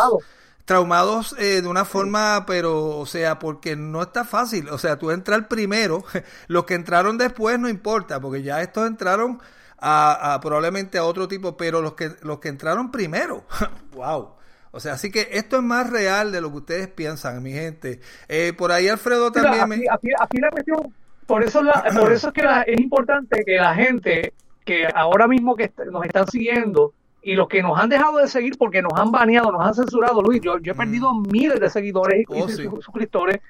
traumados 0.66 1.34
eh, 1.38 1.62
de 1.62 1.68
una 1.68 1.84
forma, 1.84 2.44
pero, 2.46 2.98
o 2.98 3.06
sea, 3.06 3.38
porque 3.38 3.76
no 3.76 4.02
está 4.02 4.24
fácil. 4.24 4.68
O 4.68 4.78
sea, 4.78 4.98
tú 4.98 5.10
entras 5.10 5.46
primero, 5.46 6.04
los 6.48 6.64
que 6.64 6.74
entraron 6.74 7.16
después 7.16 7.58
no 7.58 7.68
importa, 7.70 8.20
porque 8.20 8.42
ya 8.42 8.60
estos 8.60 8.86
entraron 8.86 9.40
a, 9.78 10.38
probablemente 10.42 10.98
a 10.98 11.04
otro 11.04 11.28
tipo, 11.28 11.56
pero 11.56 11.80
los 11.80 11.94
que, 11.94 12.10
los 12.22 12.40
que 12.40 12.48
entraron 12.48 12.90
primero, 12.90 13.44
wow. 13.92 14.34
O 14.72 14.80
sea, 14.80 14.94
así 14.94 15.10
que 15.10 15.28
esto 15.32 15.56
es 15.56 15.62
más 15.62 15.88
real 15.88 16.32
de 16.32 16.42
lo 16.42 16.50
que 16.50 16.58
ustedes 16.58 16.88
piensan, 16.88 17.42
mi 17.42 17.52
gente. 17.52 18.00
Eh, 18.28 18.52
por 18.52 18.72
ahí 18.72 18.88
Alfredo 18.88 19.32
también... 19.32 19.66
me... 19.68 19.78
la 19.78 20.50
cuestión, 20.50 20.92
por 21.26 21.42
eso, 21.42 21.62
por 21.94 22.12
eso 22.12 22.28
es 22.28 22.34
que 22.34 22.42
es 22.66 22.80
importante 22.80 23.42
que 23.44 23.56
la 23.56 23.74
gente 23.74 24.34
que 24.66 24.86
ahora 24.94 25.28
mismo 25.28 25.54
que 25.54 25.72
nos 25.90 26.04
están 26.04 26.26
siguiendo, 26.26 26.92
y 27.26 27.34
los 27.34 27.48
que 27.48 27.60
nos 27.60 27.76
han 27.76 27.88
dejado 27.88 28.18
de 28.18 28.28
seguir 28.28 28.56
porque 28.56 28.80
nos 28.80 28.92
han 28.94 29.10
baneado, 29.10 29.50
nos 29.50 29.66
han 29.66 29.74
censurado, 29.74 30.22
Luis, 30.22 30.40
yo, 30.40 30.58
yo 30.58 30.72
he 30.72 30.76
perdido 30.76 31.12
mm. 31.12 31.24
miles 31.28 31.58
de 31.58 31.68
seguidores 31.68 32.20
y, 32.20 32.24
oh, 32.28 32.48
suscriptores. 32.80 33.40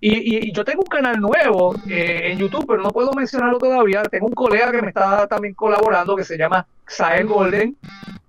Y, 0.00 0.48
y, 0.48 0.52
yo 0.52 0.64
tengo 0.64 0.82
un 0.82 0.88
canal 0.88 1.20
nuevo 1.20 1.76
eh, 1.88 2.32
en 2.32 2.38
YouTube, 2.38 2.64
pero 2.66 2.82
no 2.82 2.90
puedo 2.90 3.12
mencionarlo 3.12 3.58
todavía. 3.58 4.02
Tengo 4.02 4.26
un 4.26 4.32
colega 4.32 4.72
que 4.72 4.82
me 4.82 4.88
está 4.88 5.28
también 5.28 5.54
colaborando 5.54 6.16
que 6.16 6.24
se 6.24 6.36
llama 6.36 6.66
Xael 6.86 7.28
Golden, 7.28 7.76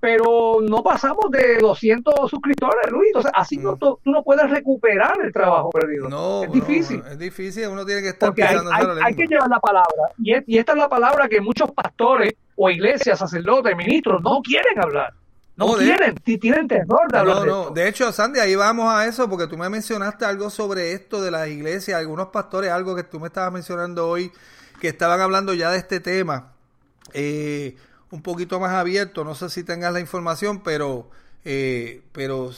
pero 0.01 0.57
no 0.61 0.81
pasamos 0.81 1.29
de 1.29 1.59
200 1.59 2.29
suscriptores, 2.29 2.91
Luis. 2.91 3.07
Entonces, 3.09 3.31
así 3.35 3.57
no, 3.57 3.73
mm. 3.73 3.77
tú, 3.77 3.99
no 4.05 4.23
puedes 4.23 4.49
recuperar 4.49 5.21
el 5.23 5.31
trabajo 5.31 5.69
perdido. 5.69 6.09
No, 6.09 6.43
es 6.43 6.51
difícil. 6.51 7.03
es 7.09 7.19
difícil, 7.19 7.67
uno 7.67 7.85
tiene 7.85 8.01
que 8.01 8.09
estar 8.09 8.29
Porque 8.29 8.43
hay, 8.43 8.57
hay, 9.03 9.15
que 9.15 9.27
llevar 9.27 9.47
la 9.47 9.59
palabra. 9.59 10.11
Y, 10.17 10.55
y 10.55 10.57
esta 10.57 10.71
es 10.71 10.77
la 10.79 10.89
palabra 10.89 11.29
que 11.29 11.39
muchos 11.39 11.71
pastores 11.71 12.33
o 12.55 12.69
iglesias, 12.71 13.19
sacerdotes, 13.19 13.77
ministros 13.77 14.23
no 14.23 14.41
quieren 14.41 14.79
hablar. 14.81 15.13
No, 15.55 15.75
quieren, 15.75 16.15
de... 16.15 16.37
tienen 16.39 16.67
terror 16.67 17.11
de 17.11 17.19
hablar. 17.19 17.45
No, 17.45 17.65
no, 17.65 17.69
de, 17.69 17.87
hecho, 17.87 18.11
Sandy, 18.11 18.39
ahí 18.39 18.55
vamos 18.55 18.91
a 18.91 19.05
eso, 19.05 19.29
porque 19.29 19.45
tú 19.45 19.55
me 19.55 19.69
mencionaste 19.69 20.25
algo 20.25 20.49
sobre 20.49 20.93
esto 20.93 21.21
de 21.21 21.29
las 21.29 21.47
iglesias, 21.47 21.99
algunos 21.99 22.29
pastores, 22.29 22.71
algo 22.71 22.95
que 22.95 23.03
tú 23.03 23.19
me 23.19 23.27
estabas 23.27 23.53
mencionando 23.53 24.09
hoy, 24.09 24.31
que 24.79 24.87
estaban 24.87 25.21
hablando 25.21 25.53
ya 25.53 25.69
de 25.69 25.77
este 25.77 25.99
tema, 25.99 26.53
eh, 27.13 27.75
un 28.11 28.21
poquito 28.21 28.59
más 28.59 28.71
abierto, 28.71 29.23
no 29.23 29.35
sé 29.35 29.49
si 29.49 29.63
tengas 29.63 29.93
la 29.93 29.99
información, 29.99 30.61
pero, 30.63 31.09
eh, 31.43 32.03
pero 32.11 32.51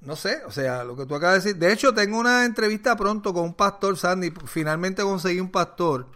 no 0.00 0.16
sé, 0.16 0.42
o 0.46 0.50
sea, 0.50 0.84
lo 0.84 0.96
que 0.96 1.06
tú 1.06 1.14
acabas 1.14 1.42
de 1.42 1.50
decir. 1.50 1.60
De 1.60 1.72
hecho, 1.72 1.94
tengo 1.94 2.18
una 2.18 2.44
entrevista 2.44 2.96
pronto 2.96 3.32
con 3.32 3.44
un 3.44 3.54
pastor, 3.54 3.96
Sandy, 3.96 4.32
finalmente 4.46 5.02
conseguí 5.02 5.40
un 5.40 5.50
pastor 5.50 6.06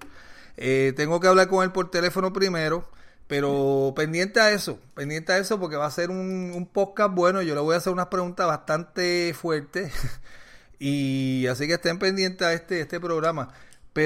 eh, 0.63 0.93
tengo 0.95 1.19
que 1.21 1.27
hablar 1.27 1.49
con 1.49 1.65
él 1.65 1.73
por 1.73 1.91
teléfono 1.91 2.35
primero, 2.35 2.85
pero 3.27 3.95
pendiente 3.97 4.41
a 4.41 4.51
eso, 4.53 4.79
pendiente 4.95 5.33
a 5.33 5.39
eso 5.39 5.59
porque 5.59 5.77
va 5.77 5.87
a 5.87 5.91
ser 5.91 6.11
un, 6.11 6.69
podcast 6.71 7.15
bueno. 7.15 7.41
Yo 7.41 7.55
le 7.55 7.63
voy 7.63 7.75
a 7.75 7.79
hacer 7.79 7.93
unas 7.93 8.09
preguntas 8.09 8.47
bastante 8.47 9.35
fuertes 9.35 9.93
y 10.79 11.47
así 11.47 11.67
que 11.67 11.75
estén 11.75 11.99
pendientes 11.99 12.47
a 12.47 12.53
este, 12.53 12.81
este 12.83 13.01
programa. 13.01 13.55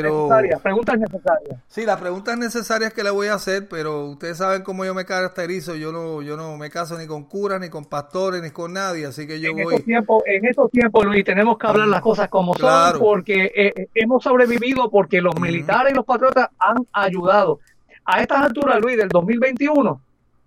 Pero... 0.03 0.29
preguntas 0.63 0.99
necesarias. 0.99 1.61
Sí, 1.69 1.85
las 1.85 2.01
preguntas 2.01 2.39
necesarias 2.39 2.93
que 2.93 3.03
le 3.03 3.11
voy 3.11 3.29
a 3.29 3.35
hacer, 3.35 3.69
pero 3.69 4.07
ustedes 4.07 4.39
saben 4.39 4.63
cómo 4.63 4.85
yo 4.85 4.95
me 4.95 5.05
caracterizo, 5.05 5.75
yo 5.77 5.93
no 5.93 6.23
yo 6.23 6.37
no 6.37 6.57
me 6.57 6.71
caso 6.71 6.99
ni 6.99 7.07
con 7.07 7.25
curas, 7.25 7.61
ni 7.61 7.69
con 7.69 7.85
pastores, 7.85 8.43
ni 8.43 8.51
con 8.51 8.73
nadie, 8.73 9.07
así 9.07 9.27
que 9.27 9.41
yo 9.41 9.51
en 9.51 9.63
voy... 9.63 9.75
Estos 9.75 9.85
tiempos, 9.85 10.23
en 10.27 10.45
estos 10.47 10.71
tiempos, 10.71 11.05
Luis, 11.05 11.25
tenemos 11.25 11.59
que 11.59 11.67
hablar 11.67 11.89
las 11.89 12.01
cosas 12.01 12.29
como 12.29 12.55
son, 12.55 12.99
porque 12.99 13.53
eh, 13.55 13.89
hemos 13.95 14.23
sobrevivido, 14.23 14.91
porque 14.91 15.21
los 15.21 15.39
militares 15.41 15.93
y 15.93 15.97
los 15.97 16.05
patriotas 16.05 16.49
han 16.59 16.87
ayudado. 16.93 17.61
A 18.05 18.21
estas 18.21 18.43
alturas, 18.43 18.81
Luis, 18.81 18.97
del 18.97 19.09
2021, 19.09 20.01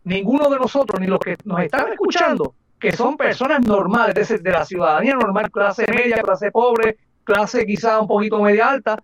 ninguno 0.03 0.49
de 0.49 0.57
nosotros, 0.57 0.99
ni 0.99 1.07
los 1.07 1.19
que 1.19 1.35
nos 1.45 1.61
están 1.61 1.91
escuchando, 1.91 2.53
que 2.79 2.91
son 2.91 3.17
personas 3.17 3.61
normales, 3.65 4.29
de, 4.29 4.37
de 4.37 4.51
la 4.51 4.65
ciudadanía 4.65 5.15
normal, 5.15 5.49
clase 5.51 5.85
media, 5.91 6.21
clase 6.21 6.51
pobre, 6.51 6.97
clase 7.23 7.65
quizá 7.65 7.99
un 7.99 8.07
poquito 8.07 8.41
media 8.41 8.69
alta, 8.69 9.03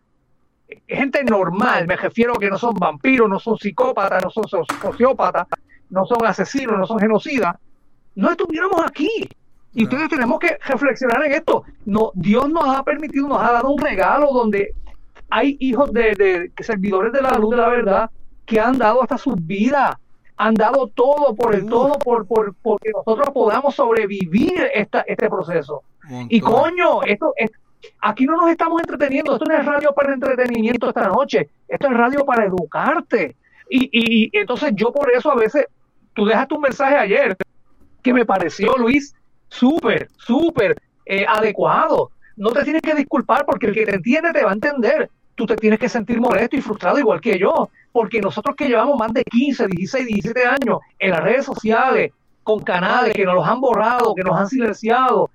gente 0.88 1.24
normal, 1.24 1.88
me 1.88 1.96
refiero 1.96 2.34
a 2.34 2.40
que 2.40 2.50
no 2.50 2.58
son 2.58 2.74
vampiros, 2.76 3.30
no 3.30 3.40
son 3.40 3.58
psicópatas, 3.58 4.24
no 4.24 4.30
son 4.30 4.46
sociópatas, 4.48 5.48
no 5.90 6.06
son 6.06 6.26
asesinos, 6.26 6.78
no 6.78 6.86
son 6.86 7.00
genocidas, 7.00 7.56
no 8.16 8.32
estuviéramos 8.32 8.84
aquí. 8.86 9.30
Y 9.74 9.86
ustedes 9.86 10.10
tenemos 10.10 10.40
que 10.40 10.58
reflexionar 10.66 11.24
en 11.26 11.32
esto. 11.32 11.64
No, 11.86 12.12
Dios 12.14 12.48
nos 12.50 12.68
ha 12.68 12.84
permitido, 12.84 13.28
nos 13.28 13.42
ha 13.42 13.52
dado 13.52 13.72
un 13.72 13.82
regalo 13.82 14.32
donde 14.32 14.74
hay 15.30 15.58
hijos 15.60 15.92
de, 15.92 16.14
de 16.56 16.64
servidores 16.64 17.12
de 17.12 17.22
la 17.22 17.32
luz 17.40 17.52
de 17.52 17.58
la 17.58 17.70
verdad 17.70 18.12
que 18.46 18.60
han 18.60 18.78
dado 18.78 19.02
hasta 19.02 19.18
sus 19.18 19.36
vidas, 19.46 19.96
han 20.38 20.54
dado 20.56 20.88
todo 20.88 21.36
por 21.36 21.56
el 21.56 21.66
todo, 21.66 21.98
por, 22.00 22.28
por, 22.28 22.54
porque 22.62 22.92
nosotros 22.92 23.30
podamos 23.34 23.76
sobrevivir 23.76 24.70
esta, 24.74 25.02
este 25.02 25.30
proceso. 25.30 25.84
Y 26.28 26.42
coño, 26.42 27.04
esto, 27.04 27.34
es 27.36 27.52
Aquí 28.02 28.26
no 28.26 28.38
nos 28.38 28.50
estamos 28.50 28.82
entreteniendo, 28.82 29.34
esto 29.34 29.46
no 29.46 29.56
es 29.56 29.66
radio 29.66 29.94
para 29.94 30.14
entretenimiento 30.14 30.90
esta 30.90 31.08
noche, 31.08 31.50
esto 31.68 31.88
es 31.88 31.94
radio 31.94 32.26
para 32.26 32.46
educarte. 32.46 33.36
Y, 33.70 33.90
y, 33.92 34.30
entonces 34.34 34.74
yo 34.76 34.92
por 34.92 35.12
eso 35.12 35.32
a 35.32 35.36
veces, 35.36 35.66
tú 36.14 36.26
dejaste 36.26 36.56
un 36.56 36.62
mensaje 36.62 36.96
ayer 36.96 37.36
que 38.02 38.14
me 38.14 38.26
pareció, 38.26 38.78
Luis, 38.78 39.16
súper, 39.48 40.10
súper 40.18 40.82
eh, 41.06 41.26
adecuado. 41.28 42.12
No 42.36 42.52
te 42.52 42.64
tienes 42.64 42.82
que 42.82 42.96
disculpar 42.96 43.46
porque 43.46 43.68
el 43.68 43.74
que 43.74 43.86
te 43.86 43.96
entiende 43.96 44.34
te 44.34 44.44
va 44.44 44.52
a 44.52 44.56
entender. 44.56 45.10
Tú 45.36 45.46
te 45.46 45.56
tienes 45.56 45.80
que 45.80 45.90
sentir 45.90 46.20
molesto 46.20 46.56
y 46.56 46.62
frustrado 46.62 47.00
igual 47.00 47.20
que 47.20 47.40
yo, 47.40 47.70
porque 47.92 48.22
nosotros 48.22 48.56
que 48.56 48.68
llevamos 48.68 48.98
más 48.98 49.14
de 49.14 49.24
15, 49.24 49.68
16, 49.68 50.06
17 50.06 50.46
años 50.46 50.80
en 51.00 51.12
las 51.12 51.24
redes 51.24 51.46
sociales, 51.46 52.12
con 52.44 52.62
canales 52.62 53.14
que 53.14 53.26
nos 53.26 53.36
los 53.36 53.48
han 53.48 53.62
borrado, 53.62 54.14
que 54.14 54.24
nos 54.24 54.38
han 54.38 54.48
silenciado, 54.48 55.30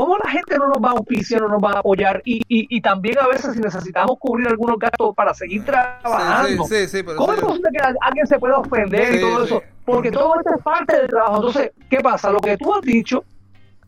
¿Cómo 0.00 0.16
la 0.16 0.30
gente 0.30 0.56
no 0.56 0.68
nos 0.68 0.78
va 0.78 0.88
a 0.88 0.92
auspiciar, 0.92 1.42
no 1.42 1.48
nos 1.48 1.62
va 1.62 1.72
a 1.72 1.78
apoyar? 1.80 2.22
Y, 2.24 2.38
y, 2.48 2.74
y 2.74 2.80
también 2.80 3.18
a 3.18 3.28
veces 3.28 3.52
si 3.52 3.60
necesitamos 3.60 4.16
cubrir 4.18 4.48
algunos 4.48 4.78
gastos 4.78 5.14
para 5.14 5.34
seguir 5.34 5.62
trabajando. 5.62 6.64
Sí, 6.64 6.88
sí, 6.88 7.02
¿Cómo 7.04 7.34
es 7.34 7.40
posible 7.40 7.68
que 7.70 7.82
alguien 8.00 8.26
se 8.26 8.38
pueda 8.38 8.56
ofender 8.56 9.16
y 9.16 9.20
todo 9.20 9.44
eso? 9.44 9.62
Porque 9.84 10.10
todo 10.10 10.36
esto 10.38 10.54
es 10.56 10.62
parte 10.62 10.96
del 10.96 11.06
trabajo. 11.06 11.36
Entonces, 11.36 11.72
¿qué 11.90 12.00
pasa? 12.00 12.30
Lo 12.30 12.38
que 12.38 12.56
tú 12.56 12.72
has 12.72 12.80
dicho, 12.80 13.24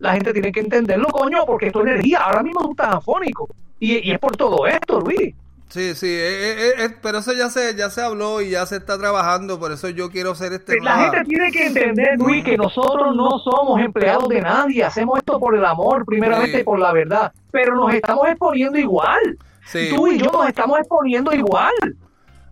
la 0.00 0.12
gente 0.12 0.34
tiene 0.34 0.52
que 0.52 0.60
entenderlo, 0.60 1.08
coño, 1.08 1.46
porque 1.46 1.68
es 1.68 1.72
tu 1.72 1.80
energía. 1.80 2.18
Ahora 2.18 2.42
mismo 2.42 2.60
tú 2.60 2.72
estás 2.72 2.94
afónico. 2.96 3.48
Y, 3.80 4.06
y 4.06 4.12
es 4.12 4.18
por 4.18 4.36
todo 4.36 4.66
esto, 4.66 5.00
Luis. 5.00 5.34
Sí, 5.72 5.94
sí, 5.94 6.06
eh, 6.06 6.52
eh, 6.52 6.74
eh, 6.80 6.96
pero 7.00 7.20
eso 7.20 7.32
ya 7.32 7.48
se 7.48 7.74
ya 7.74 7.88
se 7.88 8.02
habló 8.02 8.42
y 8.42 8.50
ya 8.50 8.66
se 8.66 8.76
está 8.76 8.98
trabajando, 8.98 9.58
por 9.58 9.72
eso 9.72 9.88
yo 9.88 10.10
quiero 10.10 10.34
ser 10.34 10.52
este... 10.52 10.78
La 10.82 10.98
gente 10.98 11.24
tiene 11.24 11.50
que 11.50 11.64
entender, 11.64 12.18
Luis, 12.18 12.44
que 12.44 12.58
nosotros 12.58 13.16
no 13.16 13.38
somos 13.38 13.80
empleados 13.80 14.28
de 14.28 14.42
nadie, 14.42 14.84
hacemos 14.84 15.16
esto 15.16 15.40
por 15.40 15.56
el 15.56 15.64
amor, 15.64 16.04
primeramente 16.04 16.62
por 16.62 16.78
la 16.78 16.92
verdad, 16.92 17.32
pero 17.50 17.74
nos 17.74 17.94
estamos 17.94 18.28
exponiendo 18.28 18.78
igual. 18.78 19.38
Tú 19.72 20.08
y 20.08 20.18
yo 20.18 20.30
nos 20.30 20.46
estamos 20.46 20.78
exponiendo 20.78 21.32
igual. 21.32 21.72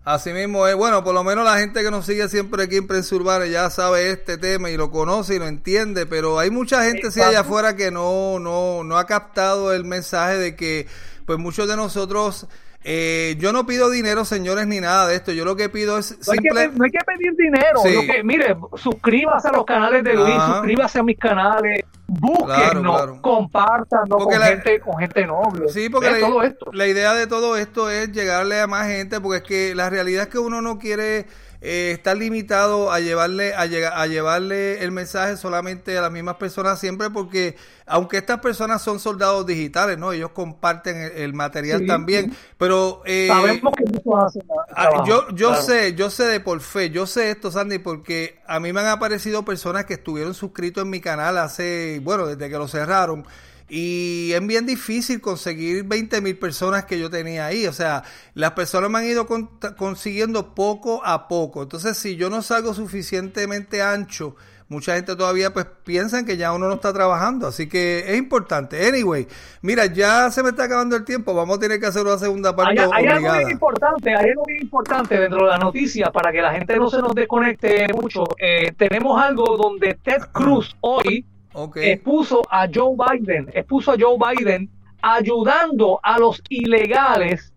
Así 0.03 0.33
mismo 0.33 0.65
es, 0.65 0.75
bueno, 0.75 1.03
por 1.03 1.13
lo 1.13 1.23
menos 1.23 1.45
la 1.45 1.59
gente 1.59 1.83
que 1.83 1.91
nos 1.91 2.07
sigue 2.07 2.27
siempre 2.27 2.63
aquí 2.63 2.77
en 2.77 2.87
Prensa 2.87 3.15
Urbana 3.15 3.45
ya 3.45 3.69
sabe 3.69 4.09
este 4.09 4.39
tema 4.39 4.71
y 4.71 4.77
lo 4.77 4.89
conoce 4.89 5.35
y 5.35 5.39
lo 5.39 5.45
entiende, 5.45 6.07
pero 6.07 6.39
hay 6.39 6.49
mucha 6.49 6.85
gente 6.85 7.11
sí 7.11 7.21
allá 7.21 7.41
afuera 7.41 7.75
que 7.75 7.91
no, 7.91 8.39
no, 8.39 8.83
no 8.83 8.97
ha 8.97 9.05
captado 9.05 9.73
el 9.73 9.85
mensaje 9.85 10.39
de 10.39 10.55
que 10.55 10.87
pues 11.27 11.37
muchos 11.37 11.67
de 11.67 11.75
nosotros 11.75 12.47
eh, 12.83 13.35
yo 13.37 13.53
no 13.53 13.65
pido 13.67 13.91
dinero, 13.91 14.25
señores, 14.25 14.65
ni 14.65 14.79
nada 14.79 15.07
de 15.07 15.15
esto. 15.15 15.31
Yo 15.31 15.45
lo 15.45 15.55
que 15.55 15.69
pido 15.69 15.99
es 15.99 16.17
no, 16.25 16.33
hay, 16.33 16.39
que, 16.39 16.99
pedir 17.05 17.35
dinero. 17.37 17.81
mire, 18.23 18.55
suscríbase 18.75 19.49
a 19.49 19.51
los 19.51 19.65
canales 19.65 20.03
de 20.03 20.13
Luis, 20.15 20.33
suscríbase 20.33 20.99
a 20.99 21.03
mis 21.03 21.17
canales, 21.19 21.85
búsquenos, 22.07 23.19
compártanos 23.21 24.23
con, 24.23 24.41
gente, 24.41 24.79
con 24.79 24.97
gente 24.97 25.27
noble. 25.27 25.69
Sí, 25.69 25.89
porque 25.89 26.11
la, 26.11 26.19
todo 26.19 26.41
esto. 26.41 26.71
la 26.73 26.87
idea 26.87 27.13
de 27.13 27.27
todo 27.27 27.55
esto 27.55 27.89
es 27.89 28.11
llegarle 28.11 28.59
a 28.59 28.67
más 28.67 28.87
gente, 28.87 29.21
porque 29.21 29.37
es 29.37 29.43
que 29.43 29.75
la 29.75 29.89
realidad 29.89 30.23
es 30.23 30.29
que 30.29 30.39
uno 30.39 30.61
no 30.61 30.79
quiere 30.79 31.27
eh, 31.63 31.91
está 31.93 32.15
limitado 32.15 32.91
a 32.91 32.99
llevarle 32.99 33.53
a, 33.53 33.61
a 33.61 34.07
llevarle 34.07 34.83
el 34.83 34.91
mensaje 34.91 35.37
solamente 35.37 35.95
a 35.95 36.01
las 36.01 36.11
mismas 36.11 36.37
personas 36.37 36.79
siempre 36.79 37.11
porque 37.11 37.55
aunque 37.85 38.17
estas 38.17 38.39
personas 38.39 38.81
son 38.81 38.99
soldados 38.99 39.45
digitales 39.45 39.95
no 39.99 40.11
ellos 40.11 40.31
comparten 40.31 41.11
el, 41.15 41.33
material 41.33 41.85
también. 41.85 42.35
Pero 42.57 43.03
eh, 43.05 43.27
sabemos 43.27 43.73
que 43.77 44.01
no 44.03 44.17
hacen 44.17 44.41
ah, 44.75 45.03
yo 45.05 45.29
yo 45.35 45.53
sé 45.53 45.93
yo 45.93 46.09
sé 46.09 46.23
de 46.25 46.39
por 46.39 46.61
fe 46.61 46.89
yo 46.89 47.05
sé 47.05 47.29
esto 47.29 47.51
Sandy 47.51 47.77
porque 47.77 48.39
a 48.47 48.59
mí 48.59 48.73
me 48.73 48.79
han 48.81 48.87
aparecido 48.87 49.45
personas 49.45 49.85
que 49.85 49.93
estuvieron 49.93 50.33
suscritos 50.33 50.83
en 50.83 50.89
mi 50.89 50.99
canal 50.99 51.37
hace 51.37 52.01
bueno 52.03 52.25
desde 52.25 52.49
que 52.49 52.57
lo 52.57 52.67
cerraron 52.67 53.23
y 53.73 54.33
es 54.33 54.45
bien 54.45 54.65
difícil 54.65 55.21
conseguir 55.21 55.85
20 55.85 56.19
mil 56.19 56.37
personas 56.37 56.83
que 56.83 56.99
yo 56.99 57.09
tenía 57.09 57.45
ahí. 57.45 57.67
O 57.67 57.71
sea, 57.71 58.03
las 58.33 58.51
personas 58.51 58.89
me 58.89 58.99
han 58.99 59.05
ido 59.05 59.25
consiguiendo 59.77 60.53
poco 60.53 61.01
a 61.05 61.29
poco. 61.29 61.63
Entonces, 61.63 61.97
si 61.97 62.17
yo 62.17 62.29
no 62.29 62.41
salgo 62.41 62.73
suficientemente 62.73 63.81
ancho, 63.81 64.35
mucha 64.67 64.95
gente 64.95 65.15
todavía 65.15 65.53
pues 65.53 65.67
piensan 65.85 66.25
que 66.25 66.35
ya 66.35 66.51
uno 66.51 66.67
no 66.67 66.73
está 66.73 66.91
trabajando. 66.91 67.47
Así 67.47 67.69
que 67.69 67.99
es 68.11 68.17
importante. 68.17 68.85
Anyway, 68.85 69.25
mira, 69.61 69.85
ya 69.85 70.29
se 70.31 70.43
me 70.43 70.49
está 70.49 70.65
acabando 70.65 70.97
el 70.97 71.05
tiempo. 71.05 71.33
Vamos 71.33 71.55
a 71.55 71.61
tener 71.61 71.79
que 71.79 71.85
hacer 71.85 72.01
una 72.05 72.17
segunda 72.17 72.53
parte. 72.53 72.81
Hay, 72.93 73.05
algo 73.05 73.31
bien 73.31 73.51
importante, 73.51 74.09
hay 74.13 74.31
algo 74.31 74.43
bien 74.47 74.63
importante 74.63 75.17
dentro 75.17 75.45
de 75.45 75.49
la 75.49 75.57
noticia 75.57 76.11
para 76.11 76.33
que 76.33 76.41
la 76.41 76.51
gente 76.51 76.75
no 76.75 76.89
se 76.89 76.97
nos 76.97 77.15
desconecte 77.15 77.87
mucho. 77.93 78.25
Eh, 78.37 78.73
tenemos 78.75 79.21
algo 79.21 79.55
donde 79.55 79.97
Ted 80.03 80.23
Cruz 80.33 80.75
hoy 80.81 81.25
expuso 81.75 82.41
a 82.49 82.67
Joe 82.73 82.95
Biden, 82.95 83.49
expuso 83.53 83.91
a 83.91 83.95
Joe 83.99 84.17
Biden 84.17 84.69
ayudando 85.01 85.99
a 86.03 86.19
los 86.19 86.41
ilegales 86.49 87.53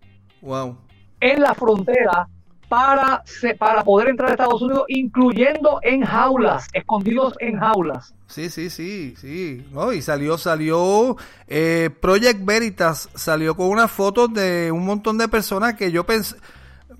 en 1.21 1.41
la 1.41 1.55
frontera 1.55 2.29
para, 2.69 3.23
para 3.59 3.85
poder 3.85 4.09
entrar 4.09 4.31
a 4.31 4.33
Estados 4.33 4.63
Unidos, 4.63 4.85
incluyendo 4.89 5.79
en 5.83 6.03
jaulas, 6.03 6.67
escondidos 6.73 7.35
en 7.41 7.59
jaulas. 7.59 8.15
Sí, 8.27 8.51
sí, 8.51 8.71
sí, 8.71 9.15
sí. 9.17 9.67
No, 9.71 9.93
y 9.93 10.03
salió, 10.03 10.39
salió, 10.39 11.17
eh, 11.47 11.91
Project 12.01 12.45
Veritas 12.45 13.09
salió 13.15 13.55
con 13.55 13.69
unas 13.69 13.91
fotos 13.91 14.33
de 14.33 14.73
un 14.73 14.85
montón 14.85 15.19
de 15.19 15.29
personas 15.29 15.75
que 15.75 15.93
yo 15.93 16.05
pensé, 16.05 16.37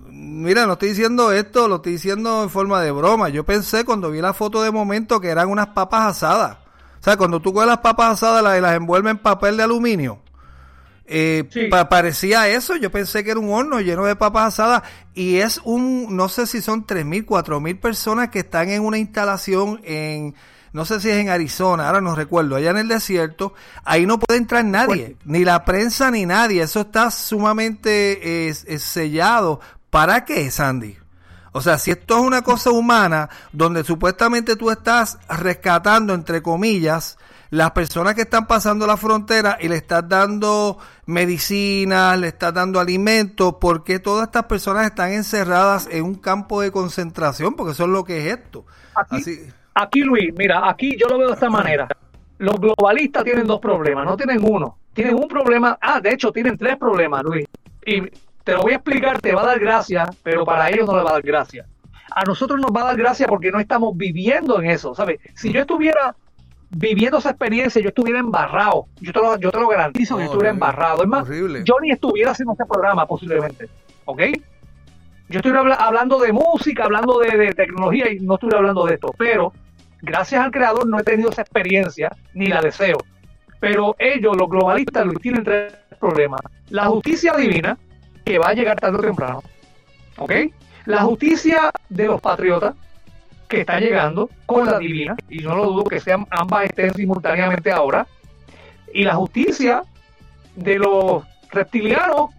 mira, 0.07 0.65
no 0.65 0.73
estoy 0.73 0.89
diciendo 0.89 1.31
esto, 1.31 1.67
lo 1.67 1.77
estoy 1.77 1.93
diciendo 1.93 2.43
en 2.43 2.49
forma 2.49 2.81
de 2.81 2.91
broma. 2.91 3.29
Yo 3.29 3.43
pensé 3.43 3.83
cuando 3.83 4.11
vi 4.11 4.21
la 4.21 4.33
foto 4.33 4.61
de 4.61 4.71
momento 4.71 5.19
que 5.19 5.29
eran 5.29 5.49
unas 5.49 5.67
papas 5.67 6.17
asadas. 6.17 6.64
O 7.05 7.07
sea, 7.07 7.17
cuando 7.17 7.39
tú 7.39 7.53
coges 7.53 7.67
las 7.67 7.77
papas 7.81 8.13
asadas 8.13 8.57
y 8.57 8.61
las, 8.61 8.75
envuelves 8.75 9.11
en 9.11 9.19
papel 9.19 9.57
de 9.57 9.61
aluminio, 9.61 10.23
eh, 11.05 11.43
parecía 11.87 12.47
eso. 12.47 12.77
Yo 12.77 12.89
pensé 12.89 13.23
que 13.23 13.29
era 13.29 13.39
un 13.39 13.53
horno 13.53 13.79
lleno 13.79 14.05
de 14.05 14.15
papas 14.15 14.55
asadas 14.55 14.81
y 15.13 15.35
es 15.35 15.61
un, 15.63 16.15
no 16.15 16.29
sé 16.29 16.47
si 16.47 16.63
son 16.63 16.87
3.000, 16.87 17.27
4.000 17.27 17.79
personas 17.79 18.29
que 18.29 18.39
están 18.39 18.69
en 18.69 18.81
una 18.81 18.97
instalación 18.97 19.81
en, 19.83 20.33
no 20.73 20.83
sé 20.83 20.99
si 20.99 21.11
es 21.11 21.17
en 21.17 21.29
Arizona, 21.29 21.85
ahora 21.85 22.01
no 22.01 22.15
recuerdo, 22.15 22.55
allá 22.55 22.71
en 22.71 22.77
el 22.77 22.87
desierto. 22.87 23.53
Ahí 23.83 24.07
no 24.07 24.17
puede 24.17 24.39
entrar 24.39 24.65
nadie, 24.65 25.15
ni 25.25 25.45
la 25.45 25.63
prensa 25.63 26.09
ni 26.09 26.25
nadie. 26.25 26.63
Eso 26.63 26.81
está 26.81 27.11
sumamente 27.11 28.51
sellado. 28.79 29.59
¿Para 29.91 30.25
qué, 30.25 30.49
Sandy? 30.49 30.97
O 31.55 31.61
sea, 31.61 31.77
si 31.77 31.89
esto 31.89 32.17
es 32.17 32.21
una 32.21 32.41
cosa 32.41 32.69
humana, 32.71 33.29
donde 33.53 33.85
supuestamente 33.85 34.57
tú 34.57 34.71
estás 34.71 35.17
rescatando, 35.29 36.13
entre 36.13 36.41
comillas, 36.41 37.17
las 37.49 37.71
personas 37.71 38.13
que 38.13 38.23
están 38.23 38.45
pasando 38.45 38.85
la 38.85 38.97
frontera 38.97 39.57
y 39.61 39.69
le 39.69 39.77
estás 39.77 40.03
dando 40.09 40.77
medicinas, 41.05 42.19
le 42.19 42.27
estás 42.27 42.53
dando 42.53 42.77
alimentos, 42.77 43.55
¿por 43.55 43.85
qué 43.85 43.99
todas 43.99 44.27
estas 44.27 44.43
personas 44.47 44.85
están 44.85 45.13
encerradas 45.13 45.87
en 45.89 46.03
un 46.03 46.15
campo 46.15 46.59
de 46.59 46.73
concentración? 46.73 47.53
Porque 47.53 47.71
eso 47.71 47.85
es 47.85 47.89
lo 47.89 48.03
que 48.03 48.17
es 48.27 48.37
esto. 48.37 48.65
Aquí, 48.93 49.23
aquí 49.75 50.01
Luis, 50.01 50.33
mira, 50.37 50.69
aquí 50.69 50.97
yo 50.99 51.07
lo 51.07 51.17
veo 51.17 51.29
de 51.29 51.35
esta 51.35 51.49
manera. 51.49 51.87
Los 52.37 52.59
globalistas 52.59 53.23
tienen 53.23 53.47
dos 53.47 53.61
problemas, 53.61 54.03
no 54.03 54.17
tienen 54.17 54.41
uno. 54.43 54.77
Tienen 54.93 55.15
un 55.15 55.29
problema, 55.29 55.77
ah, 55.79 56.01
de 56.01 56.11
hecho 56.11 56.33
tienen 56.33 56.57
tres 56.57 56.75
problemas, 56.75 57.23
Luis. 57.23 57.47
Y 57.85 58.01
te 58.45 58.53
lo 58.53 58.61
voy 58.61 58.73
a 58.73 58.75
explicar, 58.75 59.19
te 59.19 59.33
va 59.33 59.41
a 59.41 59.47
dar 59.47 59.59
gracia, 59.59 60.07
pero 60.23 60.45
para 60.45 60.69
ellos 60.69 60.87
no 60.87 60.95
le 60.95 61.03
va 61.03 61.09
a 61.09 61.13
dar 61.13 61.23
gracia. 61.23 61.65
A 62.11 62.23
nosotros 62.23 62.61
nos 62.61 62.71
va 62.71 62.81
a 62.81 62.85
dar 62.85 62.97
gracia 62.97 63.27
porque 63.27 63.51
no 63.51 63.59
estamos 63.59 63.97
viviendo 63.97 64.61
en 64.61 64.69
eso, 64.69 64.93
¿sabes? 64.93 65.19
Si 65.33 65.51
yo 65.51 65.61
estuviera 65.61 66.15
viviendo 66.69 67.17
esa 67.17 67.31
experiencia, 67.31 67.81
yo 67.81 67.89
estuviera 67.89 68.19
embarrado. 68.19 68.85
Yo 69.01 69.11
te 69.11 69.19
lo, 69.19 69.37
yo 69.39 69.51
te 69.51 69.59
lo 69.59 69.67
garantizo 69.67 70.15
que 70.15 70.23
yo 70.23 70.25
estuviera 70.27 70.51
embarrado. 70.51 71.01
Es 71.01 71.09
más, 71.09 71.27
yo 71.27 71.75
ni 71.81 71.89
estuviera 71.89 72.31
haciendo 72.31 72.53
este 72.53 72.65
programa 72.65 73.07
posiblemente. 73.07 73.67
¿Ok? 74.05 74.21
Yo 75.27 75.39
estoy 75.39 75.53
hablando 75.79 76.19
de 76.19 76.31
música, 76.31 76.83
hablando 76.83 77.17
de, 77.19 77.51
tecnología 77.53 78.11
y 78.11 78.19
no 78.19 78.35
estoy 78.35 78.51
hablando 78.53 78.85
de 78.85 78.93
esto, 78.93 79.11
pero 79.17 79.53
gracias 80.03 80.39
al 80.39 80.51
creador 80.51 80.87
no 80.87 80.99
he 80.99 81.03
tenido 81.03 81.31
esa 81.31 81.41
experiencia 81.41 82.15
ni 82.35 82.45
la 82.45 82.61
deseo. 82.61 82.97
Pero 83.59 83.95
ellos, 83.97 84.37
los 84.37 84.47
globalistas, 84.47 85.07
tienen 85.19 85.43
tres 85.43 85.73
problemas. 85.99 86.41
La 86.69 86.85
justicia 86.85 87.33
divina, 87.33 87.75
que 88.25 88.39
va 88.39 88.49
a 88.49 88.53
llegar 88.53 88.79
tarde 88.79 88.97
o 88.97 89.01
temprano. 89.01 89.43
¿Ok? 90.17 90.31
La 90.85 91.01
justicia 91.01 91.71
de 91.89 92.07
los 92.07 92.19
patriotas, 92.19 92.75
que 93.47 93.61
está 93.61 93.79
llegando 93.79 94.29
con 94.45 94.65
la 94.65 94.79
divina, 94.79 95.15
y 95.29 95.39
no 95.39 95.55
lo 95.55 95.65
dudo 95.65 95.83
que 95.85 95.99
sean 95.99 96.25
ambas 96.31 96.65
estén 96.65 96.93
simultáneamente 96.93 97.71
ahora. 97.71 98.07
Y 98.93 99.03
la 99.03 99.15
justicia 99.15 99.83
de 100.55 100.79
los 100.79 101.23
reptilianos 101.51 102.31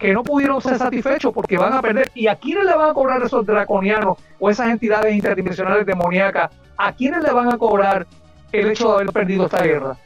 que 0.00 0.14
no 0.14 0.22
pudieron 0.22 0.60
ser 0.62 0.78
satisfechos 0.78 1.32
porque 1.32 1.58
van 1.58 1.74
a 1.74 1.82
perder. 1.82 2.10
¿Y 2.14 2.26
a 2.26 2.36
quiénes 2.36 2.64
le 2.64 2.74
van 2.74 2.90
a 2.90 2.94
cobrar 2.94 3.22
esos 3.22 3.44
draconianos 3.44 4.16
o 4.38 4.50
esas 4.50 4.70
entidades 4.70 5.14
interdimensionales 5.14 5.84
demoníacas? 5.84 6.50
¿A 6.76 6.92
quiénes 6.92 7.22
le 7.22 7.32
van 7.32 7.52
a 7.52 7.58
cobrar 7.58 8.06
el 8.50 8.70
hecho 8.70 8.88
de 8.88 8.94
haber 8.94 9.12
perdido 9.12 9.44
esta 9.44 9.62
guerra? 9.62 9.96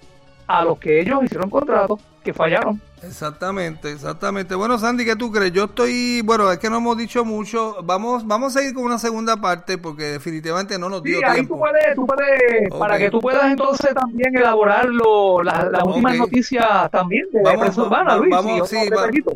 A 0.49 0.65
los 0.65 0.79
que 0.79 1.01
ellos 1.01 1.23
hicieron 1.23 1.49
contratos 1.49 2.01
que 2.25 2.35
fallaron. 2.35 2.81
Exactamente, 3.07 3.93
exactamente. 3.93 4.55
Bueno, 4.55 4.79
Sandy, 4.79 5.05
¿qué 5.05 5.17
tú 5.17 5.31
crees? 5.31 5.53
Yo 5.53 5.65
estoy, 5.65 6.23
bueno, 6.23 6.51
es 6.51 6.59
que 6.59 6.71
no 6.71 6.79
hemos 6.79 6.97
dicho 6.97 7.25
mucho. 7.25 7.77
Vamos, 7.83 8.27
vamos 8.27 8.57
a 8.57 8.63
ir 8.63 8.75
con 8.75 8.85
una 8.85 8.99
segunda 8.99 9.37
parte 9.37 9.79
porque 9.79 10.05
definitivamente 10.05 10.79
no 10.79 10.89
nos 10.89 11.03
dio 11.03 11.19
sí, 11.19 11.25
ahí 11.25 11.47
Tú 11.47 11.59
puedes, 11.59 11.95
tú 11.95 12.07
puedes, 12.07 12.71
para 12.79 12.99
que 12.99 13.11
tú 13.11 13.21
puedas 13.21 13.45
entonces 13.51 13.95
también 13.95 14.37
elaborar 14.37 14.89
las 14.89 15.85
últimas 15.85 16.17
noticias 16.17 16.91
también 16.91 17.27
de 17.33 17.43
vamos, 17.43 17.61
prensa 17.61 17.83
urbana, 17.83 18.17
Luis. 18.17 18.31
Vamos, 18.31 18.69
sí, 18.69 18.77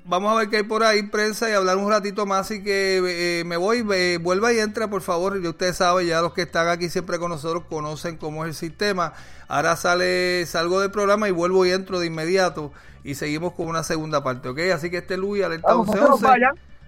vamos 0.04 0.32
a 0.32 0.38
ver 0.38 0.48
qué 0.48 0.56
hay 0.58 0.62
por 0.62 0.82
ahí, 0.82 1.02
prensa, 1.04 1.48
y 1.48 1.52
hablar 1.52 1.76
un 1.76 1.90
ratito 1.90 2.26
más. 2.26 2.40
Así 2.40 2.62
que 2.62 3.40
eh, 3.40 3.44
me 3.44 3.56
voy, 3.56 3.82
vuelva 4.18 4.52
y 4.52 4.58
entra, 4.58 4.88
por 4.88 5.02
favor. 5.02 5.40
Ya 5.40 5.50
usted 5.50 5.74
sabe, 5.74 6.06
ya 6.06 6.20
los 6.20 6.32
que 6.32 6.42
están 6.42 6.68
aquí 6.68 6.88
siempre 6.88 7.18
con 7.18 7.30
nosotros 7.30 7.64
conocen 7.68 8.16
cómo 8.16 8.44
es 8.44 8.50
el 8.50 8.54
sistema. 8.54 9.12
Ahora 9.48 9.76
sale, 9.76 10.44
salgo 10.46 10.80
del 10.80 10.90
programa 10.90 11.28
y 11.28 11.32
vuelvo 11.32 11.64
y 11.64 11.70
entro 11.70 12.00
de 12.00 12.06
inmediato 12.06 12.72
y 13.08 13.14
seguimos 13.14 13.54
con 13.54 13.68
una 13.68 13.82
segunda 13.82 14.22
parte, 14.22 14.50
¿ok? 14.50 14.58
Así 14.74 14.90
que 14.90 14.98
este 14.98 15.16
Luis, 15.16 15.42
alerta 15.42 15.68
Vamos, 15.68 15.88
11 15.88 16.38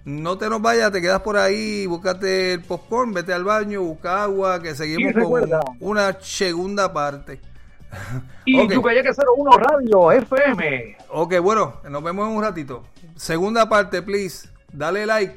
no 0.04 0.36
te 0.36 0.50
nos 0.50 0.60
vayas, 0.60 0.92
te 0.92 1.00
quedas 1.00 1.20
por 1.20 1.38
ahí, 1.38 1.86
búscate 1.86 2.52
el 2.52 2.62
popcorn, 2.62 3.14
vete 3.14 3.32
al 3.32 3.44
baño, 3.44 3.80
busca 3.80 4.24
agua, 4.24 4.60
que 4.60 4.74
seguimos 4.74 5.14
con 5.14 5.50
una 5.80 6.20
segunda 6.20 6.92
parte. 6.92 7.40
Y 8.44 8.60
okay. 8.60 9.02
que 9.02 9.10
01 9.10 9.50
Radio 9.58 10.12
FM. 10.12 10.96
Ok, 11.08 11.38
bueno, 11.40 11.80
nos 11.88 12.02
vemos 12.02 12.28
en 12.28 12.36
un 12.36 12.42
ratito. 12.42 12.84
Segunda 13.16 13.66
parte, 13.68 14.02
please. 14.02 14.46
Dale 14.72 15.06
like. 15.06 15.36